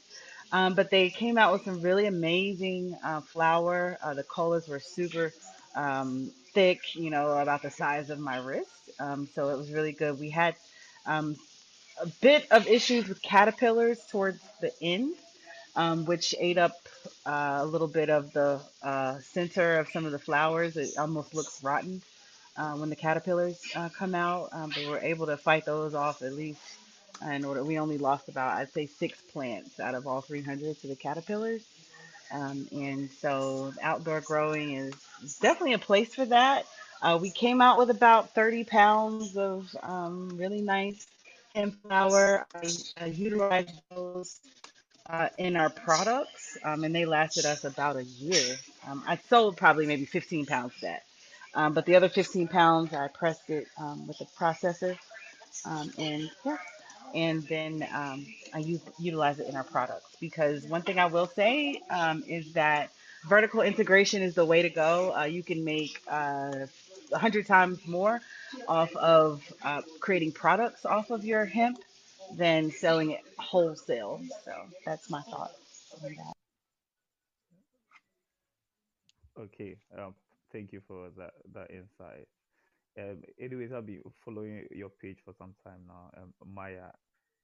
Um, 0.51 0.73
but 0.73 0.89
they 0.89 1.09
came 1.09 1.37
out 1.37 1.53
with 1.53 1.63
some 1.63 1.81
really 1.81 2.05
amazing 2.07 2.97
uh, 3.03 3.21
flower. 3.21 3.97
Uh, 4.01 4.13
the 4.13 4.23
colors 4.23 4.67
were 4.67 4.79
super 4.79 5.31
um, 5.75 6.31
thick, 6.59 6.95
you 6.95 7.09
know, 7.09 7.37
about 7.37 7.61
the 7.61 7.71
size 7.71 8.09
of 8.09 8.19
my 8.19 8.37
wrist. 8.37 8.89
Um, 8.99 9.29
so 9.33 9.49
it 9.49 9.57
was 9.57 9.71
really 9.71 9.93
good. 9.93 10.19
We 10.19 10.29
had 10.29 10.55
um, 11.05 11.37
a 12.01 12.07
bit 12.21 12.47
of 12.51 12.67
issues 12.67 13.07
with 13.07 13.21
caterpillars 13.21 13.97
towards 14.11 14.41
the 14.59 14.71
end 14.81 15.15
um, 15.75 16.05
which 16.05 16.35
ate 16.37 16.57
up 16.57 16.75
uh, 17.25 17.59
a 17.61 17.65
little 17.65 17.87
bit 17.87 18.09
of 18.09 18.33
the 18.33 18.59
uh, 18.83 19.19
center 19.19 19.77
of 19.79 19.87
some 19.89 20.05
of 20.05 20.11
the 20.11 20.19
flowers. 20.19 20.75
It 20.75 20.97
almost 20.97 21.33
looks 21.33 21.63
rotten 21.63 22.01
uh, 22.57 22.73
when 22.73 22.89
the 22.89 22.97
caterpillars 22.97 23.61
uh, 23.75 23.87
come 23.97 24.13
out, 24.13 24.49
um, 24.51 24.71
but 24.75 24.85
we're 24.87 24.99
able 24.99 25.27
to 25.27 25.37
fight 25.37 25.65
those 25.65 25.93
off 25.93 26.21
at 26.21 26.33
least. 26.33 26.61
In 27.25 27.45
order, 27.45 27.63
we 27.63 27.79
only 27.79 27.97
lost 27.97 28.29
about 28.29 28.57
I'd 28.57 28.73
say 28.73 28.85
six 28.85 29.21
plants 29.21 29.79
out 29.79 29.95
of 29.95 30.07
all 30.07 30.21
300 30.21 30.79
to 30.81 30.87
the 30.87 30.95
caterpillars. 30.95 31.63
Um, 32.31 32.67
and 32.71 33.09
so 33.09 33.73
outdoor 33.81 34.21
growing 34.21 34.73
is 34.73 34.93
definitely 35.39 35.73
a 35.73 35.79
place 35.79 36.13
for 36.15 36.25
that. 36.25 36.65
Uh, 37.01 37.17
we 37.21 37.29
came 37.29 37.61
out 37.61 37.77
with 37.77 37.89
about 37.89 38.33
30 38.33 38.63
pounds 38.65 39.37
of 39.37 39.75
um, 39.81 40.29
really 40.35 40.61
nice 40.61 41.07
hemp 41.55 41.81
flower. 41.83 42.45
I, 42.53 42.69
I 42.99 43.05
utilized 43.05 43.71
those 43.89 44.39
uh, 45.09 45.29
in 45.37 45.55
our 45.55 45.69
products, 45.69 46.57
um, 46.63 46.83
and 46.83 46.93
they 46.93 47.05
lasted 47.05 47.45
us 47.45 47.63
about 47.63 47.95
a 47.95 48.03
year. 48.03 48.57
Um, 48.87 49.03
I 49.07 49.17
sold 49.29 49.57
probably 49.57 49.85
maybe 49.85 50.05
15 50.05 50.45
pounds 50.45 50.73
of 50.75 50.81
that, 50.81 51.03
um, 51.53 51.73
but 51.73 51.85
the 51.85 51.95
other 51.95 52.09
15 52.09 52.47
pounds 52.47 52.93
I 52.93 53.07
pressed 53.07 53.49
it 53.49 53.67
um, 53.77 54.07
with 54.07 54.19
a 54.21 54.25
processor, 54.25 54.97
um, 55.65 55.91
and 55.97 56.29
yeah, 56.45 56.57
and 57.15 57.43
then 57.47 57.83
I 58.53 58.59
use, 58.59 58.81
utilize 58.99 59.39
it 59.39 59.47
in 59.47 59.55
our 59.55 59.63
products 59.63 60.15
because 60.19 60.65
one 60.65 60.81
thing 60.83 60.99
I 60.99 61.07
will 61.07 61.27
say 61.27 61.81
is 62.27 62.53
that 62.53 62.91
vertical 63.27 63.61
integration 63.61 64.21
is 64.21 64.35
the 64.35 64.45
way 64.45 64.61
to 64.61 64.69
go. 64.69 65.15
Uh, 65.15 65.23
you 65.23 65.43
can 65.43 65.63
make 65.63 66.01
uh, 66.09 66.65
a 67.11 67.17
hundred 67.17 67.45
times 67.45 67.85
more 67.87 68.21
off 68.67 68.95
of 68.95 69.41
uh, 69.63 69.81
creating 69.99 70.31
products 70.31 70.85
off 70.85 71.09
of 71.11 71.23
your 71.25 71.45
hemp 71.45 71.79
than 72.35 72.71
selling 72.71 73.11
it 73.11 73.21
wholesale. 73.37 74.21
So 74.45 74.51
that's 74.85 75.09
my 75.09 75.21
thought 75.23 75.51
on 76.03 76.15
that. 76.15 76.33
Okay. 79.39 79.77
Um, 79.97 80.15
thank 80.51 80.71
you 80.71 80.81
for 80.87 81.09
that 81.17 81.33
that 81.53 81.71
insight. 81.71 82.27
Um, 82.97 83.23
anyways, 83.39 83.71
I've 83.71 83.85
been 83.85 84.01
following 84.23 84.67
your 84.71 84.89
page 84.89 85.19
for 85.23 85.33
some 85.33 85.53
time 85.63 85.81
now, 85.87 86.11
um, 86.17 86.33
Maya. 86.45 86.91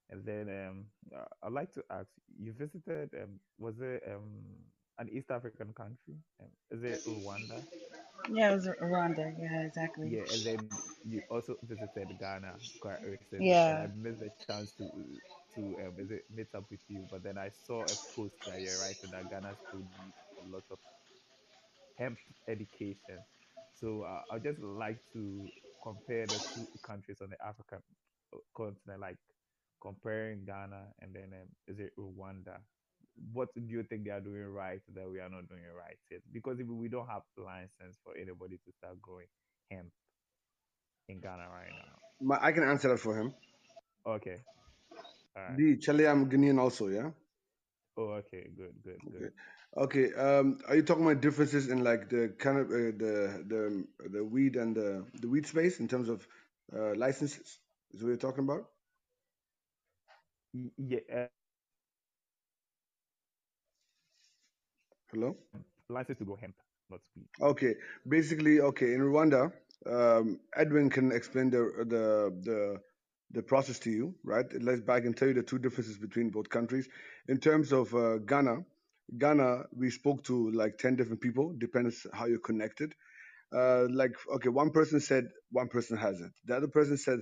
And 0.10 0.26
then 0.26 0.50
um, 0.50 0.86
uh, 1.16 1.26
I'd 1.44 1.52
like 1.54 1.72
to 1.74 1.84
ask, 1.90 2.10
you 2.38 2.54
visited, 2.54 3.10
um, 3.22 3.40
was 3.58 3.80
it 3.82 4.04
um, 4.10 4.44
an 4.98 5.10
East 5.10 5.32
African 5.32 5.74
country. 5.74 6.16
Is 6.72 6.84
it 6.84 7.06
Rwanda? 7.06 7.66
Yeah, 8.32 8.52
it 8.52 8.56
was 8.56 8.68
Rwanda. 8.82 9.34
Yeah, 9.40 9.64
exactly. 9.64 10.16
Yeah, 10.16 10.24
and 10.32 10.46
then 10.46 10.70
you 11.04 11.24
also 11.30 11.58
visited 11.64 12.18
Ghana 12.18 12.60
quite 12.80 13.04
recently, 13.04 13.60
and 13.66 13.78
Yeah. 13.78 13.80
I 13.80 13.88
missed 13.88 14.20
the 14.20 14.32
chance 14.46 14.72
to 14.78 14.90
to 15.56 15.78
um, 15.86 15.96
is 16.00 16.12
it 16.12 16.24
meet 16.30 16.54
up 16.56 16.70
with 16.70 16.82
you. 16.88 17.08
But 17.10 17.24
then 17.24 17.38
I 17.38 17.50
saw 17.50 17.86
a 17.88 17.96
post 18.16 18.36
that 18.46 18.62
you're 18.62 18.78
writing 18.80 19.12
that 19.12 19.30
Ghana 19.30 19.56
still 19.68 19.84
needs 20.00 20.18
a 20.40 20.44
lot 20.48 20.64
of 20.72 20.80
hemp 21.98 22.20
education. 22.48 23.24
So 23.74 24.04
uh, 24.04 24.22
I'd 24.32 24.44
just 24.44 24.60
like 24.60 25.00
to 25.14 25.52
compare 25.82 26.28
the 26.28 26.40
two 26.54 26.68
countries 26.84 27.22
on 27.22 27.30
the 27.30 27.46
African 27.46 27.80
uh, 28.34 28.38
continent, 28.56 29.02
like 29.02 29.18
comparing 29.82 30.46
Ghana 30.46 30.94
and 31.00 31.14
then 31.14 31.32
um, 31.34 31.48
is 31.68 31.80
it 31.80 31.94
Rwanda? 31.98 32.60
What 33.34 33.50
do 33.56 33.62
you 33.66 33.84
think 33.84 34.06
they 34.06 34.12
are 34.12 34.22
doing 34.22 34.46
right 34.46 34.82
that 34.96 35.10
we 35.10 35.20
are 35.20 35.30
not 35.30 35.48
doing 35.48 35.64
right 35.78 35.98
yet? 36.12 36.22
Because 36.34 36.60
if 36.60 36.68
we 36.68 36.90
don't 36.90 37.08
have 37.08 37.24
license 37.38 37.98
for 38.04 38.16
anybody 38.18 38.58
to 38.66 38.72
start 38.78 39.02
growing 39.02 39.28
hemp 39.72 39.90
in 41.10 41.22
Ghana 41.22 41.48
right 41.52 41.72
now. 41.72 42.00
My, 42.22 42.40
I 42.42 42.52
can 42.52 42.64
answer 42.64 42.90
that 42.90 43.00
for 43.00 43.16
him. 43.18 43.34
Okay. 44.08 44.38
All 45.36 45.44
right. 45.44 45.58
The 45.58 45.78
Chile, 45.78 46.08
I'm 46.08 46.30
Guinean 46.30 46.60
also, 46.60 46.88
yeah. 46.88 47.12
Oh, 47.98 48.12
okay. 48.20 48.50
Good. 48.58 48.74
Good. 48.84 49.00
Good. 49.12 49.32
Okay. 49.78 50.14
Um, 50.14 50.60
are 50.68 50.76
you 50.76 50.84
talking 50.84 51.06
about 51.06 51.22
differences 51.22 51.70
in 51.70 51.84
like 51.84 52.10
the 52.10 52.34
kind 52.40 52.58
of 52.58 52.68
uh, 52.68 52.92
the 52.98 53.44
the 53.48 53.86
the 54.10 54.24
weed 54.24 54.56
and 54.56 54.76
the 54.76 55.06
the 55.22 55.30
weed 55.30 55.46
space 55.46 55.80
in 55.80 55.88
terms 55.88 56.10
of 56.10 56.28
uh, 56.76 56.96
licenses? 56.96 57.60
Is 57.92 58.02
what 58.04 58.10
you're 58.10 58.18
talking 58.18 58.44
about? 58.44 58.66
Yeah. 60.78 61.28
Hello. 65.16 65.38
license 65.90 66.18
to 66.18 66.26
grow 66.26 66.36
hemp, 66.36 66.56
not 66.92 67.00
weed. 67.16 67.28
Okay. 67.42 67.76
Basically, 68.06 68.60
okay. 68.60 68.94
In 68.94 69.00
Rwanda, 69.00 69.54
um, 69.90 70.42
Edwin 70.54 70.90
can 70.90 71.14
explain 71.14 71.50
the 71.50 71.64
the 71.88 72.34
the 72.44 72.82
the 73.32 73.42
process 73.42 73.80
to 73.80 73.90
you, 73.90 74.14
right? 74.26 74.46
Let's 74.62 74.82
I 74.90 75.00
can 75.00 75.14
tell 75.14 75.30
you 75.30 75.34
the 75.34 75.44
two 75.44 75.58
differences 75.58 75.98
between 75.98 76.32
both 76.32 76.50
countries. 76.50 76.90
In 77.30 77.38
terms 77.40 77.72
of 77.72 77.96
uh, 77.96 78.18
Ghana, 78.18 78.58
Ghana, 79.18 79.64
we 79.74 79.90
spoke 79.90 80.22
to 80.26 80.52
like 80.52 80.78
ten 80.78 80.98
different 80.98 81.22
people. 81.22 81.54
Depends 81.58 82.06
how 82.14 82.26
you're 82.26 82.40
connected. 82.52 82.94
Uh, 83.56 83.88
like 83.90 84.12
okay, 84.36 84.50
one 84.50 84.72
person 84.72 85.00
said 85.00 85.30
one 85.52 85.70
person 85.70 85.98
has 85.98 86.20
it. 86.20 86.32
The 86.44 86.58
other 86.58 86.68
person 86.68 86.98
said 86.98 87.20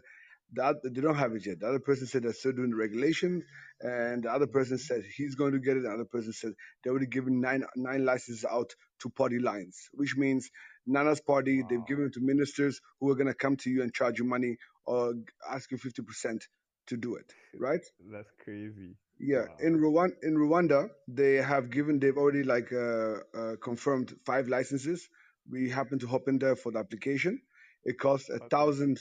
that 0.55 0.77
they 0.83 1.01
don't 1.01 1.15
have 1.15 1.33
it 1.33 1.45
yet. 1.45 1.59
The 1.59 1.67
other 1.67 1.79
person 1.79 2.07
said 2.07 2.23
they're 2.23 2.33
still 2.33 2.51
doing 2.53 2.71
the 2.71 2.75
regulation, 2.75 3.43
and 3.81 4.23
the 4.23 4.31
other 4.31 4.47
person 4.47 4.77
said 4.77 5.03
he's 5.15 5.35
going 5.35 5.53
to 5.53 5.59
get 5.59 5.77
it. 5.77 5.83
The 5.83 5.91
other 5.91 6.05
person 6.05 6.33
said 6.33 6.53
they 6.83 6.89
already 6.89 7.07
given 7.07 7.41
nine 7.41 7.63
nine 7.75 8.05
licenses 8.05 8.45
out 8.49 8.73
to 9.01 9.09
party 9.09 9.39
lines, 9.39 9.89
which 9.93 10.15
means 10.17 10.49
Nana's 10.85 11.21
party 11.21 11.63
they've 11.67 11.85
given 11.85 12.05
it 12.05 12.13
to 12.13 12.21
ministers 12.21 12.79
who 12.99 13.09
are 13.11 13.15
going 13.15 13.27
to 13.27 13.33
come 13.33 13.57
to 13.57 13.69
you 13.69 13.81
and 13.83 13.93
charge 13.93 14.19
you 14.19 14.25
money 14.25 14.57
or 14.85 15.13
ask 15.49 15.71
you 15.71 15.77
fifty 15.77 16.01
percent 16.03 16.45
to 16.87 16.97
do 16.97 17.15
it, 17.15 17.31
right? 17.59 17.81
That's 17.99 18.31
crazy. 18.43 18.95
Yeah, 19.19 19.45
Wow. 19.45 19.57
in 19.59 19.77
Rwanda, 19.79 20.15
in 20.23 20.35
Rwanda, 20.35 20.89
they 21.07 21.35
have 21.35 21.69
given, 21.71 21.99
they've 21.99 22.17
already 22.17 22.43
like 22.43 22.71
uh, 22.73 23.19
uh, 23.33 23.55
confirmed 23.61 24.13
five 24.25 24.47
licenses. 24.47 25.07
We 25.49 25.69
happen 25.69 25.99
to 25.99 26.07
hop 26.07 26.27
in 26.27 26.39
there 26.39 26.55
for 26.55 26.71
the 26.71 26.79
application. 26.79 27.41
It 27.85 27.99
costs 27.99 28.29
a 28.29 28.39
Okay. 28.39 28.49
thousand 28.49 28.99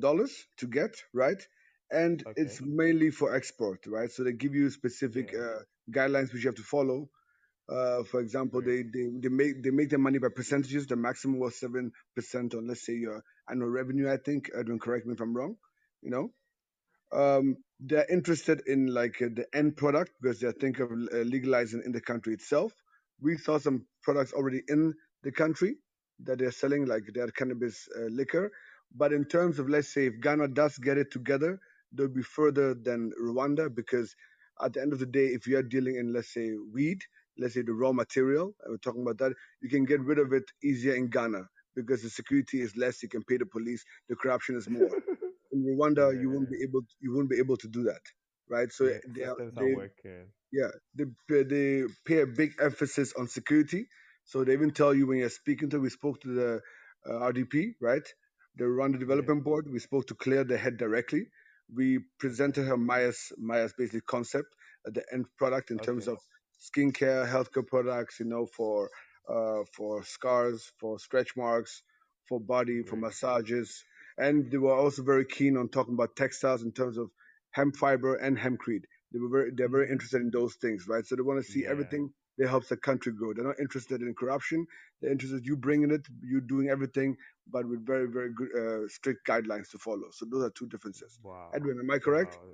dollars 0.00 0.46
to 0.58 0.66
get, 0.68 0.96
right? 1.14 1.42
And 1.90 2.24
Okay. 2.26 2.40
it's 2.42 2.60
mainly 2.62 3.10
for 3.10 3.34
export, 3.34 3.86
right? 3.86 4.10
So 4.10 4.24
they 4.24 4.32
give 4.32 4.54
you 4.54 4.70
specific 4.70 5.32
Yeah. 5.32 5.40
uh, 5.40 5.58
guidelines 5.90 6.32
which 6.32 6.44
you 6.44 6.48
have 6.48 6.56
to 6.56 6.62
follow. 6.62 7.10
Uh, 7.70 8.04
for 8.04 8.20
example, 8.20 8.62
Great. 8.62 8.92
they, 8.92 9.00
they 9.00 9.10
they 9.20 9.28
make 9.28 9.62
they 9.62 9.70
make 9.70 9.90
their 9.90 9.98
money 9.98 10.18
by 10.18 10.28
percentages. 10.34 10.86
The 10.86 10.96
maximum 10.96 11.40
was 11.40 11.58
seven 11.60 11.92
percent 12.16 12.54
on 12.54 12.66
let's 12.68 12.84
say 12.86 12.94
your 12.94 13.24
annual 13.50 13.70
revenue. 13.70 14.10
I 14.12 14.18
think. 14.18 14.50
Edwin, 14.58 14.78
correct 14.80 15.06
me 15.06 15.14
if 15.14 15.20
I'm 15.20 15.36
wrong. 15.36 15.56
You 16.02 16.10
know 16.10 16.26
um, 17.12 17.56
they're 17.80 18.06
interested 18.10 18.62
in 18.66 18.88
like 18.88 19.22
uh, 19.22 19.28
the 19.34 19.46
end 19.54 19.76
product 19.76 20.12
because 20.22 20.40
they're 20.40 20.52
thinking 20.52 20.84
of 20.84 20.92
uh, 20.92 21.18
legalizing 21.24 21.82
in 21.86 21.92
the 21.92 22.02
country 22.02 22.34
itself. 22.34 22.72
We 23.20 23.38
saw 23.38 23.58
some 23.58 23.86
products 24.02 24.32
already 24.32 24.62
in 24.68 24.94
the 25.22 25.32
country 25.32 25.76
that 26.24 26.38
they're 26.38 26.52
selling, 26.52 26.86
like 26.86 27.04
their 27.14 27.28
cannabis 27.28 27.88
uh, 27.96 28.06
liquor. 28.10 28.52
But 28.96 29.12
in 29.12 29.24
terms 29.26 29.58
of, 29.58 29.68
let's 29.68 29.92
say, 29.92 30.06
if 30.06 30.20
Ghana 30.20 30.48
does 30.48 30.78
get 30.78 30.98
it 30.98 31.12
together, 31.12 31.60
they'll 31.92 32.08
be 32.08 32.22
further 32.22 32.74
than 32.74 33.12
Rwanda 33.22 33.74
because 33.74 34.16
at 34.62 34.74
the 34.74 34.82
end 34.82 34.92
of 34.92 35.00
the 35.00 35.06
day, 35.06 35.26
if 35.28 35.46
you're 35.46 35.62
dealing 35.62 35.96
in, 35.96 36.12
let's 36.12 36.34
say, 36.34 36.52
weed, 36.72 37.02
let's 37.38 37.54
say 37.54 37.62
the 37.62 37.72
raw 37.74 37.92
material, 37.92 38.54
and 38.64 38.72
we're 38.72 38.78
talking 38.78 39.02
about 39.02 39.18
that, 39.18 39.34
you 39.62 39.70
can 39.70 39.84
get 39.86 40.00
rid 40.00 40.18
of 40.18 40.32
it 40.32 40.44
easier 40.64 40.94
in 40.94 41.08
Ghana 41.10 41.42
because 41.76 42.02
the 42.02 42.10
security 42.10 42.60
is 42.62 42.76
less. 42.76 43.02
You 43.02 43.08
can 43.10 43.24
pay 43.24 43.38
the 43.38 43.46
police. 43.46 43.84
The 44.08 44.16
corruption 44.16 44.56
is 44.56 44.68
more 44.68 44.90
in 45.52 45.64
Rwanda, 45.64 46.18
you 46.20 46.30
won't 46.30 46.50
be 46.50 46.58
able 46.62 46.82
you 47.00 47.14
won't 47.14 47.30
be 47.30 47.38
able 47.38 47.56
to 47.58 47.68
do 47.68 47.84
that, 47.84 48.02
right? 48.48 48.70
So 48.72 48.86
Yeah. 48.86 48.98
they 49.14 49.24
are, 49.24 49.36
they 49.56 49.74
working. 49.76 50.26
yeah 50.52 50.70
they 50.94 51.04
pay- 51.28 51.44
they 51.44 51.84
pay 52.06 52.22
a 52.22 52.26
big 52.26 52.52
emphasis 52.60 53.12
on 53.18 53.28
security. 53.28 53.88
So 54.24 54.44
they 54.44 54.52
even 54.54 54.72
tell 54.72 54.94
you 54.94 55.06
when 55.06 55.18
you're 55.18 55.30
speaking 55.30 55.70
to. 55.70 55.80
We 55.80 55.90
spoke 55.90 56.20
to 56.22 56.28
the 56.34 56.60
uh, 57.08 57.32
RDB, 57.32 57.74
right? 57.80 58.06
The 58.56 58.64
Rwanda 58.64 58.98
Yeah. 59.00 59.00
Development 59.00 59.44
Board. 59.44 59.70
We 59.70 59.78
spoke 59.78 60.06
to 60.08 60.14
Claire, 60.14 60.44
the 60.44 60.58
head 60.58 60.76
directly. 60.76 61.28
We 61.74 62.00
presented 62.18 62.66
her 62.66 62.76
Maya's 62.76 63.32
Maya's 63.38 63.72
basic 63.76 64.06
concept, 64.06 64.48
uh, 64.86 64.90
the 64.92 65.04
end 65.12 65.26
product 65.38 65.70
in 65.70 65.80
terms 65.80 66.06
Okay. 66.06 66.08
of 66.08 66.18
skincare, 66.60 67.26
healthcare 67.28 67.66
products, 67.66 68.20
you 68.20 68.26
know, 68.26 68.46
for 68.46 68.90
uh, 69.28 69.64
for 69.74 70.04
scars, 70.04 70.70
for 70.78 70.98
stretch 70.98 71.36
marks, 71.36 71.82
for 72.28 72.40
body, 72.40 72.82
for 72.82 72.96
massages, 72.96 73.84
and 74.18 74.50
they 74.50 74.58
were 74.58 74.74
also 74.74 75.02
very 75.02 75.24
keen 75.24 75.56
on 75.56 75.68
talking 75.70 75.94
about 75.94 76.16
textiles 76.16 76.62
in 76.62 76.72
terms 76.72 76.98
of 76.98 77.10
hemp 77.52 77.76
fiber 77.76 78.16
and 78.16 78.36
hempcrete. 78.38 78.84
They 79.12 79.18
were 79.20 79.30
very 79.30 79.50
they're 79.54 79.70
very 79.70 79.90
Mhm. 79.90 79.92
interested 79.92 80.20
in 80.22 80.30
those 80.30 80.56
things, 80.56 80.86
right? 80.88 81.06
So 81.06 81.16
they 81.16 81.22
want 81.22 81.42
to 81.44 81.50
see 81.50 81.64
Yeah. 81.64 81.70
everything 81.70 82.12
that 82.40 82.48
helps 82.48 82.68
the 82.70 82.76
country 82.76 83.12
grow. 83.12 83.34
They're 83.34 83.44
not 83.44 83.60
interested 83.60 84.00
in 84.00 84.14
corruption. 84.14 84.66
They're 85.00 85.12
interested 85.12 85.40
in 85.40 85.44
you 85.44 85.56
bringing 85.56 85.90
it, 85.90 86.06
you 86.22 86.40
doing 86.40 86.70
everything, 86.70 87.16
but 87.52 87.68
with 87.68 87.86
very 87.86 88.08
very 88.08 88.32
good 88.32 88.48
uh, 88.56 88.88
strict 88.88 89.26
guidelines 89.28 89.70
to 89.70 89.78
follow. 89.78 90.08
So 90.10 90.26
those 90.30 90.42
are 90.44 90.50
two 90.50 90.66
differences. 90.66 91.18
Wow. 91.22 91.50
Edwin, 91.54 91.78
am 91.78 91.90
I 91.90 91.98
correct? 91.98 92.38
Wow. 92.42 92.48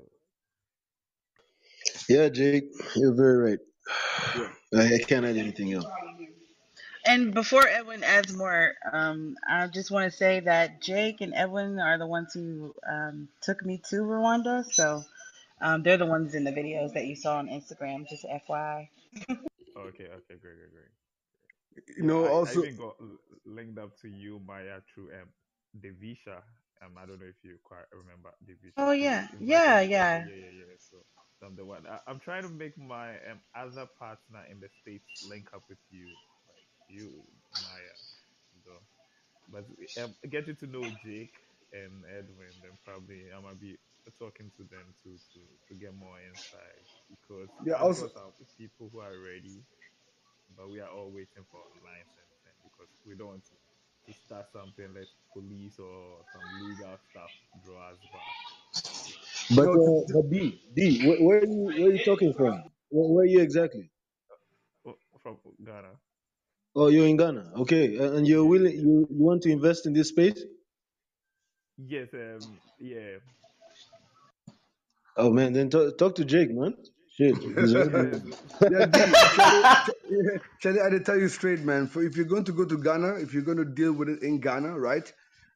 Yeah, 2.08 2.28
Jake, 2.28 2.64
you're 2.96 3.14
very 3.14 3.50
right. 3.50 3.58
Yeah. 4.36 4.48
I, 4.74 4.94
I 4.94 4.98
can't 4.98 5.24
add 5.24 5.36
anything 5.36 5.72
else. 5.72 5.86
And 7.06 7.32
before 7.32 7.64
Edwin 7.68 8.02
adds 8.02 8.36
more, 8.36 8.72
um, 8.92 9.36
I 9.48 9.68
just 9.68 9.92
want 9.92 10.10
to 10.10 10.16
say 10.16 10.40
that 10.40 10.82
Jake 10.82 11.20
and 11.20 11.32
Edwin 11.32 11.78
are 11.78 11.98
the 11.98 12.06
ones 12.06 12.32
who 12.34 12.74
um, 12.90 13.28
took 13.40 13.64
me 13.64 13.80
to 13.90 13.96
Rwanda. 13.96 14.64
So 14.64 15.04
um, 15.60 15.84
they're 15.84 15.98
the 15.98 16.06
ones 16.06 16.34
in 16.34 16.42
the 16.42 16.50
videos 16.50 16.94
that 16.94 17.06
you 17.06 17.14
saw 17.14 17.36
on 17.36 17.46
Instagram, 17.46 18.08
just 18.08 18.24
FYI. 18.24 18.88
Okay. 19.76 20.04
Okay. 20.06 20.36
Great. 20.40 20.56
Great. 20.58 20.72
Great. 20.72 20.94
You 21.96 22.04
know, 22.04 22.18
I, 22.20 22.50
I 22.50 22.54
also 22.54 22.54
even 22.54 22.76
got 22.76 22.96
linked 23.46 23.78
up 23.78 23.96
to 24.02 24.08
you, 24.08 24.40
Maya, 24.40 24.80
through 24.94 25.10
um 25.14 25.28
Devisha. 25.78 26.42
Um, 26.82 26.96
I 26.98 27.06
don't 27.06 27.20
know 27.20 27.26
if 27.26 27.42
you 27.44 27.58
quite 27.64 27.86
remember 27.92 28.30
Devisha. 28.44 28.88
Oh 28.88 28.92
yeah, 28.92 29.28
yeah, 29.40 29.80
yeah. 29.80 30.18
Yeah. 30.18 30.34
Yeah. 30.34 30.50
Yeah. 30.52 30.76
So. 30.90 30.98
so 31.40 31.46
I'm 31.46 31.56
the 31.56 31.64
one. 31.64 31.86
I, 31.86 32.00
I'm 32.06 32.20
trying 32.20 32.42
to 32.44 32.48
make 32.50 32.76
my 32.78 33.16
um, 33.30 33.40
other 33.54 33.86
partner 33.98 34.44
in 34.50 34.60
the 34.60 34.68
states 34.68 35.08
link 35.22 35.48
up 35.54 35.64
with 35.68 35.78
you, 35.90 36.16
like 36.48 36.66
you, 36.88 37.24
Maya. 37.60 37.96
So, 38.64 38.72
but 39.48 39.66
um, 40.02 40.14
getting 40.30 40.56
to 40.56 40.66
know 40.66 40.90
Jake 40.90 41.36
and 41.72 42.04
Edwin, 42.06 42.60
then 42.62 42.78
probably 42.84 43.26
I 43.36 43.40
might 43.40 43.60
be 43.60 43.78
talking 44.18 44.50
to 44.56 44.64
them 44.64 44.94
to 45.04 45.18
to 45.34 45.40
to 45.68 45.74
get 45.74 45.94
more 45.94 46.18
insight 46.20 46.86
because 47.10 47.50
yeah, 47.66 47.74
I've 47.76 47.82
also 47.82 48.08
people 48.58 48.90
who 48.92 49.00
are 49.00 49.18
ready, 49.18 49.62
but 50.56 50.70
we 50.70 50.80
are 50.80 50.90
all 50.90 51.10
waiting 51.10 51.44
for 51.50 51.60
license 51.84 52.32
and 52.46 52.54
because 52.64 52.90
we 53.06 53.16
don't 53.16 53.28
want 53.28 53.44
to, 53.44 53.56
to 54.06 54.18
start 54.18 54.46
something 54.52 54.94
let 54.94 55.08
police 55.32 55.78
or 55.78 56.24
some 56.32 56.58
legal 56.58 56.96
stuff 57.10 57.30
draw 57.64 57.90
us 57.90 57.98
back. 58.12 58.28
But 59.50 59.64
no 59.64 59.72
uh, 59.74 59.78
to, 59.78 59.92
to, 60.08 60.14
but 60.14 60.30
D 60.30 60.60
D, 60.74 61.06
where, 61.06 61.18
where 61.18 61.38
are 61.38 61.46
you 61.46 61.74
where 61.78 61.88
are 61.90 61.92
you 61.92 62.04
talking 62.04 62.32
from? 62.34 62.64
Where, 62.90 63.08
where 63.10 63.22
are 63.24 63.26
you 63.26 63.40
exactly? 63.40 63.90
Oh, 64.86 64.96
From 65.22 65.38
Ghana. 65.64 65.92
Oh, 66.76 66.88
you're 66.88 67.06
in 67.08 67.16
Ghana. 67.16 67.52
Okay, 67.62 67.98
uh, 67.98 68.12
and 68.12 68.26
you're 68.26 68.44
willing 68.46 68.72
you, 68.74 69.06
you 69.10 69.24
want 69.24 69.42
to 69.42 69.50
invest 69.52 69.86
in 69.86 69.94
this 69.94 70.08
space? 70.10 70.42
Yes, 71.78 72.08
um, 72.14 72.60
yeah. 72.78 73.18
Oh 75.16 75.32
man, 75.32 75.52
then 75.54 75.70
talk, 75.70 75.98
talk 75.98 76.16
to 76.16 76.24
Jake, 76.24 76.50
man. 76.52 76.74
Shit, 77.16 77.44
he's 77.56 77.74
already. 77.76 78.22
Yes. 78.24 78.40
yeah, 78.68 78.86
D, 78.86 79.14
Charlie, 79.34 80.40
Charlie, 80.60 80.80
I 80.82 80.98
tell 81.04 81.18
you 81.18 81.28
straight, 81.28 81.60
man. 81.60 81.88
For 81.88 82.02
if 82.04 82.16
you're 82.16 82.26
going 82.26 82.44
to 82.46 82.52
go 82.52 82.66
to 82.66 82.78
Ghana, 82.78 83.16
if 83.20 83.34
you're 83.34 83.42
going 83.44 83.58
to 83.58 83.66
deal 83.66 83.92
with 83.92 84.08
it 84.10 84.22
in 84.22 84.40
Ghana, 84.40 84.78
right? 84.78 85.12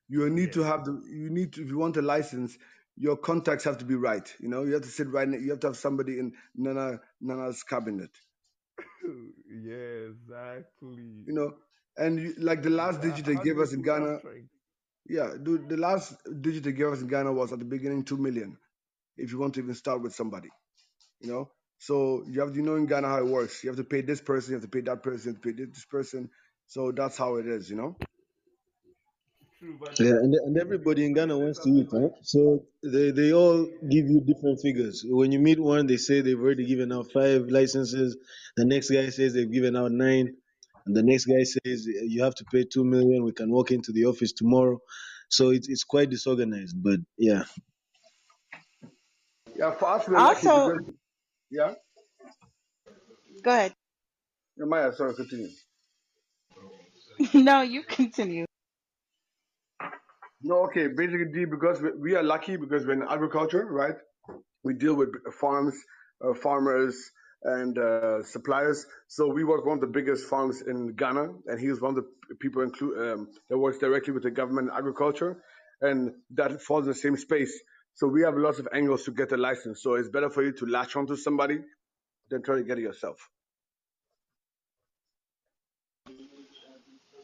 You 0.09 0.31
need 0.31 0.55
Yeah. 0.55 0.55
to 0.55 0.63
have 0.65 0.85
the. 0.87 0.93
You 1.11 1.31
need 1.31 1.55
to 1.55 1.63
if 1.63 1.69
you 1.69 1.79
want 1.79 1.97
a 1.99 2.03
license, 2.03 2.59
your 2.97 3.17
contacts 3.19 3.65
have 3.65 3.79
to 3.79 3.87
be 3.87 3.97
right. 3.97 4.29
You 4.41 4.49
know, 4.51 4.65
you 4.65 4.75
have 4.75 4.83
to 4.83 4.89
sit 4.89 5.09
right. 5.11 5.29
You 5.29 5.51
have 5.53 5.61
to 5.61 5.69
have 5.69 5.77
somebody 5.79 6.19
in 6.21 6.35
Nana 6.57 7.01
Nana's 7.21 7.63
cabinet. 7.65 8.11
Yeah, 9.51 10.11
exactly. 10.13 11.27
You 11.27 11.35
know, 11.35 11.55
and 11.97 12.21
you, 12.21 12.35
like 12.39 12.63
the 12.63 12.71
last 12.71 13.03
digit 13.03 13.27
they 13.27 13.37
gave 13.37 13.59
us 13.61 13.73
in 13.75 13.83
Ghana, 13.83 14.21
yeah, 15.09 15.35
dude, 15.43 15.69
the 15.69 15.77
last 15.79 16.15
digit 16.43 16.65
they 16.65 16.73
gave 16.73 16.89
us 16.89 17.03
in 17.03 17.09
Ghana 17.09 17.33
was 17.33 17.53
at 17.53 17.61
the 17.61 17.67
beginning 17.67 18.05
two 18.05 18.19
million. 18.19 18.57
If 19.17 19.33
you 19.33 19.39
want 19.39 19.55
to 19.55 19.61
even 19.63 19.75
start 19.75 20.03
with 20.03 20.15
somebody, 20.15 20.51
you 21.21 21.31
know. 21.31 21.53
So 21.79 22.25
you 22.29 22.41
have 22.41 22.51
to 22.51 22.57
you 22.57 22.63
know 22.63 22.77
in 22.77 22.87
Ghana 22.87 23.09
how 23.09 23.19
it 23.19 23.27
works. 23.27 23.65
You 23.65 23.71
have 23.71 23.79
to 23.79 23.85
pay 23.85 24.03
this 24.03 24.21
person, 24.23 24.53
you 24.53 24.57
have 24.61 24.65
to 24.65 24.69
pay 24.71 24.83
that 24.83 25.03
person, 25.03 25.31
you 25.31 25.35
have 25.37 25.43
to 25.43 25.53
pay 25.55 25.65
this 25.67 25.87
person. 25.87 26.31
So 26.67 26.93
that's 26.93 27.19
how 27.19 27.37
it 27.37 27.47
is, 27.47 27.71
you 27.71 27.77
know. 27.77 27.97
Yeah, 30.01 30.13
and, 30.13 30.35
and 30.35 30.59
everybody 30.59 31.07
in 31.07 31.15
Ghana 31.15 31.39
wants 31.39 31.61
to 31.61 31.71
eat, 31.71 31.89
right? 31.93 32.11
So 32.23 32.67
they, 32.83 33.13
they 33.13 33.33
all 33.33 33.65
give 33.65 34.07
you 34.09 34.23
different 34.27 34.61
figures. 34.61 35.05
When 35.07 35.33
you 35.33 35.39
meet 35.41 35.61
one, 35.61 35.87
they 35.87 35.99
say 35.99 36.21
they've 36.23 36.39
already 36.41 36.67
given 36.67 36.93
out 36.93 37.13
five 37.13 37.47
licenses. 37.49 38.17
The 38.57 38.67
next 38.67 38.91
guy 38.91 39.11
says 39.11 39.35
they've 39.35 39.51
given 39.53 39.77
out 39.77 39.93
nine. 39.93 40.37
And 40.87 40.97
the 40.97 41.03
next 41.03 41.27
guy 41.27 41.45
says 41.45 41.87
you 41.87 42.25
have 42.25 42.35
to 42.37 42.47
pay 42.53 42.65
two 42.65 42.85
million. 42.85 43.25
We 43.25 43.33
can 43.33 43.51
walk 43.51 43.73
into 43.73 43.93
the 43.93 44.07
office 44.07 44.33
tomorrow. 44.33 44.81
So 45.31 45.51
it's 45.51 45.69
it's 45.69 45.85
quite 45.85 46.11
disorganized. 46.11 46.77
But 46.83 47.01
yeah, 47.19 47.45
Yeah, 49.57 49.73
for 49.73 49.87
us 49.89 50.09
we're 50.09 50.21
Also, 50.21 50.51
because 50.61 50.83
yeah. 51.51 51.75
go 53.45 53.51
ahead. 53.51 53.75
Yeah, 54.57 54.67
Maya, 54.67 54.93
sorry, 54.93 55.15
continue. 55.15 55.49
no, 57.35 57.63
you 57.63 57.83
continue. 57.83 58.47
No, 60.43 60.65
okay. 60.67 60.89
Basically, 60.89 61.27
D, 61.33 61.45
because 61.45 61.81
we, 61.83 61.91
we 61.93 62.15
are 62.17 62.23
lucky 62.23 62.57
because 62.57 62.87
we're 62.87 62.95
in 62.95 63.03
agriculture, 63.09 63.67
right? 63.67 63.97
We 64.65 64.75
deal 64.75 64.95
with 64.95 65.11
farms, 65.39 65.75
uh, 66.25 66.35
farmers, 66.35 67.11
and 67.43 67.79
uh, 67.79 68.23
suppliers. 68.23 68.87
So 69.09 69.29
we 69.29 69.45
work 69.45 69.65
one 69.67 69.77
of 69.77 69.81
the 69.81 69.87
biggest 69.87 70.27
farms 70.27 70.63
in 70.63 70.95
Ghana, 70.95 71.29
and 71.47 71.61
he 71.61 71.69
was 71.69 71.81
one 71.81 71.97
of 71.97 72.05
the 72.05 72.35
people 72.37 72.63
include, 72.63 72.99
um, 72.99 73.29
that 73.49 73.59
works 73.59 73.79
directly 73.79 74.13
with 74.13 74.23
the 74.23 74.31
government 74.31 74.69
in 74.71 74.77
agriculture, 74.77 75.43
and 75.81 76.13
that 76.35 76.63
falls 76.63 76.85
in 76.85 76.93
the 76.93 76.99
same 76.99 77.17
space. 77.17 77.59
So 77.95 78.09
we 78.09 78.23
have 78.23 78.37
lots 78.37 78.59
of 78.59 78.69
angles 78.73 79.05
to 79.05 79.13
get 79.13 79.33
a 79.33 79.37
license. 79.37 79.83
So 79.83 79.95
it's 79.95 80.09
better 80.09 80.31
for 80.31 80.43
you 80.43 80.53
to 80.53 80.67
latch 80.67 80.97
onto 80.97 81.17
somebody 81.17 81.59
than 82.31 82.43
try 82.43 82.57
to 82.57 82.63
get 82.63 82.79
it 82.79 82.83
yourself. 82.83 83.29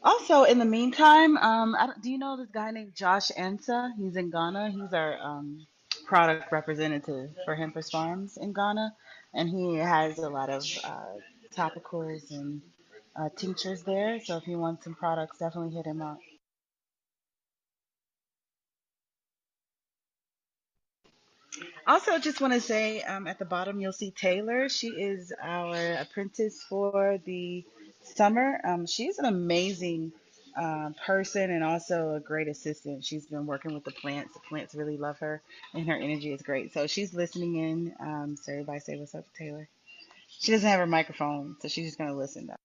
Also, 0.03 0.43
in 0.43 0.59
the 0.59 0.65
meantime, 0.65 1.35
um, 1.37 1.75
I 1.75 1.89
do 2.01 2.11
you 2.11 2.17
know 2.17 2.37
this 2.37 2.49
guy 2.51 2.71
named 2.71 2.93
Josh 2.95 3.29
Ansa? 3.37 3.91
He's 3.97 4.15
in 4.15 4.29
Ghana. 4.29 4.69
He's 4.71 4.93
our 4.93 5.17
um, 5.19 5.65
product 6.05 6.51
representative 6.51 7.31
for 7.43 7.55
Hempress 7.55 7.91
Farms 7.91 8.37
in 8.37 8.53
Ghana, 8.53 8.93
and 9.33 9.49
he 9.49 9.75
has 9.75 10.17
a 10.19 10.29
lot 10.29 10.49
of 10.49 10.63
uh, 10.83 11.15
topicals 11.53 12.31
and 12.31 12.61
uh, 13.15 13.29
tinctures 13.35 13.83
there. 13.83 14.19
So 14.23 14.37
if 14.37 14.47
you 14.47 14.59
want 14.59 14.83
some 14.83 14.95
products, 14.95 15.39
definitely 15.39 15.75
hit 15.75 15.85
him 15.85 16.01
up. 16.01 16.19
Also, 21.87 22.19
just 22.19 22.41
want 22.41 22.53
to 22.53 22.61
say 22.61 23.01
um, 23.01 23.27
at 23.27 23.39
the 23.39 23.45
bottom 23.45 23.79
you'll 23.79 23.93
see 23.93 24.11
Taylor. 24.11 24.69
She 24.69 24.89
is 24.89 25.33
our 25.41 25.93
apprentice 25.93 26.61
for 26.69 27.17
the 27.25 27.63
summer. 28.03 28.59
Um, 28.65 28.85
she's 28.85 29.19
an 29.19 29.25
amazing 29.25 30.11
uh, 30.57 30.91
person 31.05 31.49
and 31.49 31.63
also 31.63 32.15
a 32.15 32.19
great 32.19 32.49
assistant. 32.49 33.05
She's 33.05 33.27
been 33.27 33.45
working 33.45 33.73
with 33.73 33.85
the 33.85 33.91
plants. 33.91 34.33
The 34.33 34.41
plants 34.41 34.75
really 34.75 34.97
love 34.97 35.19
her, 35.19 35.41
and 35.73 35.87
her 35.87 35.95
energy 35.95 36.33
is 36.33 36.41
great. 36.41 36.73
So 36.73 36.87
she's 36.87 37.13
listening 37.13 37.55
in. 37.55 37.95
Um, 38.01 38.37
so 38.41 38.51
everybody 38.51 38.79
say 38.81 38.97
what's 38.97 39.15
up 39.15 39.23
to 39.25 39.31
Taylor. 39.37 39.69
She 40.39 40.51
doesn't 40.51 40.69
have 40.69 40.79
her 40.81 40.87
microphone, 40.87 41.55
so 41.61 41.69
she's 41.69 41.87
just 41.87 41.97
gonna 41.97 42.15
listen 42.17 42.47
though. 42.47 42.55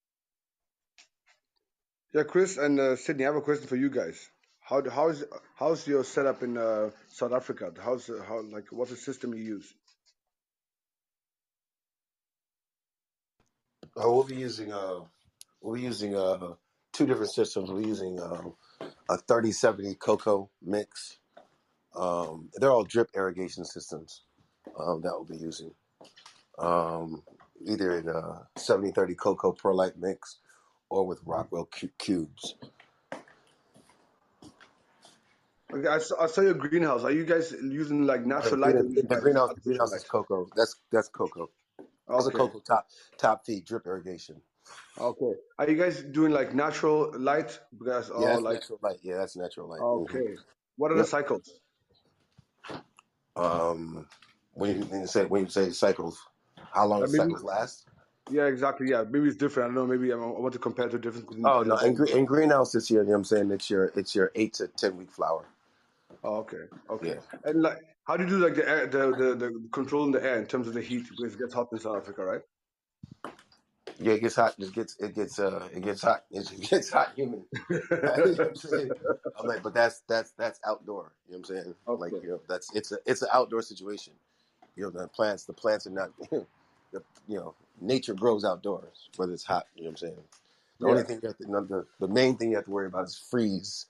Yeah, 2.12 2.24
Chris 2.24 2.58
and 2.58 2.80
uh, 2.80 2.96
Sydney, 2.96 3.24
I 3.24 3.28
have 3.28 3.36
a 3.36 3.42
question 3.42 3.68
for 3.68 3.76
you 3.76 3.90
guys. 3.90 4.28
How 4.62 4.82
how's 4.90 5.24
how's 5.56 5.86
your 5.86 6.04
setup 6.04 6.42
in 6.42 6.56
uh, 6.56 6.90
South 7.08 7.32
Africa? 7.32 7.72
How's 7.82 8.08
uh, 8.08 8.22
how 8.26 8.42
like 8.42 8.66
what's 8.70 8.90
the 8.92 8.96
system 8.96 9.34
you 9.34 9.42
use? 9.42 9.74
Uh, 13.96 14.10
we'll 14.10 14.24
be 14.24 14.36
using 14.36 14.72
uh, 14.72 15.00
we'll 15.60 15.74
be 15.74 15.82
using 15.82 16.16
uh, 16.16 16.54
two 16.92 17.06
different 17.06 17.32
systems. 17.32 17.70
We're 17.70 17.82
using 17.82 18.20
um, 18.20 18.54
a 19.10 19.18
3070 19.18 19.96
coco 19.96 20.50
mix. 20.62 21.18
Um, 21.94 22.50
they're 22.54 22.70
all 22.70 22.84
drip 22.84 23.10
irrigation 23.14 23.64
systems 23.64 24.22
um, 24.78 25.02
that 25.02 25.12
we'll 25.12 25.24
be 25.24 25.36
using. 25.36 25.72
Um, 26.58 27.22
either 27.66 27.98
in 27.98 28.08
a 28.08 28.46
7030 28.56 29.14
coco 29.16 29.52
perlite 29.52 29.98
mix 29.98 30.38
or 30.88 31.06
with 31.06 31.24
Rockwool 31.24 31.66
cu- 31.70 31.90
cubes. 31.98 32.54
I 35.74 35.98
saw, 35.98 36.22
I 36.22 36.26
saw 36.28 36.42
your 36.42 36.54
greenhouse. 36.54 37.04
Are 37.04 37.12
you 37.12 37.24
guys 37.26 37.52
using 37.52 38.06
like 38.06 38.26
Uh, 38.40 38.50
natural 38.50 38.60
light 38.60 38.76
using 38.76 39.08
the 39.08 39.16
greenhouse, 39.16 39.54
the 39.54 39.60
greenhouse 39.62 39.94
is 39.94 40.04
coco. 40.04 40.48
That's 40.56 40.76
that's 40.92 41.08
coco. 41.08 41.50
That's 42.16 42.28
a 42.28 42.32
Okay, 42.32 42.32
coco 42.32 42.60
top 42.60 42.88
top 43.18 43.46
feed 43.46 43.66
drip 43.66 43.86
irrigation. 43.86 44.42
okay. 45.00 45.32
Are 45.58 45.70
you 45.70 45.76
guys 45.76 46.02
doing 46.02 46.32
like 46.32 46.54
natural 46.54 47.12
light? 47.18 47.60
Because 47.78 48.10
Yeah, 48.16 48.28
or 48.28 48.40
that's 48.40 48.42
like 48.42 48.60
natural 48.60 48.78
light. 48.82 48.98
Yeah, 49.02 49.18
that's 49.18 49.36
natural 49.36 49.68
light. 49.68 49.86
hmm 49.94 50.18
okay. 50.18 50.38
What 50.76 50.92
are 50.92 50.96
the 50.98 51.04
cycles? 51.04 51.60
Um, 53.36 54.08
when 54.54 54.76
you, 54.78 54.84
when 54.86 55.00
you 55.02 55.06
say 55.06 55.26
when 55.26 55.44
you 55.44 55.50
say 55.50 55.70
cycles, 55.70 56.20
how 56.72 56.86
long 56.86 57.00
Like 57.00 57.10
does 57.10 57.14
cycles 57.16 57.44
last? 57.44 57.86
yeah, 58.30 58.46
exactly. 58.46 58.90
Yeah, 58.90 59.04
maybe 59.08 59.28
it's 59.28 59.36
different. 59.36 59.72
I 59.72 59.74
don't 59.74 59.88
know. 59.88 59.96
Maybe 59.96 60.12
I 60.12 60.16
I 60.16 60.40
want 60.40 60.54
to 60.54 60.60
compare 60.60 60.88
the 60.88 60.98
difference 60.98 61.26
between 61.26 61.46
Oh 61.46 61.62
uh, 61.64 61.64
no, 61.64 61.78
in, 61.78 61.96
in 62.08 62.24
greenhouse 62.26 62.72
this 62.72 62.90
year, 62.90 63.02
you 63.02 63.08
know 63.08 63.12
what 63.14 63.18
I'm 63.18 63.24
saying 63.24 63.50
it's 63.52 63.70
your 63.70 63.86
it's 63.96 64.14
your 64.14 64.32
eight 64.34 64.54
to 64.54 64.68
ten 64.68 64.96
week 64.98 65.10
flower. 65.12 65.46
Oh, 66.24 66.36
okay, 66.36 66.64
okay. 66.90 67.08
Yeah. 67.08 67.40
And 67.44 67.62
like, 67.62 67.80
how 68.04 68.16
do 68.16 68.24
you 68.24 68.30
do 68.30 68.38
like 68.38 68.54
the 68.54 68.68
air, 68.68 68.86
the, 68.86 69.14
the 69.14 69.34
the 69.34 69.68
controlling 69.72 70.12
the 70.12 70.22
air 70.22 70.38
in 70.38 70.46
terms 70.46 70.68
of 70.68 70.74
the 70.74 70.80
heat 70.82 71.08
because 71.08 71.34
it 71.34 71.38
gets 71.38 71.54
hot 71.54 71.68
in 71.72 71.78
South 71.78 71.96
Africa, 71.96 72.24
right? 72.24 72.42
Yeah, 73.98 74.14
it 74.14 74.20
gets 74.20 74.36
hot. 74.36 74.54
It 74.58 74.72
gets 74.72 74.96
it 74.98 75.14
gets 75.14 75.38
uh 75.38 75.68
it 75.74 75.82
gets 75.82 76.02
hot. 76.02 76.24
It 76.30 76.48
gets 76.70 76.90
hot 76.90 77.12
humid. 77.16 77.42
you 77.52 77.68
know 77.70 78.08
I'm? 78.14 79.18
I'm 79.40 79.46
like, 79.46 79.62
but 79.62 79.74
that's 79.74 80.02
that's 80.08 80.32
that's 80.32 80.60
outdoor. 80.66 81.12
You 81.28 81.34
know 81.34 81.38
what 81.38 81.50
I'm 81.50 81.56
saying? 81.56 81.74
Like 81.86 82.12
you 82.22 82.28
know, 82.30 82.40
that's 82.48 82.74
it's 82.74 82.92
a 82.92 82.98
it's 83.06 83.22
an 83.22 83.28
outdoor 83.32 83.62
situation. 83.62 84.12
You 84.76 84.84
know, 84.84 84.90
the 84.90 85.08
plants 85.08 85.44
the 85.44 85.52
plants 85.52 85.86
are 85.86 85.90
not 85.90 86.10
the 86.30 86.46
you 87.28 87.36
know 87.36 87.54
nature 87.80 88.14
grows 88.14 88.44
outdoors, 88.44 89.08
whether 89.16 89.32
it's 89.32 89.44
hot. 89.44 89.66
You 89.76 89.84
know 89.84 89.90
what 89.90 90.02
I'm 90.02 90.08
saying? 90.08 90.22
The 90.80 90.86
only 90.86 91.02
thing 91.02 91.20
you 91.22 91.28
have 91.28 91.38
to 91.38 91.44
the 91.68 91.86
the 92.00 92.08
main 92.08 92.36
thing 92.36 92.50
you 92.50 92.56
have 92.56 92.64
to 92.66 92.70
worry 92.70 92.86
about 92.86 93.04
is 93.04 93.16
freeze 93.16 93.86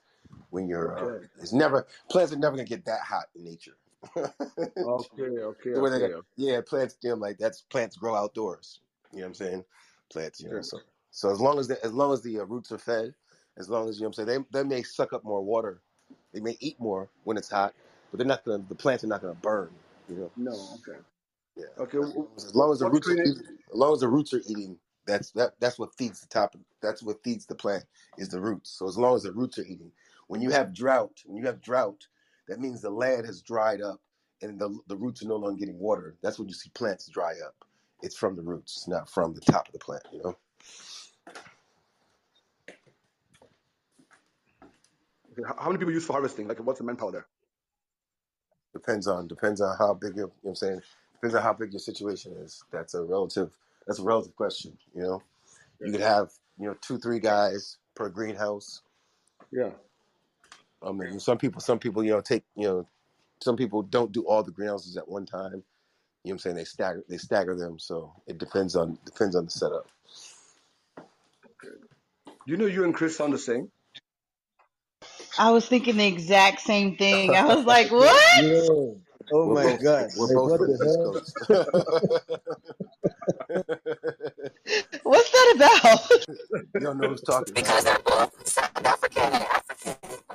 when 0.51 0.67
you're. 0.67 0.97
Uh, 0.97 1.07
Okay. 1.07 1.27
it's 1.41 1.53
never 1.53 1.87
plants 2.09 2.33
are 2.33 2.37
never 2.37 2.55
gonna 2.57 2.67
get 2.67 2.85
that 2.85 3.01
hot 3.01 3.25
in 3.35 3.43
nature. 3.45 3.77
Okay. 4.83 5.23
Okay. 5.23 5.71
The 5.73 5.81
way 5.81 5.89
they 5.91 5.99
Okay. 5.99 6.13
got, 6.13 6.25
yeah, 6.37 6.61
plants, 6.61 6.97
know, 7.03 7.15
like 7.15 7.37
that's 7.37 7.61
plants 7.61 7.97
grow 7.97 8.15
outdoors. 8.15 8.81
You 9.11 9.19
know 9.19 9.23
what 9.25 9.29
I'm 9.29 9.35
saying? 9.35 9.65
Plants, 10.11 10.43
you 10.43 10.49
know. 10.51 10.57
Okay. 10.57 10.63
So, 10.63 10.79
so 11.11 11.31
as 11.31 11.39
long 11.41 11.59
as 11.59 11.67
the, 11.67 11.83
as 11.85 11.93
long 11.93 12.13
as 12.13 12.21
the 12.23 12.39
uh, 12.39 12.45
roots 12.45 12.71
are 12.71 12.77
fed, 12.79 13.15
as 13.57 13.69
long 13.69 13.89
as 13.89 13.97
you 13.97 14.03
know 14.03 14.09
what 14.09 14.19
I'm 14.19 14.27
saying, 14.27 14.45
they 14.51 14.63
they 14.63 14.67
may 14.67 14.83
suck 14.83 15.13
up 15.13 15.23
more 15.23 15.43
water, 15.43 15.81
they 16.33 16.39
may 16.41 16.57
eat 16.59 16.79
more 16.79 17.09
when 17.23 17.37
it's 17.37 17.49
hot, 17.51 17.73
but 18.11 18.17
they're 18.17 18.27
not 18.27 18.45
gonna. 18.45 18.63
The 18.67 18.75
plants 18.75 19.03
are 19.03 19.07
not 19.07 19.21
gonna 19.21 19.35
burn. 19.35 19.71
You 20.09 20.15
know. 20.15 20.31
No. 20.37 20.51
Okay. 20.87 20.99
Yeah. 21.57 21.65
Okay. 21.77 21.97
As 21.99 22.15
long 22.15 22.27
as, 22.37 22.45
as 22.45 22.55
long 22.55 22.71
as 22.73 22.79
the 22.79 22.85
What 22.85 22.93
roots 22.93 23.09
are 23.09 23.13
eating, 23.13 23.39
as 23.71 23.75
long 23.75 23.93
as 23.93 23.99
the 24.01 24.07
roots 24.09 24.33
are 24.33 24.41
eating, 24.47 24.79
that's 25.05 25.31
that 25.31 25.53
that's 25.59 25.79
what 25.79 25.95
feeds 25.97 26.21
the 26.21 26.27
top. 26.27 26.55
That's 26.81 27.03
what 27.03 27.23
feeds 27.23 27.45
the 27.45 27.55
plant 27.55 27.85
is 28.17 28.29
the 28.29 28.41
roots. 28.41 28.71
So 28.71 28.87
as 28.87 28.97
long 28.97 29.15
as 29.15 29.23
the 29.23 29.33
roots 29.33 29.59
are 29.59 29.63
eating, 29.65 29.91
when 30.27 30.41
you 30.41 30.51
have 30.51 30.73
drought, 30.73 31.21
when 31.25 31.37
you 31.37 31.45
have 31.45 31.61
drought, 31.61 32.07
that 32.47 32.59
means 32.59 32.81
the 32.81 32.89
land 32.89 33.25
has 33.25 33.41
dried 33.41 33.81
up 33.81 34.01
and 34.41 34.59
the 34.59 34.77
the 34.87 34.97
roots 34.97 35.23
are 35.23 35.27
no 35.27 35.37
longer 35.37 35.57
getting 35.57 35.79
water. 35.79 36.15
That's 36.21 36.37
when 36.37 36.47
you 36.47 36.53
see 36.53 36.69
plants 36.71 37.07
dry 37.07 37.33
up. 37.45 37.55
It's 38.01 38.17
from 38.17 38.35
the 38.35 38.41
roots, 38.41 38.87
not 38.87 39.09
from 39.09 39.33
the 39.33 39.41
top 39.41 39.67
of 39.67 39.73
the 39.73 39.79
plant. 39.79 40.03
You 40.11 40.21
know. 40.23 40.37
Okay. 45.31 45.53
How 45.57 45.67
many 45.67 45.79
people 45.79 45.93
use 45.93 46.05
for 46.05 46.13
harvesting? 46.13 46.47
Like, 46.47 46.59
what's 46.59 46.79
the 46.79 46.85
manpower 46.85 47.11
there? 47.11 47.27
Depends 48.73 49.07
on 49.07 49.27
depends 49.27 49.61
on 49.61 49.77
how 49.77 49.93
big 49.93 50.15
your, 50.15 50.25
you 50.25 50.27
know 50.27 50.33
what 50.41 50.51
I'm 50.51 50.55
saying. 50.55 50.81
Depends 51.13 51.35
on 51.35 51.43
how 51.43 51.53
big 51.53 51.71
your 51.71 51.79
situation 51.79 52.33
is. 52.39 52.63
That's 52.71 52.93
a 52.93 53.03
relative. 53.03 53.51
That's 53.87 53.99
a 53.99 54.03
relative 54.03 54.35
question. 54.35 54.77
You 54.95 55.03
know. 55.03 55.23
You 55.79 55.91
could 55.91 56.01
have 56.01 56.31
you 56.59 56.67
know 56.67 56.75
two 56.81 56.97
three 56.97 57.19
guys 57.19 57.77
per 57.95 58.09
greenhouse. 58.09 58.81
Yeah. 59.51 59.69
I 60.85 60.91
mean, 60.91 61.19
some 61.19 61.37
people, 61.37 61.61
some 61.61 61.79
people, 61.79 62.03
you 62.03 62.11
know, 62.11 62.21
take, 62.21 62.43
you 62.55 62.67
know, 62.67 62.87
some 63.41 63.55
people 63.57 63.81
don't 63.83 64.11
do 64.11 64.25
all 64.27 64.43
the 64.43 64.51
greenhouses 64.51 64.97
at 64.97 65.07
one 65.07 65.25
time. 65.25 65.63
You 66.23 66.31
know 66.31 66.33
what 66.33 66.33
I'm 66.33 66.39
saying? 66.39 66.55
They 66.57 66.63
stagger, 66.65 67.03
they 67.09 67.17
stagger 67.17 67.55
them. 67.55 67.79
So 67.79 68.13
it 68.27 68.37
depends 68.37 68.75
on 68.75 68.97
depends 69.05 69.35
on 69.35 69.45
the 69.45 69.51
setup. 69.51 69.87
Okay. 71.45 71.75
You 72.47 72.57
know 72.57 72.67
you 72.67 72.85
and 72.85 72.95
Chris 72.95 73.17
sound 73.17 73.33
the 73.33 73.39
same? 73.39 73.71
I 75.37 75.51
was 75.51 75.67
thinking 75.67 75.97
the 75.97 76.07
exact 76.07 76.61
same 76.61 76.97
thing. 76.97 77.35
I 77.35 77.45
was 77.55 77.65
like, 77.65 77.91
what? 77.99 78.35
yo, 78.35 78.97
oh 79.33 79.45
We're 79.45 79.49
my 79.49 79.55
both 79.57 79.83
God, 79.83 80.09
we're 80.15 80.27
like 80.27 80.29
both 80.29 80.47
what 80.47 80.57
from 80.57 80.67
the 80.67 80.77
the 80.77 80.85
hell? 80.85 81.21
What's 85.03 85.31
that 85.31 85.53
about? 85.55 86.25
You 86.75 86.85
don't 86.85 86.99
know 86.99 87.09
who's 87.09 87.23
talking. 87.23 87.53
Because 87.53 87.83
they're 87.85 87.97
both 88.05 88.47
South 88.47 88.85
African 88.85 89.23
and 89.23 89.43
African 89.43 89.72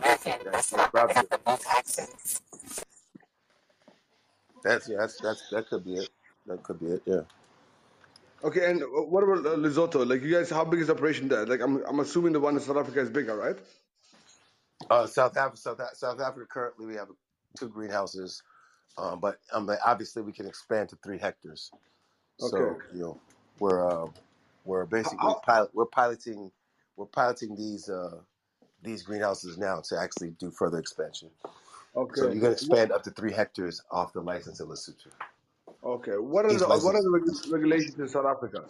That's 0.09 0.73
not 0.75 0.93
Probably. 0.93 1.29
both 1.45 1.67
accents. 1.69 2.43
That's 4.65 4.89
yeah. 4.89 4.99
That's 5.01 5.21
that's 5.21 5.49
that 5.51 5.69
could 5.69 5.85
be 5.85 5.97
it. 5.97 6.11
That 6.47 6.63
could 6.65 6.81
be 6.81 6.87
it. 6.89 7.03
Yeah. 7.07 7.23
Okay, 8.45 8.71
and 8.71 8.83
what 9.11 9.25
about 9.25 9.47
uh, 9.47 9.57
Lesotho? 9.57 10.09
Like, 10.09 10.23
you 10.23 10.33
guys, 10.33 10.51
how 10.51 10.65
big 10.65 10.81
is 10.81 10.89
the 10.89 10.95
operation 10.95 11.29
there? 11.29 11.47
Like, 11.47 11.61
I'm, 11.61 11.85
I'm 11.87 12.01
assuming 12.01 12.33
the 12.33 12.41
one 12.41 12.55
in 12.55 12.61
South 12.61 12.79
Africa 12.79 13.01
is 13.01 13.11
bigger, 13.11 13.37
right? 13.37 13.59
Uh, 14.91 15.07
South 15.07 15.37
Africa, 15.37 15.57
South, 15.59 15.81
Af- 15.81 15.97
South 15.97 16.21
Africa. 16.21 16.47
Currently, 16.51 16.87
we 16.87 16.95
have 16.97 17.09
two 17.59 17.69
greenhouses, 17.69 18.43
um, 18.99 19.21
but 19.21 19.39
um, 19.53 19.71
obviously 19.87 20.23
we 20.23 20.33
can 20.33 20.47
expand 20.47 20.91
to 20.91 20.99
three 21.05 21.19
hectares. 21.19 21.73
So 22.39 22.59
Okay. 22.59 22.79
you 22.93 23.01
know, 23.01 23.21
we're 23.61 23.89
uh, 23.89 24.09
we're 24.65 24.87
basically 24.87 25.35
How, 25.35 25.43
pilot 25.43 25.71
we're 25.75 25.87
piloting 25.87 26.51
we're 26.97 27.07
piloting 27.07 27.57
these 27.57 27.89
uh, 27.89 28.21
these 28.83 29.03
greenhouses 29.03 29.59
now 29.59 29.81
to 29.83 29.99
actually 30.01 30.31
do 30.33 30.51
further 30.51 30.79
expansion. 30.79 31.31
Okay. 31.97 32.23
So 32.23 32.27
okay. 32.27 32.35
you 32.35 32.41
can 32.41 32.53
What, 32.61 32.81
expand 32.81 32.93
up 32.93 33.03
to 33.05 33.11
three 33.11 33.33
hectares 33.33 33.83
off 33.91 34.13
the 34.13 34.23
license 34.23 34.61
in 34.61 34.69
Lesotho. 34.69 35.11
okay. 35.85 36.19
What 36.19 36.47
are 36.47 36.55
These 36.55 36.61
the 36.61 36.67
what 36.69 36.95
are 36.97 37.03
the 37.03 37.21
regu- 37.21 37.53
regulations 37.53 37.99
in 37.99 38.09
South 38.09 38.27
Africa? 38.27 38.67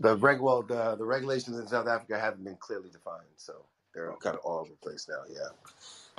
The 0.00 0.16
reg 0.16 0.40
well 0.40 0.62
the 0.62 0.96
the 0.96 1.06
regulations 1.06 1.58
in 1.58 1.66
South 1.68 1.88
Africa 1.88 2.20
haven't 2.20 2.44
been 2.44 2.56
clearly 2.56 2.90
defined, 2.90 3.26
so 3.36 3.66
they're 3.94 4.12
kind 4.20 4.36
of 4.36 4.42
all 4.44 4.60
over 4.60 4.70
the 4.70 4.76
place 4.76 5.08
now. 5.08 5.22
Yeah, 5.28 5.48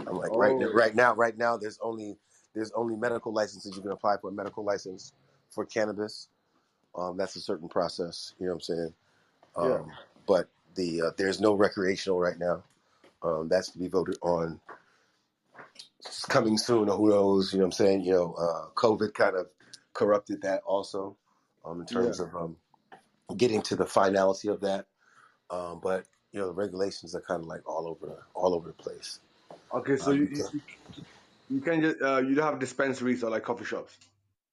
I'm 0.07 0.17
like 0.17 0.38
right 0.38 0.57
now, 0.57 0.67
Oh, 0.67 0.73
right 0.73 0.95
now, 0.95 1.15
right 1.15 1.38
now. 1.38 1.57
There's 1.57 1.80
only 1.82 2.17
there's 2.55 2.71
only 2.71 2.95
medical 2.97 3.34
licenses 3.34 3.75
you 3.75 3.84
can 3.84 3.91
apply 3.91 4.17
for 4.17 4.30
a 4.30 4.34
medical 4.34 4.63
license 4.65 5.13
for 5.51 5.65
cannabis. 5.65 6.30
Um, 6.95 7.17
that's 7.17 7.36
a 7.36 7.41
certain 7.41 7.69
process. 7.69 8.36
You 8.39 8.47
know 8.47 8.53
what 8.53 8.55
I'm 8.57 8.61
saying? 8.61 8.93
yeah. 9.59 9.80
Um, 9.80 9.91
but 10.28 10.49
the 10.78 11.03
uh, 11.03 11.11
there's 11.17 11.41
no 11.41 11.55
recreational 11.55 12.19
right 12.21 12.39
now. 12.39 12.65
Um, 13.23 13.49
that's 13.49 13.71
to 13.71 13.80
be 13.80 13.89
voted 13.89 14.17
on 14.23 14.59
It's 16.05 16.25
coming 16.25 16.57
soon, 16.57 16.89
or 16.89 16.97
who 16.97 17.09
knows? 17.09 17.53
You 17.53 17.59
know 17.59 17.65
what 17.65 17.67
I'm 17.69 17.71
saying? 17.73 18.01
You 18.03 18.13
know, 18.13 18.34
uh, 18.36 18.69
COVID 18.75 19.13
kind 19.13 19.36
of 19.38 19.47
corrupted 19.93 20.41
that 20.43 20.63
also 20.65 21.17
um, 21.65 21.82
in 21.82 21.88
Yeah. 21.89 22.13
terms 22.13 22.19
of 22.19 22.36
um, 22.36 22.57
getting 23.38 23.61
to 23.63 23.75
the 23.78 23.86
finality 23.88 24.49
of 24.49 24.61
that. 24.61 24.88
Um, 25.49 25.80
but 25.82 26.07
you 26.32 26.39
know, 26.39 26.47
the 26.47 26.53
regulations 26.53 27.15
are 27.15 27.21
kind 27.21 27.41
of 27.41 27.47
like 27.47 27.67
all 27.69 27.88
over 27.88 28.07
the 28.07 28.19
all 28.36 28.55
over 28.55 28.69
the 28.69 28.75
place. 28.75 29.19
Okay, 29.73 29.97
so 29.97 30.11
Uh, 30.11 30.13
you 30.13 30.28
you 30.32 30.45
you, 30.53 31.61
can, 31.61 31.82
just 31.82 32.01
uh, 32.01 32.19
you 32.19 32.36
don't 32.36 32.45
have 32.45 32.59
dispensaries 32.59 33.23
or 33.23 33.32
like 33.32 33.43
coffee 33.43 33.65
shops. 33.65 33.97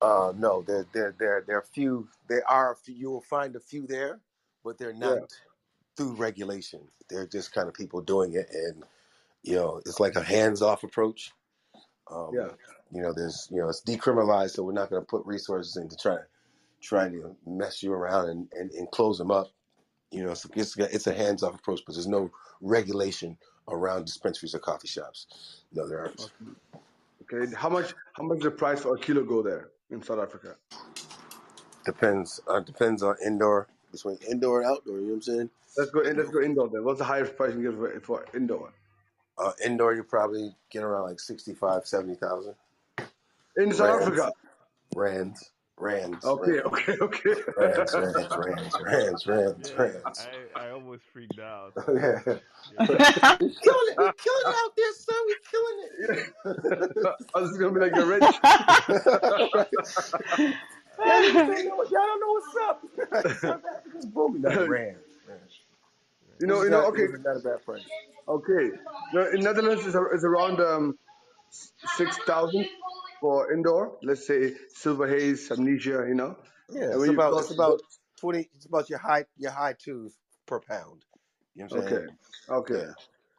uh, 0.02 0.32
no, 0.36 0.62
there 0.62 0.86
there 0.92 1.14
there 1.18 1.44
there 1.46 1.58
are 1.58 1.62
few. 1.74 2.08
There 2.28 2.48
are 2.48 2.72
a 2.72 2.76
few, 2.76 2.94
you 2.94 3.10
will 3.10 3.22
find 3.22 3.56
a 3.56 3.60
few 3.60 3.86
there, 3.86 4.20
but 4.64 4.78
they're 4.78 4.94
Yeah. 5.00 5.20
Through 5.96 6.14
regulation. 6.14 6.80
They're 7.08 7.26
just 7.26 7.52
kind 7.52 7.68
of 7.68 7.74
people 7.74 8.00
doing 8.00 8.34
it, 8.34 8.48
and 8.52 8.84
you 9.42 9.54
know, 9.56 9.80
it's 9.84 10.00
like 10.00 10.16
a 10.16 10.22
hands 10.22 10.62
off 10.62 10.84
approach. 10.84 11.32
Um, 12.10 12.30
Yeah. 12.34 12.48
you 12.92 13.02
know, 13.02 13.12
there's 13.12 13.48
you 13.50 13.58
know, 13.60 13.68
it's 13.68 13.82
decriminalized, 13.82 14.50
so 14.50 14.62
we're 14.62 14.72
not 14.72 14.90
going 14.90 15.02
to 15.02 15.06
put 15.06 15.24
resources 15.26 15.76
into 15.76 15.96
trying 15.96 16.24
trying 16.80 17.12
to 17.12 17.34
mess 17.46 17.82
you 17.82 17.92
around 17.92 18.28
and, 18.28 18.48
and, 18.52 18.70
and 18.72 18.90
close 18.90 19.18
them 19.18 19.30
up. 19.30 19.48
You 20.10 20.24
know, 20.24 20.34
so 20.34 20.48
it's 20.54 20.76
it's 20.76 21.06
a 21.06 21.14
hands 21.14 21.42
off 21.42 21.54
approach, 21.54 21.82
but 21.86 21.94
there's 21.94 22.06
no 22.06 22.30
regulation 22.60 23.36
around 23.68 24.04
dispensaries 24.06 24.54
or 24.54 24.58
coffee 24.58 24.88
shops. 24.88 25.62
No, 25.72 25.88
there 25.88 26.00
aren't. 26.00 26.20
Okay. 26.20 27.42
Okay. 27.42 27.54
How 27.56 27.68
much 27.68 27.94
how 28.12 28.24
much 28.24 28.40
the 28.40 28.50
price 28.50 28.80
for 28.80 28.94
a 28.94 28.98
kilo 28.98 29.24
go 29.24 29.42
there 29.42 29.70
in 29.90 30.02
South 30.02 30.20
Africa? 30.20 30.56
Depends. 31.84 32.40
Uh, 32.46 32.60
depends 32.60 33.02
on 33.02 33.16
indoor 33.24 33.68
between 33.90 34.18
indoor 34.30 34.62
and 34.62 34.70
outdoor. 34.70 34.96
You 34.98 35.02
know 35.02 35.08
what 35.08 35.14
I'm 35.16 35.22
saying? 35.22 35.50
Let's 35.76 35.90
go 35.90 36.00
in. 36.00 36.16
Let's 36.16 36.30
go 36.30 36.40
indoor 36.42 36.68
then. 36.68 36.84
What's 36.84 36.98
the 36.98 37.04
highest 37.04 37.36
price 37.36 37.54
you 37.54 37.62
can 37.62 37.70
get 37.70 37.74
for, 37.74 38.00
for 38.00 38.26
indoor 38.36 38.72
uh, 39.38 39.52
indoor, 39.64 39.94
you 39.94 40.02
probably 40.04 40.54
get 40.70 40.82
around 40.82 41.08
like 41.08 41.20
65, 41.20 41.86
70,000 41.86 42.54
in 43.56 43.72
South 43.72 43.88
rands, 44.00 44.06
Africa? 44.06 44.32
rands, 44.96 45.50
rands, 45.76 46.24
Okay. 46.24 46.52
rands, 46.52 46.66
Okay. 46.66 46.96
Okay. 47.00 47.34
rands, 47.56 47.94
rands, 47.94 48.36
rands, 48.36 48.76
rands, 48.84 49.26
rands, 49.26 49.70
Yeah, 49.70 49.82
rands. 49.82 50.28
I 50.56 50.66
I 50.66 50.70
almost 50.70 51.02
freaked 51.12 51.38
out. 51.40 51.72
yeah. 51.88 52.20
Yeah. 52.26 52.34
We're 52.88 52.96
killing 52.96 53.88
it. 53.88 53.98
We're 53.98 54.12
killing 54.12 54.46
it 54.46 54.54
out 54.54 54.72
there, 54.76 54.92
son. 54.92 55.20
We're 55.26 55.44
killing 55.50 55.78
it. 55.84 57.14
I 57.34 57.40
was 57.40 57.50
just 57.50 57.60
gonna 57.60 57.72
be 57.72 57.80
like 57.80 57.94
you're 57.94 58.06
rich. 58.06 58.22
y'all, 60.98 61.64
know, 61.64 61.84
don't 61.90 62.20
know 62.20 62.32
what's 62.32 62.56
up. 62.62 62.78
South 63.40 63.62
Africa's 63.76 64.06
booming. 64.06 64.42
No, 64.42 64.48
rands, 64.50 64.68
rands. 64.70 64.98
You 66.44 66.48
know. 66.48 66.62
You 66.62 66.70
know. 66.70 66.86
Okay. 66.88 67.06
not 67.24 67.36
a 67.36 67.40
bad 67.40 67.64
price. 67.64 67.82
Okay. 68.28 68.70
The, 69.12 69.30
in 69.34 69.40
Netherlands 69.40 69.86
is, 69.86 69.94
is 69.94 70.24
around 70.24 70.60
um 70.60 70.98
six 71.96 72.18
thousand 72.18 72.66
for 73.20 73.52
indoor. 73.52 73.98
Let's 74.02 74.26
say 74.26 74.54
Silver 74.74 75.08
Haze, 75.08 75.50
Amnesia. 75.50 76.04
You 76.06 76.14
know. 76.14 76.36
Yeah, 76.70 76.82
And 76.82 76.90
it's 76.90 77.00
when 77.00 77.10
you 77.12 77.14
about 77.14 77.40
it's 77.40 77.52
about 77.52 77.80
twenty. 78.20 78.50
It's 78.54 78.66
about 78.66 78.90
your 78.90 78.98
high 78.98 79.24
your 79.38 79.52
high 79.52 79.74
twos 79.78 80.18
per 80.46 80.60
pound. 80.60 81.04
You 81.54 81.64
know 81.64 81.68
what 81.68 81.84
I'm 81.84 81.88
saying? 81.88 82.08
Okay. 82.48 82.74
Okay. 82.74 82.86
Yeah, 82.86 82.92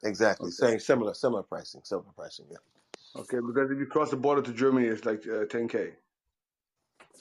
exactly. 0.10 0.50
Same 0.50 0.80
similar 0.80 1.14
similar 1.14 1.44
pricing. 1.44 1.82
Similar 1.84 2.12
pricing. 2.16 2.48
Yeah. 2.50 3.22
Okay. 3.22 3.38
Because 3.46 3.70
if 3.70 3.78
you 3.78 3.86
cross 3.86 4.10
the 4.10 4.18
border 4.18 4.42
to 4.42 4.54
Germany, 4.54 4.88
it's 4.88 5.06
like 5.06 5.22
uh, 5.28 5.46
10k. 5.46 5.92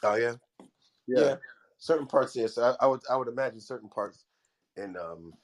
Oh 0.03 0.15
yeah. 0.15 0.37
Yeah. 1.07 1.21
Yeah. 1.21 1.37
Certain 1.79 2.07
parts, 2.07 2.35
yes. 2.35 2.57
I, 2.57 2.75
I 2.81 2.87
would 2.87 3.01
I 3.11 3.17
would 3.17 3.29
imagine 3.29 3.61
certain 3.61 3.91
parts 3.91 4.25
in 4.77 4.97
um 4.97 5.35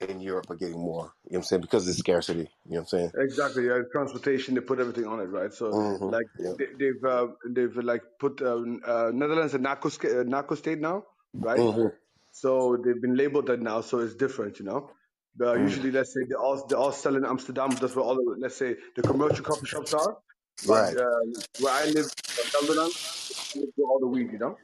in 0.00 0.20
Europe 0.20 0.50
are 0.50 0.56
getting 0.56 0.78
more. 0.80 1.12
You 1.24 1.32
know 1.32 1.38
what 1.38 1.38
I'm 1.38 1.42
saying? 1.44 1.62
Because 1.62 1.82
of 1.82 1.88
the 1.88 1.94
scarcity. 1.94 2.40
You 2.40 2.46
know 2.46 2.50
what 2.66 2.80
I'm 2.80 2.86
saying? 2.86 3.10
Exactly. 3.18 3.66
Yeah. 3.66 3.80
Transportation. 3.92 4.54
They 4.54 4.60
put 4.60 4.78
everything 4.80 5.06
on 5.06 5.20
it, 5.20 5.24
right? 5.24 5.52
So 5.52 5.72
Mm-hmm. 5.72 6.04
like 6.10 6.26
Yeah. 6.38 6.52
they, 6.58 6.66
they've 6.78 7.04
uh, 7.04 7.26
they've 7.48 7.76
like 7.76 8.02
put 8.20 8.40
uh, 8.42 8.62
uh, 8.86 9.10
Netherlands 9.12 9.54
a 9.54 9.58
narco 9.58 9.88
uh, 9.88 10.22
narco 10.24 10.54
state 10.54 10.80
now, 10.80 11.04
right? 11.34 11.58
Mm-hmm. 11.58 11.88
So 12.32 12.76
they've 12.84 13.00
been 13.00 13.16
labeled 13.16 13.46
that 13.46 13.60
now, 13.60 13.80
so 13.80 13.98
it's 13.98 14.14
different, 14.14 14.58
you 14.60 14.64
know. 14.66 14.90
But 15.36 15.58
Mm. 15.58 15.62
usually, 15.62 15.90
let's 15.90 16.12
say 16.14 16.20
they 16.28 16.34
all 16.34 16.66
they 16.66 16.76
all 16.76 16.92
sell 16.92 17.16
in 17.16 17.24
Amsterdam. 17.24 17.70
That's 17.80 17.94
where 17.96 18.04
all 18.04 18.14
the 18.16 18.36
let's 18.38 18.56
say 18.56 18.76
the 18.96 19.02
commercial 19.02 19.44
coffee 19.44 19.66
shops 19.66 19.92
are. 19.94 20.16
Right. 20.66 20.96
uh, 20.96 21.04
where 21.60 21.72
I 21.72 21.84
live, 21.86 22.06
grow 23.76 23.86
all 23.86 24.00
the 24.00 24.08
weed, 24.08 24.32
you 24.32 24.38
know. 24.38 24.56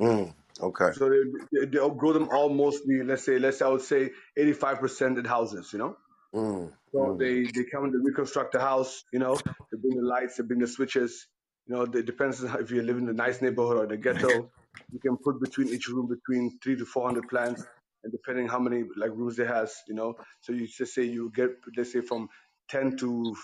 Mm. 0.00 0.34
Okay. 0.60 0.92
So 0.92 1.10
they, 1.10 1.18
they 1.52 1.66
they 1.66 1.78
grow 1.96 2.12
them 2.14 2.28
all 2.30 2.50
mostly. 2.50 3.02
Let's 3.04 3.24
say 3.24 3.38
let's 3.38 3.58
say 3.60 3.66
I 3.66 3.70
would 3.70 3.82
say 3.82 4.12
eighty 4.36 4.54
five 4.54 4.80
percent 4.80 5.18
in 5.18 5.24
houses, 5.26 5.72
you 5.72 5.80
know. 5.80 5.96
Mm. 6.34 6.72
So 6.92 7.16
Mm. 7.16 7.18
they 7.20 7.48
they 7.54 7.64
come 7.72 7.84
and 7.84 8.04
reconstruct 8.04 8.52
the 8.52 8.60
house, 8.60 9.04
you 9.12 9.20
know. 9.20 9.44
They 9.72 9.78
bring 9.78 9.96
the 9.96 10.06
lights, 10.06 10.36
they 10.36 10.44
bring 10.44 10.60
the 10.60 10.68
switches. 10.68 11.28
You 11.66 11.76
know, 11.76 11.82
it 11.84 12.06
depends 12.06 12.42
on 12.42 12.50
how, 12.50 12.58
if 12.60 12.70
you 12.72 12.82
live 12.82 12.98
in 12.98 13.08
a 13.08 13.12
nice 13.14 13.42
neighborhood 13.42 13.78
or 13.78 13.86
the 13.86 13.98
ghetto. 13.98 14.52
You 14.92 15.00
can 15.00 15.18
put 15.18 15.40
between 15.40 15.70
each 15.70 15.88
room 15.88 16.08
between 16.08 16.58
three 16.64 16.76
to 16.76 16.86
four 16.86 17.06
hundred 17.06 17.28
plants, 17.28 17.64
and 18.04 18.12
depending 18.12 18.48
how 18.48 18.58
many 18.58 18.84
like 18.96 19.10
rooms 19.10 19.38
it 19.38 19.48
has, 19.48 19.74
you 19.88 19.94
know. 19.94 20.16
So 20.42 20.52
you 20.52 20.66
just 20.66 20.94
say 20.94 21.04
you 21.04 21.32
get 21.34 21.50
let's 21.76 21.92
say 21.92 22.00
from 22.02 22.28
ten 22.70 22.96
to 22.98 23.36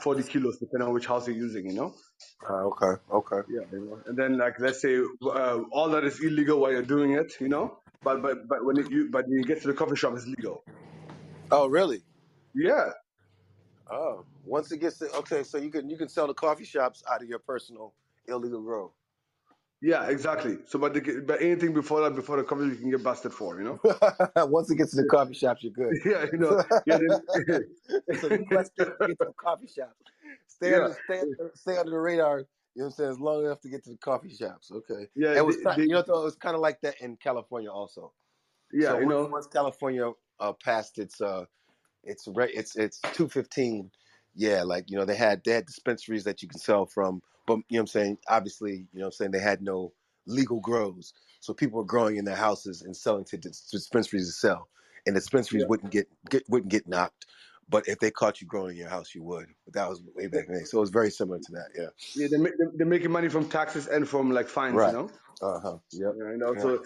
forty 0.00 0.22
kilos, 0.24 0.58
depending 0.60 0.88
on 0.88 0.94
which 0.94 1.06
house 1.06 1.28
you're 1.28 1.36
using, 1.36 1.66
you 1.66 1.74
know. 1.74 1.94
Uh, 2.48 2.66
okay. 2.68 3.00
Okay. 3.12 3.40
Yeah, 3.48 3.62
you 3.72 3.80
know. 3.86 4.00
And 4.06 4.16
then 4.18 4.38
like 4.38 4.60
let's 4.60 4.80
say 4.82 4.98
uh, 4.98 5.60
all 5.72 5.90
that 5.90 6.04
is 6.04 6.20
illegal 6.22 6.60
while 6.60 6.72
you're 6.72 6.82
doing 6.82 7.12
it, 7.12 7.32
you 7.40 7.48
know. 7.48 7.78
But 8.02 8.22
but 8.22 8.48
but 8.48 8.64
when 8.64 8.78
it, 8.78 8.90
you 8.90 9.10
but 9.10 9.26
when 9.28 9.38
you 9.38 9.44
get 9.44 9.62
to 9.62 9.68
the 9.68 9.74
coffee 9.74 9.96
shop, 9.96 10.14
it's 10.14 10.26
legal. 10.26 10.64
Oh 11.50 11.66
really? 11.66 12.02
Yeah, 12.54 12.90
Oh, 13.90 14.24
once 14.44 14.72
it 14.72 14.78
gets 14.78 14.98
to 14.98 15.10
okay, 15.12 15.42
so 15.44 15.58
you 15.58 15.70
can 15.70 15.90
you 15.90 15.96
can 15.96 16.08
sell 16.08 16.26
the 16.26 16.34
coffee 16.34 16.64
shops 16.64 17.02
out 17.10 17.22
of 17.22 17.28
your 17.28 17.38
personal 17.40 17.94
illegal 18.28 18.62
grow. 18.62 18.92
yeah, 19.82 20.08
exactly. 20.08 20.58
So 20.66 20.78
but 20.78 20.94
the, 20.94 21.22
but 21.26 21.42
anything 21.42 21.74
before 21.74 22.02
that, 22.02 22.14
before 22.16 22.36
the 22.38 22.44
coffee, 22.44 22.66
you 22.66 22.76
can 22.76 22.90
get 22.90 23.02
busted 23.02 23.32
for, 23.32 23.58
you 23.60 23.64
know. 23.64 23.80
once 24.46 24.70
it 24.70 24.76
gets 24.76 24.92
to 24.92 24.98
the 24.98 25.04
coffee 25.04 25.34
shops, 25.34 25.62
you're 25.64 25.72
good. 25.72 25.98
Yeah, 26.04 26.26
you 26.32 26.38
know. 26.38 26.58
Yeah, 26.86 26.98
then, 26.98 27.20
new 28.08 28.20
to 28.20 29.06
get 29.06 29.18
to 29.20 29.26
the 29.26 29.32
coffee 29.34 29.68
shops. 29.68 29.96
Stay 30.56 30.72
yeah, 30.72 30.76
under, 30.76 30.94
stay, 31.04 31.24
stay 31.54 31.76
under 31.78 31.90
the 31.90 31.98
radar. 31.98 32.40
You 32.40 32.46
know 32.76 32.84
what 32.84 32.86
I'm 32.86 32.90
saying? 32.92 33.10
As 33.10 33.20
long 33.20 33.44
enough 33.44 33.60
to 33.62 33.68
get 33.68 33.84
to 33.84 33.90
the 33.90 33.98
coffee 33.98 34.34
shops. 34.34 34.70
Okay. 34.70 35.08
yeah, 35.16 35.34
It 35.34 35.44
was, 35.46 35.56
they, 35.56 35.82
you 35.84 35.88
know, 35.88 36.00
it 36.00 36.08
was 36.08 36.36
kind 36.36 36.54
of 36.54 36.60
like 36.60 36.80
that 36.82 37.00
in 37.00 37.16
California 37.16 37.70
also. 37.70 38.14
yeah, 38.72 38.90
So 38.90 39.00
you 39.00 39.06
once, 39.06 39.06
know. 39.06 39.26
once 39.30 39.46
California 39.46 40.12
uh, 40.40 40.52
passed 40.54 40.98
its 40.98 41.20
uh, 41.20 41.44
it's 42.04 42.26
re- 42.28 42.52
it's 42.52 42.76
it's 42.76 43.00
two 43.12 43.28
fifteen. 43.28 43.90
Yeah, 44.34 44.62
like 44.62 44.90
you 44.90 44.96
know 44.96 45.04
they 45.04 45.16
had 45.16 45.42
they 45.44 45.52
had 45.52 45.66
dispensaries 45.66 46.24
that 46.24 46.42
you 46.42 46.48
can 46.48 46.58
sell 46.58 46.86
from, 46.86 47.22
but 47.46 47.56
you 47.68 47.76
know 47.76 47.78
what 47.78 47.80
I'm 47.80 47.86
saying. 47.88 48.18
Obviously, 48.28 48.72
you 48.92 49.00
know 49.00 49.06
what 49.06 49.06
I'm 49.06 49.12
saying 49.12 49.30
they 49.32 49.40
had 49.40 49.62
no 49.62 49.92
legal 50.26 50.60
grows, 50.60 51.12
so 51.40 51.54
people 51.54 51.78
were 51.78 51.84
growing 51.84 52.16
in 52.16 52.24
their 52.24 52.36
houses 52.36 52.82
and 52.82 52.96
selling 52.96 53.24
to 53.26 53.36
dispensaries 53.38 54.26
to 54.28 54.32
sell, 54.32 54.68
and 55.06 55.14
dispensaries 55.14 55.64
Yeah, 55.64 55.66
wouldn't 55.66 55.92
get, 55.92 56.08
get 56.30 56.44
wouldn't 56.48 56.72
get 56.72 56.88
knocked. 56.88 57.26
But 57.68 57.88
if 57.88 57.98
they 57.98 58.10
caught 58.10 58.40
you 58.40 58.46
growing 58.46 58.72
in 58.72 58.76
your 58.78 58.88
house, 58.88 59.14
you 59.14 59.22
would. 59.24 59.46
But 59.64 59.74
that 59.74 59.88
was 59.88 60.02
way 60.14 60.26
back 60.28 60.46
then. 60.48 60.66
So 60.66 60.78
it 60.78 60.80
was 60.82 60.90
very 60.90 61.10
similar 61.10 61.38
to 61.38 61.52
that. 61.52 61.68
Yeah. 61.76 61.88
Yeah, 62.14 62.28
they 62.30 62.36
make, 62.36 62.52
they're 62.76 62.86
making 62.86 63.10
money 63.10 63.28
from 63.28 63.48
taxes 63.48 63.86
and 63.86 64.08
from 64.08 64.30
like 64.30 64.48
fines, 64.48 64.76
Right. 64.76 64.88
you 64.88 64.98
know. 64.98 65.10
Uh 65.42 65.60
huh. 65.60 65.78
Yep. 65.92 66.14
Yeah, 66.18 66.30
you 66.30 66.38
know, 66.38 66.54
Yeah. 66.54 66.62
so 66.62 66.78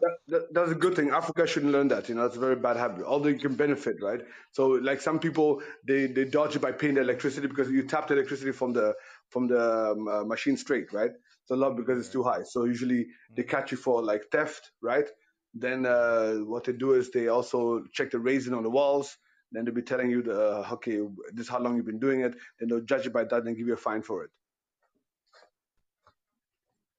that, 0.00 0.16
that, 0.28 0.54
that's 0.54 0.70
a 0.72 0.74
good 0.74 0.94
thing. 0.94 1.10
Africa 1.10 1.46
shouldn't 1.46 1.72
learn 1.72 1.88
that. 1.88 2.08
You 2.08 2.14
know, 2.14 2.22
that's 2.22 2.36
a 2.36 2.40
very 2.40 2.56
bad 2.56 2.76
habit. 2.76 3.04
Although 3.04 3.28
you 3.28 3.38
can 3.38 3.54
benefit, 3.56 3.96
right? 4.02 4.20
So, 4.52 4.68
like 4.68 5.00
some 5.00 5.18
people, 5.18 5.62
they 5.86 6.06
they 6.06 6.24
dodge 6.24 6.56
it 6.56 6.62
by 6.62 6.72
paying 6.72 6.94
the 6.94 7.00
electricity 7.00 7.46
because 7.46 7.70
you 7.70 7.82
tap 7.86 8.08
the 8.08 8.14
electricity 8.14 8.52
from 8.52 8.72
the 8.72 8.94
from 9.28 9.48
the 9.48 9.92
um, 9.92 10.08
uh, 10.08 10.24
machine 10.24 10.56
straight, 10.56 10.92
right? 10.92 11.10
So 11.46 11.54
not 11.56 11.76
because 11.76 11.98
it's 11.98 12.12
too 12.12 12.22
high. 12.22 12.42
So 12.44 12.64
usually 12.64 13.08
they 13.36 13.42
catch 13.42 13.72
you 13.72 13.76
for 13.76 14.02
like 14.02 14.22
theft, 14.30 14.70
right? 14.82 15.08
Then 15.52 15.84
uh, 15.84 16.34
what 16.36 16.64
they 16.64 16.72
do 16.72 16.92
is 16.94 17.10
they 17.10 17.28
also 17.28 17.82
check 17.92 18.12
the 18.12 18.20
raising 18.20 18.54
on 18.54 18.62
the 18.62 18.70
walls. 18.70 19.16
Then 19.52 19.64
they'll 19.64 19.74
be 19.74 19.82
telling 19.82 20.10
you 20.10 20.22
the 20.22 20.58
uh, 20.58 20.68
okay, 20.74 20.98
this 21.32 21.46
is 21.46 21.48
how 21.48 21.58
long 21.58 21.76
you've 21.76 21.86
been 21.86 21.98
doing 21.98 22.20
it. 22.20 22.34
Then 22.58 22.68
they'll 22.68 22.80
judge 22.80 23.06
it 23.06 23.12
by 23.12 23.24
that 23.24 23.44
and 23.44 23.56
give 23.56 23.66
you 23.66 23.74
a 23.74 23.76
fine 23.76 24.02
for 24.02 24.24
it. 24.24 24.30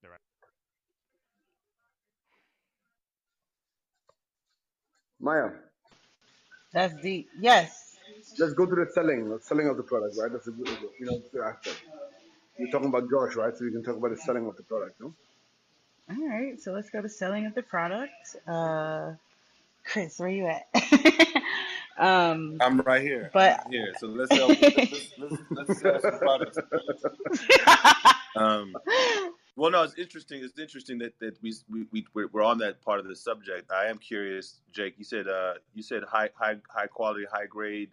Right. 0.03 0.19
Maya, 5.19 5.51
That's 6.73 6.93
deep. 7.01 7.29
Yes. 7.39 7.95
let's 8.39 8.53
go 8.53 8.65
to 8.65 8.75
the 8.75 8.87
selling, 8.93 9.29
the 9.29 9.39
selling 9.39 9.69
of 9.69 9.77
the 9.77 9.83
product, 9.83 10.17
right? 10.19 10.31
That's 10.31 10.47
a 10.47 10.51
good, 10.51 10.67
you 10.99 11.05
know, 11.05 11.21
good 11.31 11.41
aspect. 11.41 11.83
You're 12.57 12.69
talking 12.69 12.89
about 12.89 13.09
Josh, 13.09 13.35
right? 13.35 13.55
So 13.55 13.63
you 13.63 13.71
can 13.71 13.83
talk 13.83 13.95
about 13.95 14.11
the 14.11 14.17
selling 14.17 14.45
of 14.45 14.57
the 14.57 14.63
product, 14.63 14.99
no? 14.99 15.13
All 16.09 16.27
right. 16.27 16.59
So 16.59 16.73
let's 16.73 16.89
go 16.89 17.01
to 17.01 17.09
selling 17.09 17.45
of 17.45 17.55
the 17.55 17.63
product. 17.63 18.35
Uh, 18.45 19.13
Chris, 19.85 20.19
where 20.19 20.27
are 20.27 20.31
you 20.31 20.47
at? 20.47 20.67
um, 21.97 22.57
I'm 22.61 22.79
right 22.81 23.01
here. 23.01 23.29
but 23.33 23.61
I'm 23.65 23.71
here. 23.71 23.93
So 23.99 24.07
let's 24.07 24.35
sell. 24.35 24.47
Let's, 24.47 25.11
let's, 25.17 25.35
let's 25.51 25.81
sell 25.81 25.99
some 25.99 26.19
products. 26.19 26.57
Um, 28.35 28.73
well, 29.57 29.71
no, 29.71 29.83
it's 29.83 29.95
interesting. 29.95 30.41
It's 30.43 30.57
interesting 30.57 30.97
that, 30.99 31.19
that 31.19 31.41
we 31.41 31.53
we 31.69 31.85
we 31.91 32.05
we're 32.13 32.27
we're 32.27 32.43
on 32.43 32.57
that 32.59 32.81
part 32.81 32.99
of 32.99 33.07
the 33.07 33.15
subject. 33.15 33.69
I 33.71 33.87
am 33.87 33.97
curious, 33.97 34.61
Jake. 34.71 34.95
You 34.97 35.03
said 35.03 35.27
uh 35.27 35.55
you 35.73 35.83
said 35.83 36.03
high 36.03 36.29
high 36.33 36.55
high 36.69 36.87
quality, 36.87 37.25
high 37.31 37.47
grade 37.47 37.89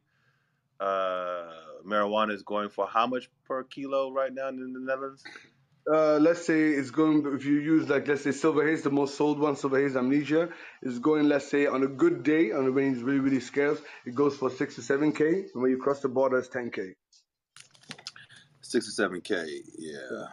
uh 0.80 1.50
marijuana 1.84 2.32
is 2.32 2.42
going 2.42 2.68
for 2.68 2.86
how 2.86 3.06
much 3.06 3.28
per 3.44 3.64
kilo 3.64 4.12
right 4.12 4.32
now 4.32 4.48
in 4.48 4.72
the 4.72 4.78
Netherlands? 4.78 5.24
Uh, 5.90 6.18
let's 6.18 6.46
say 6.46 6.70
it's 6.70 6.90
going, 6.90 7.24
if 7.34 7.44
you 7.44 7.54
use 7.60 7.88
like, 7.88 8.06
let's 8.08 8.22
say 8.22 8.32
Silver 8.32 8.66
Haze, 8.68 8.82
the 8.82 8.90
most 8.90 9.16
sold 9.16 9.38
one, 9.38 9.56
Silver 9.56 9.80
Haze 9.80 9.96
Amnesia, 9.96 10.50
is 10.82 10.98
going, 10.98 11.28
let's 11.28 11.48
say 11.50 11.66
on 11.66 11.82
a 11.82 11.88
good 11.88 12.22
day, 12.22 12.52
on 12.52 12.74
when 12.74 12.92
it's 12.92 13.02
really, 13.02 13.20
really 13.20 13.40
scarce, 13.40 13.80
it 14.04 14.14
goes 14.14 14.36
for 14.36 14.50
6 14.50 14.74
to 14.76 14.80
7K. 14.82 15.20
And 15.54 15.62
when 15.62 15.70
you 15.70 15.78
cross 15.78 16.00
the 16.00 16.08
border, 16.08 16.38
it's 16.38 16.48
10K. 16.48 16.92
Six 18.68 18.84
to 18.84 18.92
seven 18.92 19.22
k. 19.22 19.62
Yeah, 19.78 20.26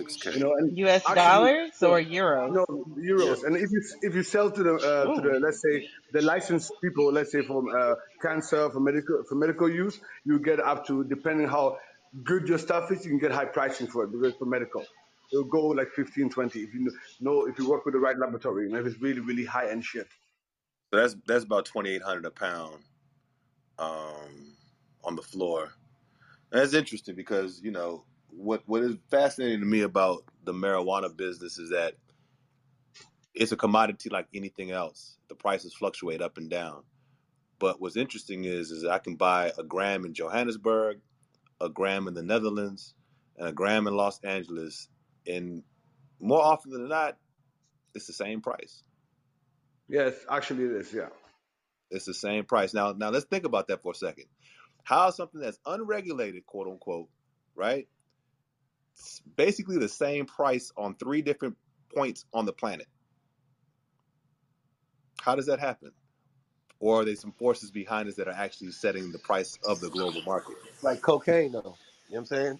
6K. 0.00 0.34
You 0.34 0.40
know, 0.40 0.54
and 0.58 0.76
U.S. 0.78 1.04
actually, 1.06 1.14
dollars 1.14 1.82
or 1.82 2.00
euros? 2.00 2.52
no 2.52 2.66
Yeah. 2.96 3.14
euros. 3.14 3.44
And 3.44 3.56
if 3.56 3.70
you 3.70 3.82
if 4.02 4.14
you 4.16 4.24
sell 4.24 4.50
to 4.50 4.62
the 4.62 4.74
uh, 4.74 5.14
to 5.14 5.20
the 5.20 5.38
let's 5.40 5.62
say 5.62 5.88
the 6.12 6.22
licensed 6.22 6.72
people, 6.82 7.12
let's 7.12 7.30
say 7.30 7.42
for 7.42 7.62
uh, 7.78 7.94
cancer 8.20 8.70
for 8.70 8.80
medical 8.80 9.22
for 9.28 9.36
medical 9.36 9.70
use, 9.70 10.00
you 10.24 10.40
get 10.40 10.58
up 10.58 10.86
to 10.88 11.04
depending 11.04 11.46
how 11.46 11.78
good 12.24 12.48
your 12.48 12.58
stuff 12.58 12.90
is, 12.90 13.04
you 13.04 13.10
can 13.12 13.20
get 13.20 13.30
high 13.30 13.44
pricing 13.44 13.86
for 13.86 14.04
it 14.04 14.10
because 14.10 14.34
for 14.36 14.46
medical. 14.46 14.84
It'll 15.32 15.44
go 15.44 15.68
like 15.68 15.90
15, 15.90 16.30
20 16.30 16.60
if 16.60 16.74
you 16.74 16.90
know 17.20 17.46
if 17.46 17.58
you 17.58 17.68
work 17.68 17.84
with 17.84 17.94
the 17.94 18.00
right 18.00 18.18
laboratory 18.18 18.66
and 18.66 18.76
if 18.76 18.86
it's 18.86 19.00
really 19.00 19.20
really 19.20 19.44
high 19.44 19.70
end 19.70 19.84
shit. 19.84 20.08
So 20.92 21.00
that's 21.00 21.16
that's 21.26 21.44
about 21.44 21.64
twenty 21.66 21.90
eight 21.90 22.02
hundred 22.02 22.26
a 22.26 22.30
pound 22.30 22.82
um, 23.78 24.54
on 25.04 25.16
the 25.16 25.22
floor. 25.22 25.72
And 26.52 26.60
that's 26.60 26.74
interesting 26.74 27.16
because 27.16 27.60
you 27.62 27.72
know 27.72 28.04
what 28.30 28.62
what 28.66 28.82
is 28.82 28.96
fascinating 29.10 29.60
to 29.60 29.66
me 29.66 29.82
about 29.82 30.24
the 30.44 30.52
marijuana 30.52 31.14
business 31.14 31.58
is 31.58 31.70
that 31.70 31.94
it's 33.34 33.52
a 33.52 33.56
commodity 33.56 34.08
like 34.08 34.28
anything 34.34 34.70
else. 34.70 35.18
The 35.28 35.34
prices 35.34 35.74
fluctuate 35.74 36.22
up 36.22 36.38
and 36.38 36.48
down. 36.48 36.82
But 37.58 37.80
what's 37.80 37.96
interesting 37.96 38.44
is 38.44 38.70
is 38.70 38.84
I 38.84 38.98
can 38.98 39.16
buy 39.16 39.52
a 39.58 39.62
gram 39.62 40.04
in 40.04 40.14
Johannesburg, 40.14 41.00
a 41.60 41.68
gram 41.68 42.06
in 42.06 42.14
the 42.14 42.22
Netherlands, 42.22 42.94
and 43.36 43.48
a 43.48 43.52
gram 43.52 43.86
in 43.86 43.94
Los 43.94 44.20
Angeles, 44.22 44.88
and 45.26 45.62
more 46.20 46.42
often 46.42 46.72
than 46.72 46.88
not, 46.88 47.16
it's 47.94 48.06
the 48.06 48.12
same 48.12 48.40
price. 48.40 48.82
Yes, 49.88 50.14
actually 50.30 50.64
it 50.64 50.72
is. 50.72 50.92
Yeah. 50.92 51.08
It's 51.90 52.04
the 52.04 52.14
same 52.14 52.44
price. 52.44 52.74
Now, 52.74 52.92
now 52.92 53.10
let's 53.10 53.26
think 53.26 53.44
about 53.44 53.68
that 53.68 53.82
for 53.82 53.92
a 53.92 53.94
second. 53.94 54.26
How 54.82 55.10
something 55.10 55.40
that's 55.40 55.58
unregulated, 55.64 56.46
quote 56.46 56.68
unquote, 56.68 57.08
right? 57.54 57.86
It's 58.94 59.20
basically 59.36 59.78
the 59.78 59.88
same 59.88 60.26
price 60.26 60.72
on 60.76 60.94
three 60.94 61.22
different 61.22 61.56
points 61.94 62.24
on 62.32 62.46
the 62.46 62.52
planet. 62.52 62.86
How 65.20 65.34
does 65.34 65.46
that 65.46 65.60
happen? 65.60 65.92
Or 66.78 67.00
are 67.00 67.04
there 67.04 67.16
some 67.16 67.32
forces 67.32 67.70
behind 67.70 68.08
us 68.08 68.16
that 68.16 68.28
are 68.28 68.34
actually 68.34 68.72
setting 68.72 69.12
the 69.12 69.18
price 69.18 69.58
of 69.66 69.80
the 69.80 69.88
global 69.88 70.22
market? 70.22 70.56
Like 70.82 71.02
cocaine, 71.02 71.52
though. 71.52 71.58
You 71.58 71.62
know 71.62 71.74
what 72.08 72.18
I'm 72.18 72.26
saying? 72.26 72.58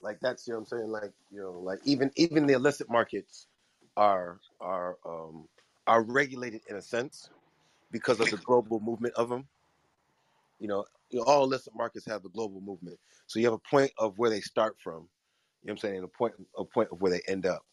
Like 0.00 0.18
that's 0.20 0.46
you 0.46 0.52
know 0.52 0.60
what 0.60 0.72
I'm 0.72 0.78
saying. 0.78 0.90
Like 0.90 1.12
you 1.30 1.40
know, 1.40 1.52
like 1.52 1.80
even 1.84 2.10
even 2.16 2.46
the 2.46 2.54
illicit 2.54 2.90
markets 2.90 3.46
are 3.96 4.38
are 4.60 4.96
um 5.04 5.48
are 5.86 6.02
regulated 6.02 6.62
in 6.68 6.76
a 6.76 6.82
sense 6.82 7.30
because 7.90 8.20
of 8.20 8.30
the 8.30 8.36
global 8.38 8.80
movement 8.80 9.14
of 9.14 9.28
them. 9.28 9.46
You 10.60 10.68
know, 10.68 10.84
you 11.10 11.18
know, 11.18 11.24
all 11.24 11.44
illicit 11.44 11.74
markets 11.74 12.06
have 12.06 12.24
a 12.24 12.28
global 12.28 12.60
movement. 12.60 12.98
So 13.26 13.38
you 13.38 13.46
have 13.46 13.54
a 13.54 13.70
point 13.70 13.92
of 13.98 14.18
where 14.18 14.30
they 14.30 14.40
start 14.40 14.76
from. 14.82 15.08
You 15.62 15.68
know 15.68 15.72
what 15.72 15.72
I'm 15.72 15.78
saying? 15.78 15.96
And 15.96 16.04
a 16.04 16.08
point 16.08 16.34
a 16.56 16.64
point 16.64 16.88
of 16.92 17.00
where 17.00 17.12
they 17.12 17.22
end 17.26 17.46
up. 17.46 17.64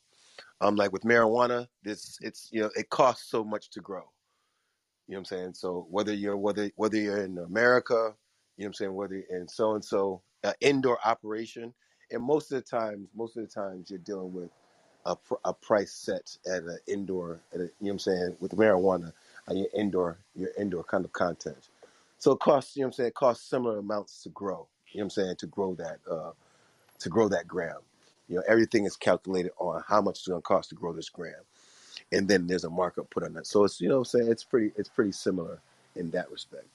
Um, 0.61 0.76
like 0.76 0.91
with 0.91 1.03
marijuana, 1.03 1.67
this 1.84 2.17
it's 2.21 2.49
you 2.51 2.61
know 2.61 2.71
it 2.76 2.89
costs 2.89 3.30
so 3.30 3.43
much 3.43 3.69
to 3.71 3.82
grow. 3.82 4.03
You 5.07 5.13
know 5.13 5.19
what 5.19 5.19
I'm 5.19 5.26
saying? 5.26 5.53
So 5.53 5.88
whether 5.89 6.13
you're 6.13 6.38
whether 6.38 6.71
whether 6.76 6.97
you're 6.97 7.23
in 7.23 7.38
America, 7.38 7.93
you 7.93 7.99
know 7.99 8.11
what 8.57 8.65
I'm 8.67 8.73
saying, 8.73 8.93
whether 8.95 9.15
you're 9.15 9.41
in 9.41 9.47
so 9.47 9.76
and 9.76 9.86
so 9.86 10.21
uh, 10.43 10.53
indoor 10.61 10.97
operation, 11.05 11.73
and 12.12 12.24
most 12.24 12.51
of 12.51 12.64
the 12.64 12.70
times, 12.70 13.10
most 13.16 13.38
of 13.38 13.43
the 13.47 13.53
times 13.53 13.89
you're 13.91 13.99
dealing 13.99 14.34
with 14.34 14.51
a, 15.06 15.16
pr- 15.16 15.36
a 15.45 15.53
price 15.53 15.93
set 15.93 16.38
at 16.47 16.64
an 16.64 16.80
indoor, 16.88 17.41
at 17.53 17.62
a, 17.62 17.64
you 17.64 17.70
know 17.70 17.72
what 17.80 17.91
I'm 17.93 17.99
saying, 17.99 18.38
with 18.39 18.53
marijuana, 18.53 19.14
on 19.49 19.58
your 19.58 19.68
indoor 19.76 20.20
your 20.36 20.51
indoor 20.60 20.84
kind 20.84 21.06
of 21.06 21.14
content. 21.14 21.70
So 22.20 22.34
it 22.34 22.39
costs, 22.39 22.76
you 22.78 22.82
know 22.82 22.88
what 22.88 22.95
I'm 22.95 22.97
saying, 22.97 23.08
it 23.10 23.16
costs 23.16 23.49
similar 23.49 23.80
amounts 23.80 24.24
to 24.24 24.30
grow. 24.30 24.68
You 24.91 24.99
know 24.99 25.06
what 25.06 25.18
I'm 25.18 25.24
saying, 25.24 25.36
to 25.38 25.47
grow 25.47 25.76
that 25.76 25.99
uh, 26.10 26.32
to 26.99 27.10
grow 27.10 27.30
that 27.30 27.47
gram. 27.47 27.80
You 28.30 28.38
know, 28.38 28.43
everything 28.47 28.86
is 28.86 28.97
calculated 28.97 29.51
on 29.60 29.84
how 29.88 30.01
much 30.01 30.20
it's 30.20 30.28
going 30.28 30.41
to 30.41 30.45
cost 30.47 30.70
to 30.70 30.76
grow 30.76 30.93
this 30.93 31.10
gram 31.10 31.36
and 32.14 32.28
then 32.28 32.47
there's 32.47 32.66
a 32.66 32.72
markup 32.72 33.10
put 33.12 33.24
on 33.24 33.34
that. 33.36 33.47
So 33.47 33.66
it's 33.66 33.82
you 33.82 33.89
know 33.89 33.95
what 33.99 34.14
I'm 34.14 34.22
saying 34.22 34.32
it's 34.32 34.45
pretty 34.45 34.72
it's 34.78 34.89
pretty 34.89 35.14
similar 35.14 35.62
in 35.95 36.12
that 36.12 36.32
respect. 36.32 36.74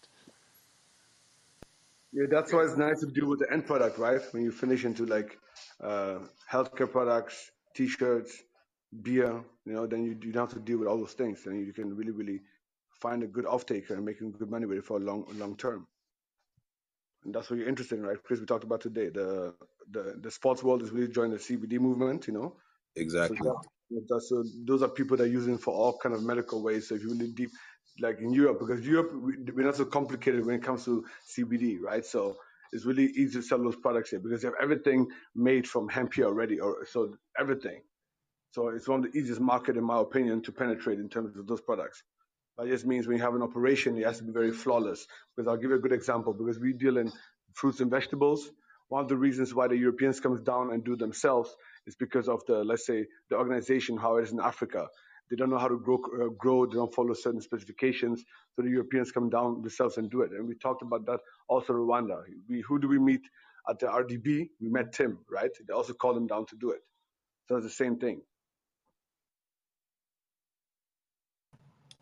Yeah, 2.13 2.25
that's 2.29 2.53
why 2.53 2.65
it's 2.65 2.77
nice 2.77 3.01
to 3.01 3.07
deal 3.07 3.29
with 3.29 3.39
the 3.39 3.53
end 3.53 3.67
product, 3.67 3.99
right? 3.99 4.21
When 4.33 4.43
you 4.43 4.51
finish 4.51 4.85
into 4.85 5.07
like 5.07 5.39
uh, 5.83 6.19
healthcare 6.51 6.91
products, 6.91 7.51
t-shirts, 7.75 8.43
beer, 9.03 9.45
you 9.65 9.73
know, 9.73 9.87
then 9.87 10.05
you, 10.05 10.19
you 10.21 10.33
don't 10.33 10.51
have 10.51 10.59
to 10.59 10.65
deal 10.65 10.79
with 10.79 10.89
all 10.89 10.99
those 10.99 11.13
things, 11.13 11.47
and 11.47 11.65
you 11.65 11.73
can 11.73 11.95
really, 11.97 12.11
really 12.11 12.41
find 13.01 13.23
a 13.23 13.27
good 13.27 13.47
off-taker 13.47 13.95
and 13.95 14.05
making 14.05 14.33
good 14.33 14.51
money 14.51 14.67
with 14.67 14.79
it 14.79 14.85
for 14.85 14.97
a 14.97 15.01
long, 15.01 15.25
long 15.35 15.57
term. 15.57 15.87
And 17.25 17.35
that's 17.35 17.51
what 17.51 17.59
you're 17.59 17.69
interested 17.69 17.99
in, 17.99 18.07
right? 18.07 18.23
Chris, 18.23 18.41
we 18.41 18.47
talked 18.47 18.65
about 18.65 18.81
today. 18.81 19.11
The 19.11 19.55
the 19.91 20.17
the 20.21 20.31
sports 20.31 20.63
world 20.63 20.83
is 20.83 20.91
really 20.91 21.13
joining 21.13 21.33
the 21.33 21.39
CBD 21.39 21.79
movement, 21.79 22.27
you 22.27 22.33
know. 22.33 22.57
So 22.97 23.03
Exactly. 23.03 23.37
that, 23.37 24.07
that's 24.09 24.29
so 24.31 24.43
those 24.65 24.83
are 24.83 24.89
people 24.89 25.17
that 25.19 25.25
are 25.25 25.27
using 25.27 25.55
it 25.55 25.61
for 25.61 25.75
all 25.75 25.99
kind 25.99 26.15
of 26.15 26.23
medical 26.23 26.63
ways. 26.63 26.89
So 26.89 26.95
if 26.95 27.03
you 27.03 27.11
really 27.11 27.31
deep, 27.33 27.51
like 28.01 28.21
in 28.21 28.33
Europe, 28.33 28.59
because 28.61 28.87
Europe 28.87 29.13
we, 29.15 29.37
we're 29.53 29.67
not 29.67 29.77
so 29.77 29.85
complicated 29.85 30.45
when 30.45 30.57
it 30.57 30.63
comes 30.63 30.85
to 30.85 31.05
CBD, 31.37 31.81
right? 31.81 32.05
So 32.05 32.37
it's 32.73 32.85
really 32.85 33.07
easy 33.07 33.41
to 33.41 33.43
sell 33.43 33.63
those 33.63 33.77
products 33.77 34.11
here 34.11 34.21
because 34.21 34.43
they 34.43 34.49
have 34.49 34.55
everything 34.61 35.09
made 35.35 35.67
from 35.69 35.89
hemp 35.89 36.15
here 36.15 36.27
already, 36.27 36.61
or 36.61 36.87
so 36.91 37.17
everything. 37.39 37.83
So 38.53 38.69
it's 38.69 38.89
one 38.89 39.05
of 39.05 39.13
the 39.13 39.19
easiest 39.19 39.41
market, 39.41 39.77
in 39.77 39.85
my 39.85 40.01
opinion, 40.01 40.43
to 40.43 40.53
penetrate 40.53 40.99
in 40.99 41.09
terms 41.09 41.37
of 41.37 41.47
those 41.47 41.61
products. 41.61 42.03
That 42.59 42.69
just 42.69 42.85
means 42.85 43.07
when 43.07 43.17
you 43.17 43.23
have 43.23 43.35
an 43.35 43.43
operation, 43.43 43.97
it 43.97 44.05
has 44.05 44.19
to 44.19 44.25
be 44.25 44.33
very 44.33 44.53
flawless. 44.53 45.07
Because 45.37 45.49
I'll 45.49 45.57
give 45.57 45.71
you 45.71 45.77
a 45.77 45.81
good 45.81 45.93
example. 45.93 46.33
Because 46.33 46.59
we 46.59 46.73
deal 46.73 46.99
in 46.99 47.13
fruits 47.55 47.81
and 47.81 47.91
vegetables. 47.91 48.51
One 48.89 49.03
of 49.03 49.09
the 49.09 49.17
reasons 49.17 49.55
why 49.55 49.69
the 49.69 49.77
Europeans 49.77 50.19
come 50.19 50.43
down 50.43 50.73
and 50.73 50.85
do 50.85 50.97
themselves 50.97 51.55
is 51.87 51.95
because 51.95 52.29
of 52.29 52.45
the, 52.47 52.65
let's 52.65 52.85
say, 52.85 53.07
the 53.31 53.37
organization, 53.37 53.97
how 53.97 54.17
it 54.17 54.25
is 54.25 54.33
in 54.33 54.41
Africa. 54.41 54.89
They 55.31 55.37
don't 55.37 55.51
know 55.51 55.59
how 55.59 55.69
to 55.69 55.79
grow, 55.79 56.01
uh, 56.21 56.29
grow. 56.39 56.67
They 56.67 56.75
don't 56.75 56.95
follow 56.95 57.15
certain 57.15 57.41
specifications. 57.41 58.25
So 58.57 58.63
the 58.63 58.71
Europeans 58.71 59.13
come 59.13 59.31
down 59.31 59.63
themselves 59.63 59.97
and 59.99 60.11
do 60.11 60.23
it. 60.23 60.33
And 60.33 60.49
we 60.49 60.57
talked 60.57 60.83
about 60.83 61.07
that 61.07 61.21
also 61.49 61.73
Rwanda. 61.75 62.23
We, 62.49 62.63
who 62.63 62.81
do 62.81 62.89
we 62.89 62.99
meet 62.99 63.23
at 63.69 63.79
the 63.79 63.87
RDB? 63.87 64.51
We 64.61 64.69
met 64.71 64.93
Tim, 64.93 65.19
right? 65.31 65.51
They 65.67 65.75
also 65.75 65.95
called 65.95 66.17
him 66.17 66.27
down 66.27 66.47
to 66.47 66.57
do 66.57 66.71
it. 66.73 66.81
So 67.49 67.57
it's 67.57 67.67
the 67.67 67.71
same 67.71 67.99
thing. 67.99 68.23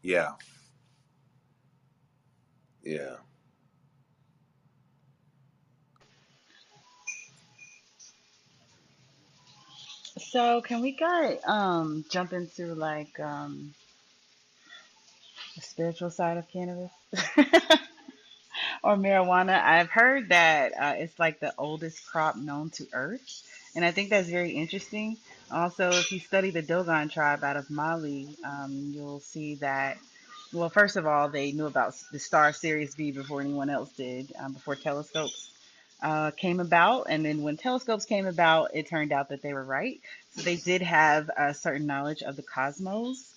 Yeah. 0.03 0.33
Yeah. 2.85 3.17
So 10.31 10.61
can 10.61 10.83
we 10.83 10.93
get 10.93 11.41
um 11.49 12.05
jump 12.11 12.33
into 12.35 12.75
like 12.75 13.19
um 13.19 13.75
the 15.57 15.63
spiritual 15.63 16.11
side 16.11 16.37
of 16.37 16.49
cannabis 16.49 16.93
or 18.85 18.97
marijuana? 18.97 19.63
I've 19.63 19.89
heard 19.89 20.29
that 20.29 20.73
uh, 20.79 20.95
it's 20.99 21.19
like 21.19 21.41
the 21.41 21.55
oldest 21.57 22.07
crop 22.07 22.37
known 22.37 22.71
to 22.71 22.87
Earth, 22.93 23.43
and 23.75 23.85
I 23.85 23.91
think 23.91 24.11
that's 24.11 24.29
very 24.29 24.53
interesting. 24.53 25.17
Also, 25.51 25.89
if 25.91 26.13
you 26.13 26.21
study 26.21 26.51
the 26.51 26.63
Dogon 26.63 27.09
tribe 27.09 27.43
out 27.43 27.57
of 27.57 27.71
Mali, 27.71 28.29
um, 28.45 28.93
you'll 28.95 29.21
see 29.21 29.55
that. 29.57 29.97
Well, 30.53 30.71
first 30.71 30.97
of 30.97 31.07
all, 31.07 31.29
they 31.31 31.53
knew 31.53 31.67
about 31.67 31.95
the 32.13 32.19
star 32.19 32.53
Sirius 32.53 32.95
B 32.95 33.13
before 33.13 33.41
anyone 33.41 33.71
else 33.71 33.91
did, 33.93 34.33
um, 34.39 34.53
before 34.53 34.77
telescopes 34.77 35.51
uh, 36.03 36.31
came 36.33 36.61
about. 36.61 37.07
And 37.09 37.25
then 37.25 37.43
when 37.43 37.57
telescopes 37.57 38.05
came 38.05 38.27
about, 38.27 38.71
it 38.75 38.89
turned 38.89 39.13
out 39.13 39.31
that 39.31 39.43
they 39.43 39.53
were 39.53 39.65
right. 39.65 40.01
So 40.33 40.43
they 40.43 40.57
did 40.57 40.83
have 40.83 41.31
a 41.37 41.55
certain 41.55 41.87
knowledge 41.87 42.23
of 42.23 42.37
the 42.37 42.43
cosmos. 42.43 43.35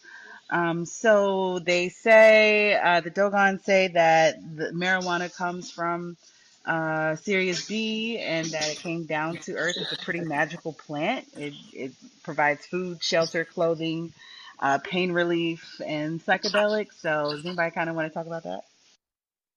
Um, 0.50 0.86
so 0.86 1.60
they 1.60 1.90
say, 1.90 2.76
uh, 2.76 3.00
the 3.00 3.10
Dogons 3.10 3.64
say 3.64 3.88
that 3.90 4.42
marijuana 4.42 5.34
comes 5.34 5.72
from 5.72 6.18
uh, 6.66 7.16
Sirius 7.16 7.68
B 7.68 8.20
and 8.20 8.48
that 8.48 8.70
it 8.70 8.78
came 8.78 9.06
down 9.06 9.38
to 9.38 9.56
Earth. 9.56 9.78
It's 9.78 9.94
a 9.94 10.04
pretty 10.04 10.22
magical 10.22 10.74
plant. 10.74 11.26
It, 11.38 11.54
it 11.74 11.92
provides 12.24 12.66
food, 12.66 13.02
shelter, 13.02 13.46
clothing, 13.46 14.14
uh, 14.60 14.78
pain 14.80 15.12
relief, 15.14 15.82
and 15.84 16.24
psychedelics. 16.24 17.00
So 17.00 17.32
does 17.32 17.46
anybody 17.46 17.72
kind 17.72 17.90
of 17.90 17.96
want 17.96 18.10
to 18.10 18.14
talk 18.14 18.28
about 18.28 18.44
that? 18.44 18.64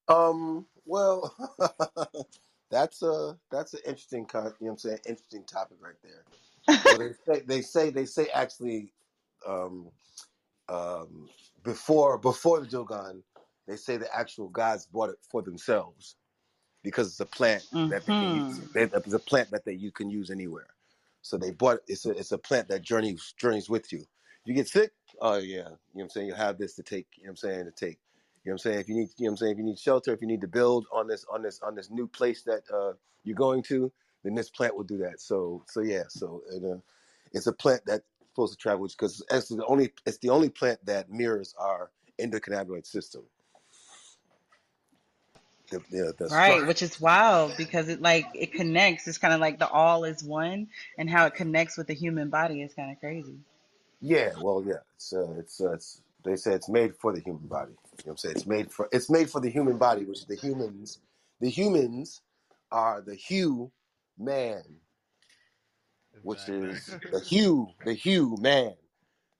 Um, 0.08 0.66
well, 0.86 1.34
that's 2.70 3.02
a 3.02 3.38
that's 3.50 3.74
an 3.74 3.80
interesting 3.86 4.26
con, 4.26 4.44
you 4.44 4.50
know 4.50 4.54
what 4.60 4.70
I'm 4.72 4.78
saying, 4.78 4.98
interesting 5.06 5.44
topic 5.44 5.78
right 5.80 5.96
there. 6.02 6.26
Well, 6.88 6.98
they 6.98 7.12
say 7.26 7.42
they 7.46 7.62
say 7.62 7.90
they 7.90 8.06
say 8.06 8.28
actually 8.34 8.94
um 9.46 9.90
um 10.68 11.30
before 11.64 12.18
before 12.18 12.60
the 12.60 12.66
Dogon, 12.68 13.24
they 13.66 13.76
say 13.76 13.96
the 13.98 14.14
actual 14.14 14.48
gods 14.48 14.86
bought 14.86 15.10
it 15.10 15.18
for 15.30 15.42
themselves 15.42 16.16
because 16.84 17.08
it's 17.08 17.20
a 17.20 17.26
plant 17.26 17.64
that 17.88 18.06
they 18.06 18.14
can 18.14 18.30
use. 18.30 18.60
hmm 18.60 18.66
They, 18.74 18.84
it's 18.84 19.14
a 19.14 19.20
plant 19.20 19.52
that 19.52 19.66
they 19.66 19.74
you 19.74 19.92
can 19.92 20.10
use 20.10 20.30
anywhere. 20.30 20.68
So 21.22 21.38
they 21.38 21.52
bought 21.52 21.80
it's 21.88 22.06
a 22.06 22.12
it's 22.12 22.32
a 22.32 22.38
plant 22.38 22.68
that 22.70 22.82
journeys 22.82 23.34
journeys 23.38 23.70
with 23.70 23.92
you. 23.92 24.06
You 24.46 24.54
get 24.54 24.68
sick, 24.68 24.92
oh 25.20 25.36
yeah, 25.38 25.44
you 25.44 25.62
know 25.64 25.78
what 25.92 26.04
I'm 26.04 26.10
saying. 26.10 26.28
You 26.28 26.34
have 26.34 26.58
this 26.58 26.76
to 26.76 26.84
take. 26.84 27.08
You 27.18 27.24
know 27.24 27.28
what 27.28 27.32
I'm 27.32 27.36
saying 27.36 27.66
to 27.66 27.72
take. 27.72 28.00
You 28.44 28.50
know 28.50 28.54
what 28.54 28.66
I'm 28.66 28.72
saying. 28.72 28.80
If 28.80 28.88
you 28.88 28.94
need, 28.96 29.08
you 29.18 29.24
know 29.24 29.30
what 29.30 29.32
I'm 29.32 29.36
saying. 29.38 29.52
If 29.52 29.58
you 29.58 29.64
need 29.64 29.78
shelter, 29.78 30.12
if 30.12 30.20
you 30.22 30.28
need 30.28 30.42
to 30.42 30.48
build 30.48 30.86
on 30.92 31.08
this 31.08 31.24
on 31.32 31.42
this 31.42 31.60
on 31.62 31.74
this 31.74 31.90
new 31.90 32.06
place 32.06 32.42
that 32.44 32.62
uh, 32.74 32.94
you're 33.24 33.36
going 33.36 33.62
to, 33.64 33.92
then 34.24 34.34
this 34.34 34.50
plant 34.50 34.76
will 34.76 34.84
do 34.84 34.98
that. 34.98 35.20
So 35.20 35.64
so 35.68 35.80
yeah. 35.80 36.04
So 36.08 36.42
it, 36.52 36.64
uh, 36.64 36.78
it's 37.32 37.46
a 37.46 37.52
plant 37.52 37.82
that's 37.86 38.04
supposed 38.32 38.52
to 38.54 38.58
travel 38.58 38.86
because 38.88 39.24
it's 39.30 39.48
the 39.48 39.64
only 39.66 39.92
it's 40.06 40.18
the 40.18 40.30
only 40.30 40.50
plant 40.50 40.84
that 40.86 41.10
mirrors 41.10 41.54
our 41.58 41.90
endocannabinoid 42.20 42.86
system. 42.86 43.22
The 45.70 45.80
the, 45.90 46.14
the 46.18 46.30
Right, 46.30 46.30
structure. 46.30 46.66
which 46.66 46.82
is 46.82 47.00
wild 47.00 47.56
because 47.58 47.88
it 47.88 48.02
like 48.02 48.26
it 48.34 48.54
connects. 48.54 49.06
It's 49.08 49.18
kind 49.18 49.34
of 49.34 49.40
like 49.40 49.58
the 49.58 49.68
all 49.68 50.04
is 50.04 50.24
one, 50.24 50.68
and 50.98 51.10
how 51.10 51.26
it 51.26 51.34
connects 51.34 51.78
with 51.78 51.86
the 51.86 51.94
human 51.94 52.30
body 52.30 52.62
is 52.62 52.74
kind 52.74 52.90
of 52.92 53.00
crazy. 53.00 53.38
Yeah, 54.00 54.32
well, 54.38 54.64
yeah, 54.66 54.80
it's 54.96 55.12
uh, 55.12 55.34
it's 55.38 55.60
uh, 55.60 55.72
it's 55.72 56.02
they 56.24 56.36
say 56.36 56.52
it's 56.52 56.68
made 56.68 56.96
for 56.96 57.12
the 57.12 57.20
human 57.20 57.46
body. 57.46 57.72
You 57.72 57.76
know 57.76 58.02
what 58.04 58.10
I'm 58.12 58.16
saying? 58.18 58.36
It's 58.36 58.46
made 58.46 58.72
for 58.72 58.88
it's 58.92 59.10
made 59.10 59.30
for 59.30 59.40
the 59.40 59.50
human 59.50 59.78
body, 59.78 60.04
which 60.04 60.20
is 60.20 60.26
the 60.26 60.36
humans 60.36 61.00
the 61.40 61.50
humans 61.50 62.22
are 62.72 63.02
the 63.02 63.14
hue 63.14 63.70
man, 64.18 64.62
which 66.22 66.48
is 66.48 66.96
the 67.12 67.20
hue 67.20 67.68
the 67.84 67.94
hue 67.94 68.36
man. 68.40 68.74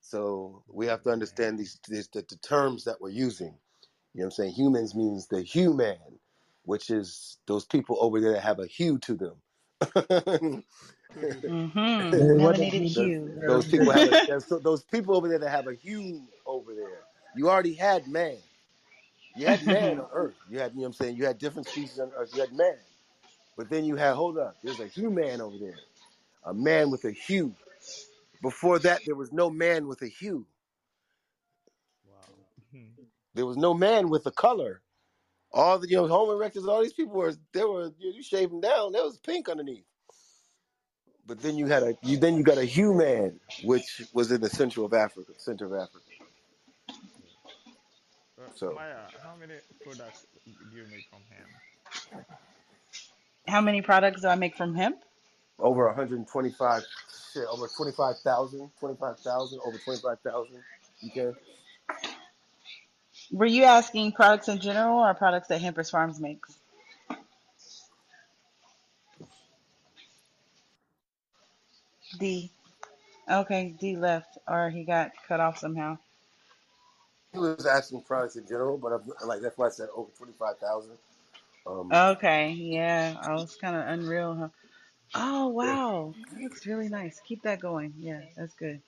So 0.01 0.65
we 0.69 0.87
have 0.87 1.03
to 1.05 1.11
understand 1.11 1.59
these, 1.59 1.79
these 1.89 2.09
the, 2.09 2.25
the 2.29 2.37
terms 2.37 2.85
that 2.85 3.01
we're 3.01 3.11
using. 3.11 3.55
You 4.15 4.21
know 4.21 4.27
what 4.27 4.27
I'm 4.27 4.31
saying? 4.33 4.53
Humans 4.55 4.95
means 4.95 5.29
the 5.29 5.43
hue 5.43 5.75
man, 5.75 5.99
which 6.65 6.91
is 6.91 7.39
those 7.47 7.65
people 7.67 7.97
over 8.01 8.21
there 8.21 8.33
that 8.33 8.43
have 8.43 8.61
a 8.61 8.67
hue 8.67 8.99
to 9.01 9.15
them. 9.15 9.35
Mm-hmm. 11.49 12.13
Hey, 12.13 12.33
what 12.33 12.57
does 12.57 12.71
Melanated 12.71 12.73
he 12.73 12.89
those, 12.95 13.13
hue. 13.13 13.43
those 13.47 13.67
people 13.67 13.93
have 13.93 14.13
a, 14.13 14.59
those 14.63 14.85
people 14.85 15.17
over 15.17 15.29
there 15.29 15.39
that 15.39 15.51
have 15.51 15.69
a 15.69 15.75
hue 15.75 16.29
over 16.55 16.75
there. 16.75 17.01
You 17.37 17.51
already 17.51 17.75
had 17.75 18.09
man. 18.09 18.39
You 19.37 19.47
had 19.47 19.67
man 19.67 20.01
on 20.01 20.09
Earth. 20.15 20.37
You 20.51 20.61
had, 20.61 20.73
you 20.73 20.79
know 20.79 20.83
what 20.83 20.87
I'm 20.89 20.93
saying? 20.95 21.17
You 21.17 21.27
had 21.27 21.39
different 21.39 21.69
species 21.69 21.99
on 22.01 22.13
Earth. 22.17 22.31
You 22.35 22.43
had 22.43 22.53
man. 22.53 22.77
But 23.57 23.71
then 23.71 23.85
you 23.85 23.97
had, 23.97 24.15
hold 24.15 24.39
up, 24.39 24.57
there's 24.63 24.81
a 24.81 24.87
human 24.89 25.41
over 25.41 25.59
there. 25.59 25.77
A 26.45 26.55
man 26.55 26.91
with 26.91 27.05
a 27.05 27.13
hue. 27.13 27.55
Before 28.43 28.79
that, 28.81 29.03
there 29.07 29.17
was 29.17 29.33
no 29.33 29.51
man 29.51 29.89
with 29.89 30.03
a 30.03 30.09
hue. 30.09 30.47
Wow. 32.07 32.35
There 33.35 33.47
was 33.47 33.57
no 33.57 33.75
man 33.75 34.11
with 34.11 34.27
a 34.27 34.33
color. 34.33 34.83
All 35.53 35.79
the, 35.79 35.89
you 35.89 35.97
know, 35.97 36.09
Homo 36.09 36.33
erectus, 36.39 36.67
all 36.69 36.83
these 36.83 36.93
people 36.93 37.15
were, 37.15 37.35
they 37.53 37.65
were, 37.65 37.93
you, 37.99 38.13
you 38.13 38.23
shave 38.23 38.51
them 38.51 38.61
down, 38.61 38.93
there 38.93 39.05
was 39.05 39.19
pink 39.19 39.49
underneath. 39.49 39.87
But 41.27 41.41
then 41.43 41.57
you 41.57 41.67
had 41.67 41.83
a, 41.85 41.97
you 42.03 42.19
then 42.19 42.37
you 42.37 42.43
got 42.45 42.59
a 42.59 42.65
human, 42.65 43.41
which 43.65 44.03
was 44.13 44.33
in 44.33 44.41
the 44.41 44.51
central 44.51 44.87
of 44.87 44.95
Africa, 44.95 45.33
center 45.39 45.67
of 45.67 45.73
Africa. 45.75 46.04
Uh, 48.45 48.51
So 48.55 48.73
Maya, 48.75 48.97
how 49.23 49.35
many 49.39 49.55
products 49.83 50.27
do 50.45 50.77
you 50.77 50.85
make 50.91 51.07
from 51.11 51.21
hemp? 51.31 52.25
How 53.47 53.61
many 53.61 53.83
products 53.83 54.23
do 54.23 54.29
I 54.29 54.35
make 54.37 54.57
from 54.57 54.75
hemp? 54.75 54.99
over 55.59 55.87
125, 55.87 56.83
shit, 57.33 57.45
over 57.51 57.69
25,000, 57.69 58.71
25,000, 58.81 59.61
over 59.65 59.79
25,000. 59.79 60.63
Okay. 61.11 61.39
Were 63.33 63.47
you 63.47 63.65
asking 63.65 64.13
products 64.13 64.49
in 64.49 64.61
general 64.61 64.99
or 64.99 65.15
products 65.15 65.49
that 65.49 65.61
Hempress 65.61 65.91
Farms 65.91 66.21
makes? 66.21 66.57
D. 72.19 72.51
Okay, 73.31 73.75
D 73.81 73.97
left, 73.97 74.37
or 74.47 74.71
he 74.71 74.85
got 74.85 75.13
cut 75.27 75.41
off 75.41 75.59
somehow. 75.59 75.99
He 77.35 77.41
was 77.41 77.67
asking 77.67 78.03
products 78.03 78.37
in 78.37 78.47
general, 78.47 78.79
but 78.79 78.93
I'm, 78.95 79.29
like 79.29 79.43
that's 79.43 79.59
why 79.59 79.69
I 79.69 79.71
said 79.71 79.91
over 79.97 80.11
25,000. 80.19 80.93
Um, 81.67 81.91
Okay, 81.93 82.51
yeah, 82.53 83.17
I 83.21 83.35
was 83.35 83.57
kind 83.57 83.77
of 83.77 83.89
unreal, 83.89 84.37
huh? 84.37 84.49
Oh, 85.15 85.49
wow, 85.49 86.15
that 86.33 86.43
looks 86.43 86.67
really 86.67 86.89
nice. 86.89 87.21
Keep 87.27 87.43
that 87.45 87.61
going. 87.61 87.95
Yeah, 87.99 88.21
that's 88.37 88.55
good. 88.55 88.83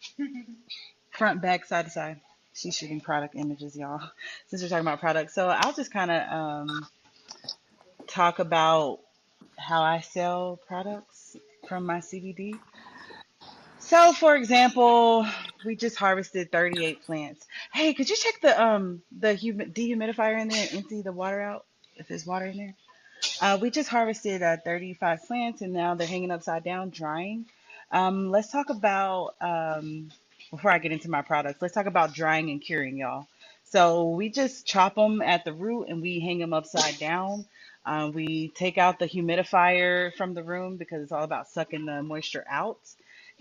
Front, 1.10 1.42
back, 1.42 1.66
side 1.66 1.86
to 1.86 1.90
side. 1.90 2.20
She's 2.54 2.76
shooting 2.76 3.00
product 3.00 3.34
images, 3.36 3.76
y'all. 3.76 4.00
Since 4.48 4.62
we're 4.62 4.68
talking 4.68 4.86
about 4.86 5.00
products, 5.00 5.34
so 5.34 5.48
I'll 5.48 5.74
just 5.74 5.92
kind 5.92 6.10
of 6.10 6.32
um, 6.32 6.88
talk 8.08 8.38
about 8.40 9.00
how 9.58 9.82
I 9.82 10.00
sell 10.00 10.60
products 10.68 11.36
from 11.68 11.86
my 11.86 11.98
CBD. 11.98 12.58
So, 13.86 14.12
for 14.14 14.36
example, 14.36 15.26
we 15.64 15.76
just 15.76 15.96
harvested 15.96 16.52
38 16.52 17.04
plants. 17.06 17.46
Hey, 17.72 17.94
could 17.94 18.10
you 18.10 18.16
check 18.16 18.34
the 18.42 18.62
um 18.62 19.02
the 19.16 19.34
humi- 19.34 19.66
dehumidifier 19.66 20.40
in 20.40 20.48
there 20.48 20.62
and 20.70 20.78
empty 20.78 21.02
the 21.02 21.12
water 21.12 21.40
out 21.40 21.66
if 21.96 22.08
there's 22.08 22.26
water 22.26 22.46
in 22.46 22.58
there? 22.58 22.76
Uh, 23.40 23.58
we 23.62 23.70
just 23.70 23.88
harvested 23.90 24.42
uh, 24.42 24.58
35 24.64 25.24
plants 25.26 25.62
and 25.62 25.72
now 25.72 25.94
they're 25.94 26.08
hanging 26.08 26.32
upside 26.32 26.64
down, 26.64 26.90
drying. 26.90 27.46
Um, 27.92 28.30
let's 28.30 28.50
talk 28.52 28.70
about, 28.70 29.36
um, 29.42 30.10
before 30.50 30.72
I 30.72 30.78
get 30.80 30.92
into 30.92 31.10
my 31.10 31.22
products, 31.22 31.62
let's 31.62 31.74
talk 31.74 31.86
about 31.86 32.14
drying 32.14 32.50
and 32.50 32.60
curing, 32.62 32.98
y'all. 32.98 33.28
So 33.64 34.10
we 34.10 34.30
just 34.30 34.66
chop 34.66 34.96
them 34.96 35.22
at 35.22 35.44
the 35.44 35.54
root 35.54 35.88
and 35.90 36.02
we 36.02 36.20
hang 36.20 36.40
them 36.40 36.54
upside 36.54 36.98
down. 36.98 37.46
Uh, 37.86 38.10
we 38.14 38.50
take 38.56 38.78
out 38.78 38.98
the 38.98 39.06
humidifier 39.08 40.14
from 40.16 40.34
the 40.34 40.44
room 40.44 40.78
because 40.78 41.02
it's 41.04 41.12
all 41.12 41.24
about 41.24 41.48
sucking 41.48 41.86
the 41.86 42.02
moisture 42.02 42.44
out. 42.50 42.80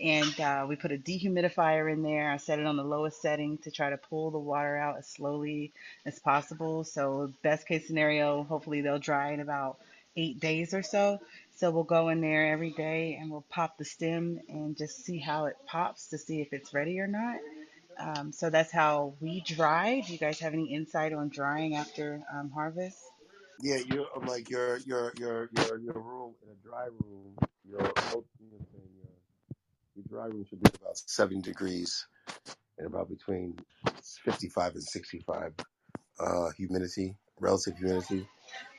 And 0.00 0.38
uh, 0.40 0.66
we 0.68 0.76
put 0.76 0.92
a 0.92 0.98
dehumidifier 0.98 1.90
in 1.90 2.02
there. 2.02 2.30
I 2.30 2.36
set 2.36 2.58
it 2.58 2.66
on 2.66 2.76
the 2.76 2.84
lowest 2.84 3.22
setting 3.22 3.58
to 3.58 3.70
try 3.70 3.90
to 3.90 3.96
pull 3.96 4.30
the 4.30 4.38
water 4.38 4.76
out 4.76 4.98
as 4.98 5.08
slowly 5.08 5.72
as 6.04 6.18
possible. 6.18 6.84
So, 6.84 7.32
best 7.42 7.66
case 7.66 7.86
scenario, 7.86 8.42
hopefully 8.44 8.82
they'll 8.82 8.98
dry 8.98 9.32
in 9.32 9.40
about 9.40 9.78
eight 10.16 10.40
days 10.40 10.74
or 10.74 10.82
so. 10.82 11.20
So 11.56 11.70
we'll 11.70 11.84
go 11.84 12.08
in 12.08 12.20
there 12.20 12.52
every 12.52 12.70
day 12.70 13.16
and 13.20 13.30
we'll 13.30 13.44
pop 13.48 13.78
the 13.78 13.84
stem 13.84 14.40
and 14.48 14.76
just 14.76 15.04
see 15.04 15.18
how 15.18 15.46
it 15.46 15.56
pops 15.66 16.08
to 16.08 16.18
see 16.18 16.40
if 16.40 16.52
it's 16.52 16.74
ready 16.74 17.00
or 17.00 17.06
not. 17.06 17.38
Um, 17.98 18.32
so 18.32 18.50
that's 18.50 18.72
how 18.72 19.14
we 19.20 19.40
dry. 19.40 20.02
Do 20.06 20.12
you 20.12 20.18
guys 20.18 20.40
have 20.40 20.52
any 20.52 20.74
insight 20.74 21.12
on 21.12 21.28
drying 21.30 21.76
after 21.76 22.22
um, 22.32 22.50
harvest? 22.50 22.98
Yeah, 23.62 23.78
you're 23.86 24.06
like 24.26 24.50
your 24.50 24.78
your 24.78 25.12
your 25.18 25.48
your 25.54 25.78
your 25.78 25.94
room 26.00 26.34
in 26.42 26.50
a 26.50 26.68
dry 26.68 26.86
room. 26.86 27.36
Your 27.64 27.80
you 27.80 28.46
know 28.50 28.58
what 28.58 28.60
I'm 28.60 28.66
saying, 28.72 28.96
your, 29.96 30.06
dry 30.08 30.26
room 30.26 30.46
should 30.48 30.62
be 30.62 30.70
about 30.82 30.98
seven 30.98 31.42
degrees 31.42 32.06
and 32.78 32.88
about 32.88 33.10
between 33.10 33.58
55 34.24 34.74
and 34.74 34.84
65 34.84 35.54
uh, 36.20 36.50
humidity, 36.56 37.16
relative 37.40 37.78
humidity. 37.78 38.26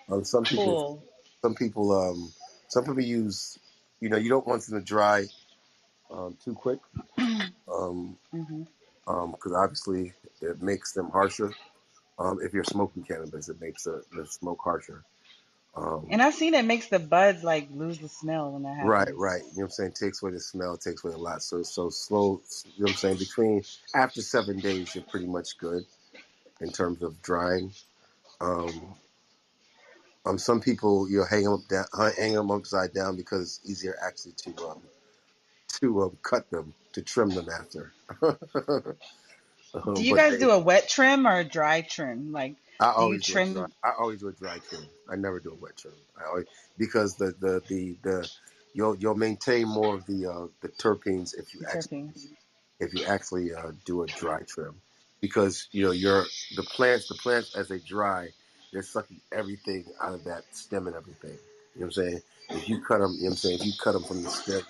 Um, 0.09 0.25
some 0.25 0.45
people 0.45 0.77
Cool. 0.77 1.03
some 1.43 1.55
people 1.55 1.91
um 1.93 2.33
some 2.69 2.85
people 2.85 3.01
use 3.01 3.59
you 4.01 4.09
know 4.09 4.17
you 4.17 4.29
don't 4.29 4.47
want 4.47 4.63
them 4.63 4.79
to 4.79 4.85
dry 4.85 5.25
um, 6.11 6.37
too 6.43 6.53
quick. 6.55 6.79
Um, 7.71 8.17
hmm 8.31 8.63
um, 9.07 9.31
because 9.31 9.53
obviously 9.53 10.13
it 10.41 10.61
makes 10.61 10.93
them 10.93 11.09
harsher. 11.11 11.53
Um, 12.19 12.39
if 12.41 12.53
you're 12.53 12.63
smoking 12.63 13.03
cannabis, 13.03 13.49
it 13.49 13.61
makes 13.61 13.83
the, 13.83 14.03
the 14.13 14.25
smoke 14.27 14.59
harsher. 14.63 15.05
Um, 15.75 16.07
And 16.09 16.21
I've 16.21 16.33
seen 16.35 16.53
it 16.53 16.65
makes 16.65 16.87
the 16.87 16.99
buds 16.99 17.43
like 17.43 17.69
lose 17.71 17.99
the 17.99 18.09
smell 18.09 18.51
when 18.51 18.63
that 18.63 18.77
happens. 18.77 18.89
right. 18.89 19.15
Right. 19.15 19.41
You 19.41 19.47
know 19.47 19.53
what 19.55 19.63
I'm 19.65 19.69
saying? 19.71 19.91
Takes 19.93 20.21
away 20.23 20.31
the 20.31 20.39
smell, 20.39 20.77
takes 20.77 21.03
away 21.03 21.13
a 21.13 21.17
lot. 21.17 21.43
So, 21.43 21.63
so 21.63 21.89
slow. 21.89 22.41
You 22.75 22.83
know 22.83 22.83
what 22.85 22.91
I'm 22.91 22.95
saying? 22.97 23.17
Between 23.17 23.63
after 23.93 24.21
seven 24.21 24.59
days, 24.59 24.95
you're 24.95 25.03
pretty 25.03 25.27
much 25.27 25.57
good 25.57 25.85
in 26.61 26.71
terms 26.71 27.03
of 27.03 27.21
drying. 27.21 27.73
Um, 28.41 28.95
um, 30.25 30.37
some 30.37 30.61
people 30.61 31.09
you'll 31.09 31.25
hang 31.25 31.43
them 31.43 31.53
up 31.53 31.67
down, 31.69 31.85
hang 32.17 32.33
them 32.33 32.51
upside 32.51 32.93
down 32.93 33.15
because 33.15 33.59
it's 33.63 33.69
easier 33.69 33.97
actually 34.05 34.33
to 34.33 34.67
um 34.67 34.81
to 35.79 36.03
um, 36.03 36.17
cut 36.21 36.49
them 36.49 36.73
to 36.93 37.01
trim 37.01 37.29
them 37.29 37.47
after. 37.49 37.93
Do 39.73 39.79
um, 39.85 39.95
you 40.03 40.15
guys 40.15 40.33
they, 40.33 40.39
do 40.39 40.51
a 40.51 40.59
wet 40.59 40.89
trim 40.89 41.27
or 41.27 41.39
a 41.39 41.43
dry 41.43 41.81
trim? 41.81 42.31
Like, 42.31 42.55
I 42.79 42.93
do 42.97 43.07
you 43.07 43.19
always 43.19 43.25
do 43.25 43.37
a 43.37 43.43
dry. 43.43 43.51
trim 43.53 43.73
I 43.83 43.91
always 43.99 44.19
do 44.21 44.27
a 44.27 44.33
dry 44.33 44.59
trim. 44.69 44.85
I 45.09 45.15
never 45.15 45.39
do 45.39 45.51
a 45.51 45.55
wet 45.55 45.77
trim. 45.77 45.93
I 46.19 46.27
always 46.29 46.45
because 46.77 47.15
the 47.15 47.33
the 47.39 47.61
the 47.67 47.97
the 48.03 48.29
you'll 48.73 48.95
you'll 48.97 49.15
maintain 49.15 49.67
more 49.67 49.95
of 49.95 50.05
the 50.05 50.27
uh, 50.27 50.47
the 50.61 50.69
terpenes 50.69 51.37
if 51.37 51.53
you 51.53 51.61
actually 51.71 51.89
terpenes? 51.89 52.27
if 52.79 52.93
you 52.93 53.05
actually 53.05 53.53
uh, 53.53 53.71
do 53.85 54.03
a 54.03 54.07
dry 54.07 54.41
trim 54.43 54.75
because 55.21 55.67
you 55.71 55.85
know 55.85 55.91
your 55.91 56.25
the 56.55 56.63
plants 56.63 57.07
the 57.07 57.15
plants 57.15 57.55
as 57.55 57.67
they 57.69 57.79
dry 57.79 58.29
they're 58.73 58.83
sucking 58.83 59.21
everything 59.31 59.85
out 60.01 60.13
of 60.13 60.23
that 60.25 60.43
stem 60.51 60.87
and 60.87 60.95
everything. 60.95 61.37
You 61.75 61.81
know 61.81 61.85
what 61.85 61.85
I'm 61.85 61.91
saying? 61.91 62.21
If 62.49 62.69
you 62.69 62.81
cut 62.81 62.99
them, 62.99 63.13
you 63.13 63.23
know 63.23 63.25
what 63.25 63.31
I'm 63.31 63.37
saying. 63.37 63.59
If 63.59 63.65
you 63.65 63.73
cut 63.81 63.93
them 63.93 64.03
from 64.03 64.23
the 64.23 64.29
stem 64.29 64.61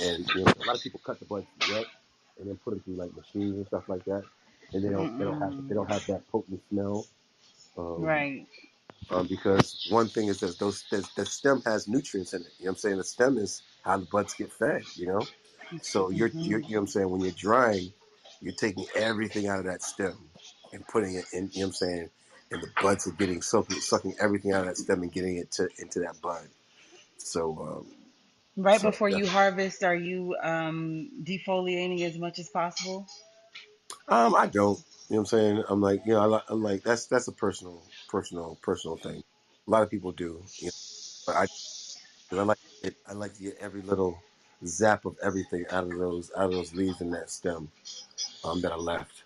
and 0.00 0.28
you 0.34 0.44
know 0.44 0.52
a 0.52 0.66
lot 0.66 0.76
of 0.76 0.82
people 0.82 1.00
cut 1.04 1.18
the 1.18 1.26
buds 1.26 1.46
wet 1.70 1.86
and 2.38 2.48
then 2.48 2.56
put 2.64 2.70
them 2.72 2.80
through 2.80 2.94
like 2.96 3.14
machines 3.16 3.56
and 3.56 3.66
stuff 3.66 3.88
like 3.88 4.04
that 4.04 4.22
and 4.74 4.84
they 4.84 4.90
don't 4.90 5.16
they 5.18 5.24
don't 5.26 5.40
have 5.40 5.54
they 5.68 5.76
don't 5.76 5.90
have 5.90 6.06
that 6.08 6.28
potent 6.30 6.62
smell. 6.70 7.06
Um, 7.78 8.14
Right. 8.14 8.46
um, 9.10 9.26
because 9.28 9.86
one 9.90 10.08
thing 10.08 10.28
is 10.28 10.40
that 10.40 10.58
those 10.58 10.84
the, 10.90 11.08
the 11.16 11.26
stem 11.26 11.62
has 11.66 11.88
nutrients 11.88 12.34
in 12.34 12.42
it. 12.42 12.48
You 12.58 12.66
know 12.66 12.70
what 12.70 12.72
I'm 12.72 12.76
saying? 12.78 12.96
The 12.98 13.04
stem 13.04 13.38
is 13.38 13.62
how 13.84 13.98
the 13.98 14.06
buds 14.06 14.34
get 14.34 14.52
fed. 14.52 14.84
You 14.96 15.08
know, 15.08 15.26
so 15.82 16.10
you're, 16.10 16.32
you're 16.42 16.60
hmm 16.60 16.68
you 16.68 16.74
know 16.74 16.80
what 16.80 16.82
I'm 16.82 16.88
saying 16.88 17.10
when 17.10 17.22
you're 17.22 17.32
drying, 17.32 17.92
you're 18.42 18.54
taking 18.54 18.86
everything 18.96 19.48
out 19.48 19.60
of 19.60 19.66
that 19.66 19.82
stem 19.82 20.30
and 20.72 20.86
putting 20.88 21.16
it 21.16 21.26
in. 21.32 21.50
You 21.54 21.60
know 21.60 21.60
what 21.60 21.64
I'm 21.66 21.72
saying? 21.74 22.10
And 22.52 22.62
the 22.62 22.68
buds 22.82 23.06
are 23.08 23.12
getting 23.12 23.42
sucking 23.42 23.80
sucking 23.80 24.16
everything 24.20 24.52
out 24.52 24.62
of 24.62 24.66
that 24.68 24.78
stem 24.78 25.02
and 25.02 25.12
getting 25.12 25.38
it 25.38 25.52
to 25.52 25.68
into 25.78 26.00
that 26.00 26.20
bud. 26.22 26.48
So 27.18 27.58
um, 27.60 27.86
Right 28.56 28.80
so 28.80 28.82
before 28.82 29.08
you 29.08 29.28
harvest, 29.28 29.82
are 29.84 29.96
you 29.96 30.36
um, 30.42 31.10
defoliating 31.24 32.02
as 32.06 32.18
much 32.18 32.38
as 32.38 32.50
possible? 32.50 33.08
Um, 34.08 34.34
I 34.36 34.46
don't. 34.48 34.78
You 35.10 35.16
know 35.16 35.18
what 35.18 35.20
I'm 35.20 35.26
saying? 35.26 35.64
I'm 35.68 35.80
like, 35.82 36.02
you 36.06 36.14
know, 36.14 36.20
I 36.20 36.26
li- 36.26 36.44
I'm 36.48 36.62
like 36.62 36.84
that's 36.84 37.06
that's 37.06 37.28
a 37.28 37.32
personal 37.32 37.82
personal 38.08 38.58
personal 38.62 38.96
thing. 38.98 39.22
A 39.68 39.70
lot 39.70 39.82
of 39.82 39.90
people 39.90 40.12
do, 40.12 40.42
you 40.60 40.66
know, 40.68 40.72
but 41.26 41.36
I 41.36 41.46
Cause 42.30 42.40
I 42.40 42.42
like 42.42 42.58
it. 42.82 42.96
I 43.08 43.12
like 43.14 43.34
to 43.36 43.42
get 43.42 43.56
every 43.60 43.82
little 43.82 44.22
zap 44.66 45.06
of 45.06 45.16
everything 45.22 45.64
out 45.70 45.84
of 45.84 45.96
those 45.96 46.30
out 46.36 46.46
of 46.46 46.52
those 46.52 46.74
leaves 46.74 47.00
in 47.00 47.10
that 47.12 47.30
stem 47.30 47.70
um, 48.44 48.60
that 48.62 48.72
I 48.72 48.76
left, 48.76 49.24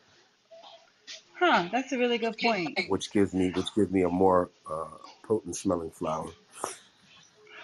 Huh, 1.38 1.68
that's 1.72 1.92
a 1.92 1.98
really 1.98 2.18
good 2.18 2.38
point. 2.38 2.78
which 2.86 3.12
gives 3.12 3.34
me 3.34 3.50
which 3.52 3.74
gives 3.74 3.90
me 3.92 4.02
a 4.02 4.08
more 4.10 4.50
uh, 4.70 4.98
potent 5.24 5.56
smelling 5.56 5.90
flower. 5.92 6.32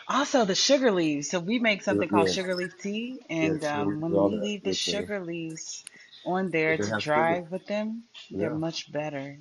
Also, 0.09 0.45
the 0.45 0.55
sugar 0.55 0.93
leaves. 0.93 1.31
So 1.31 1.41
we 1.41 1.59
make 1.59 1.83
Yeah, 1.91 2.03
something 2.03 2.09
called 2.09 2.29
yeah, 2.29 2.31
sugar 2.31 2.55
leaf 2.57 2.79
tea, 2.79 3.21
yeah. 3.41 3.55
and 3.55 3.65
um, 3.65 4.01
when 4.01 4.13
all 4.15 4.31
we 4.31 4.37
that. 4.39 4.39
leave 4.39 4.65
the 4.65 4.73
sugar 4.75 5.21
leaves 5.25 5.85
on 6.25 6.51
there 6.51 6.77
to 6.77 6.99
drive 6.99 7.37
sugar, 7.37 7.51
with 7.51 7.67
them, 7.67 8.05
they're 8.31 8.51
yeah, 8.51 8.57
much 8.57 8.91
better, 8.93 9.39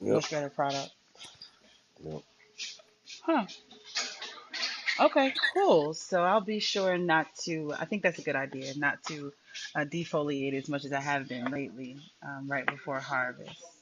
yep, 0.00 0.14
much 0.14 0.30
better 0.30 0.50
product. 0.50 0.90
yep. 2.00 2.22
Huh. 3.24 3.46
Okay, 4.98 5.34
cool. 5.54 5.92
So 5.94 6.22
I'll 6.22 6.40
be 6.40 6.58
sure 6.58 6.96
not 6.96 7.26
to. 7.44 7.72
I 7.78 7.84
think 7.84 8.02
that's 8.02 8.18
a 8.18 8.22
good 8.22 8.36
idea, 8.36 8.72
not 8.76 9.02
to 9.08 9.32
uh, 9.74 9.80
defoliate 9.80 10.54
as 10.54 10.68
much 10.68 10.84
as 10.84 10.92
I 10.92 11.00
have 11.00 11.28
been 11.28 11.50
lately, 11.50 11.98
um, 12.22 12.48
right 12.48 12.66
before 12.66 12.98
harvest. 13.00 13.75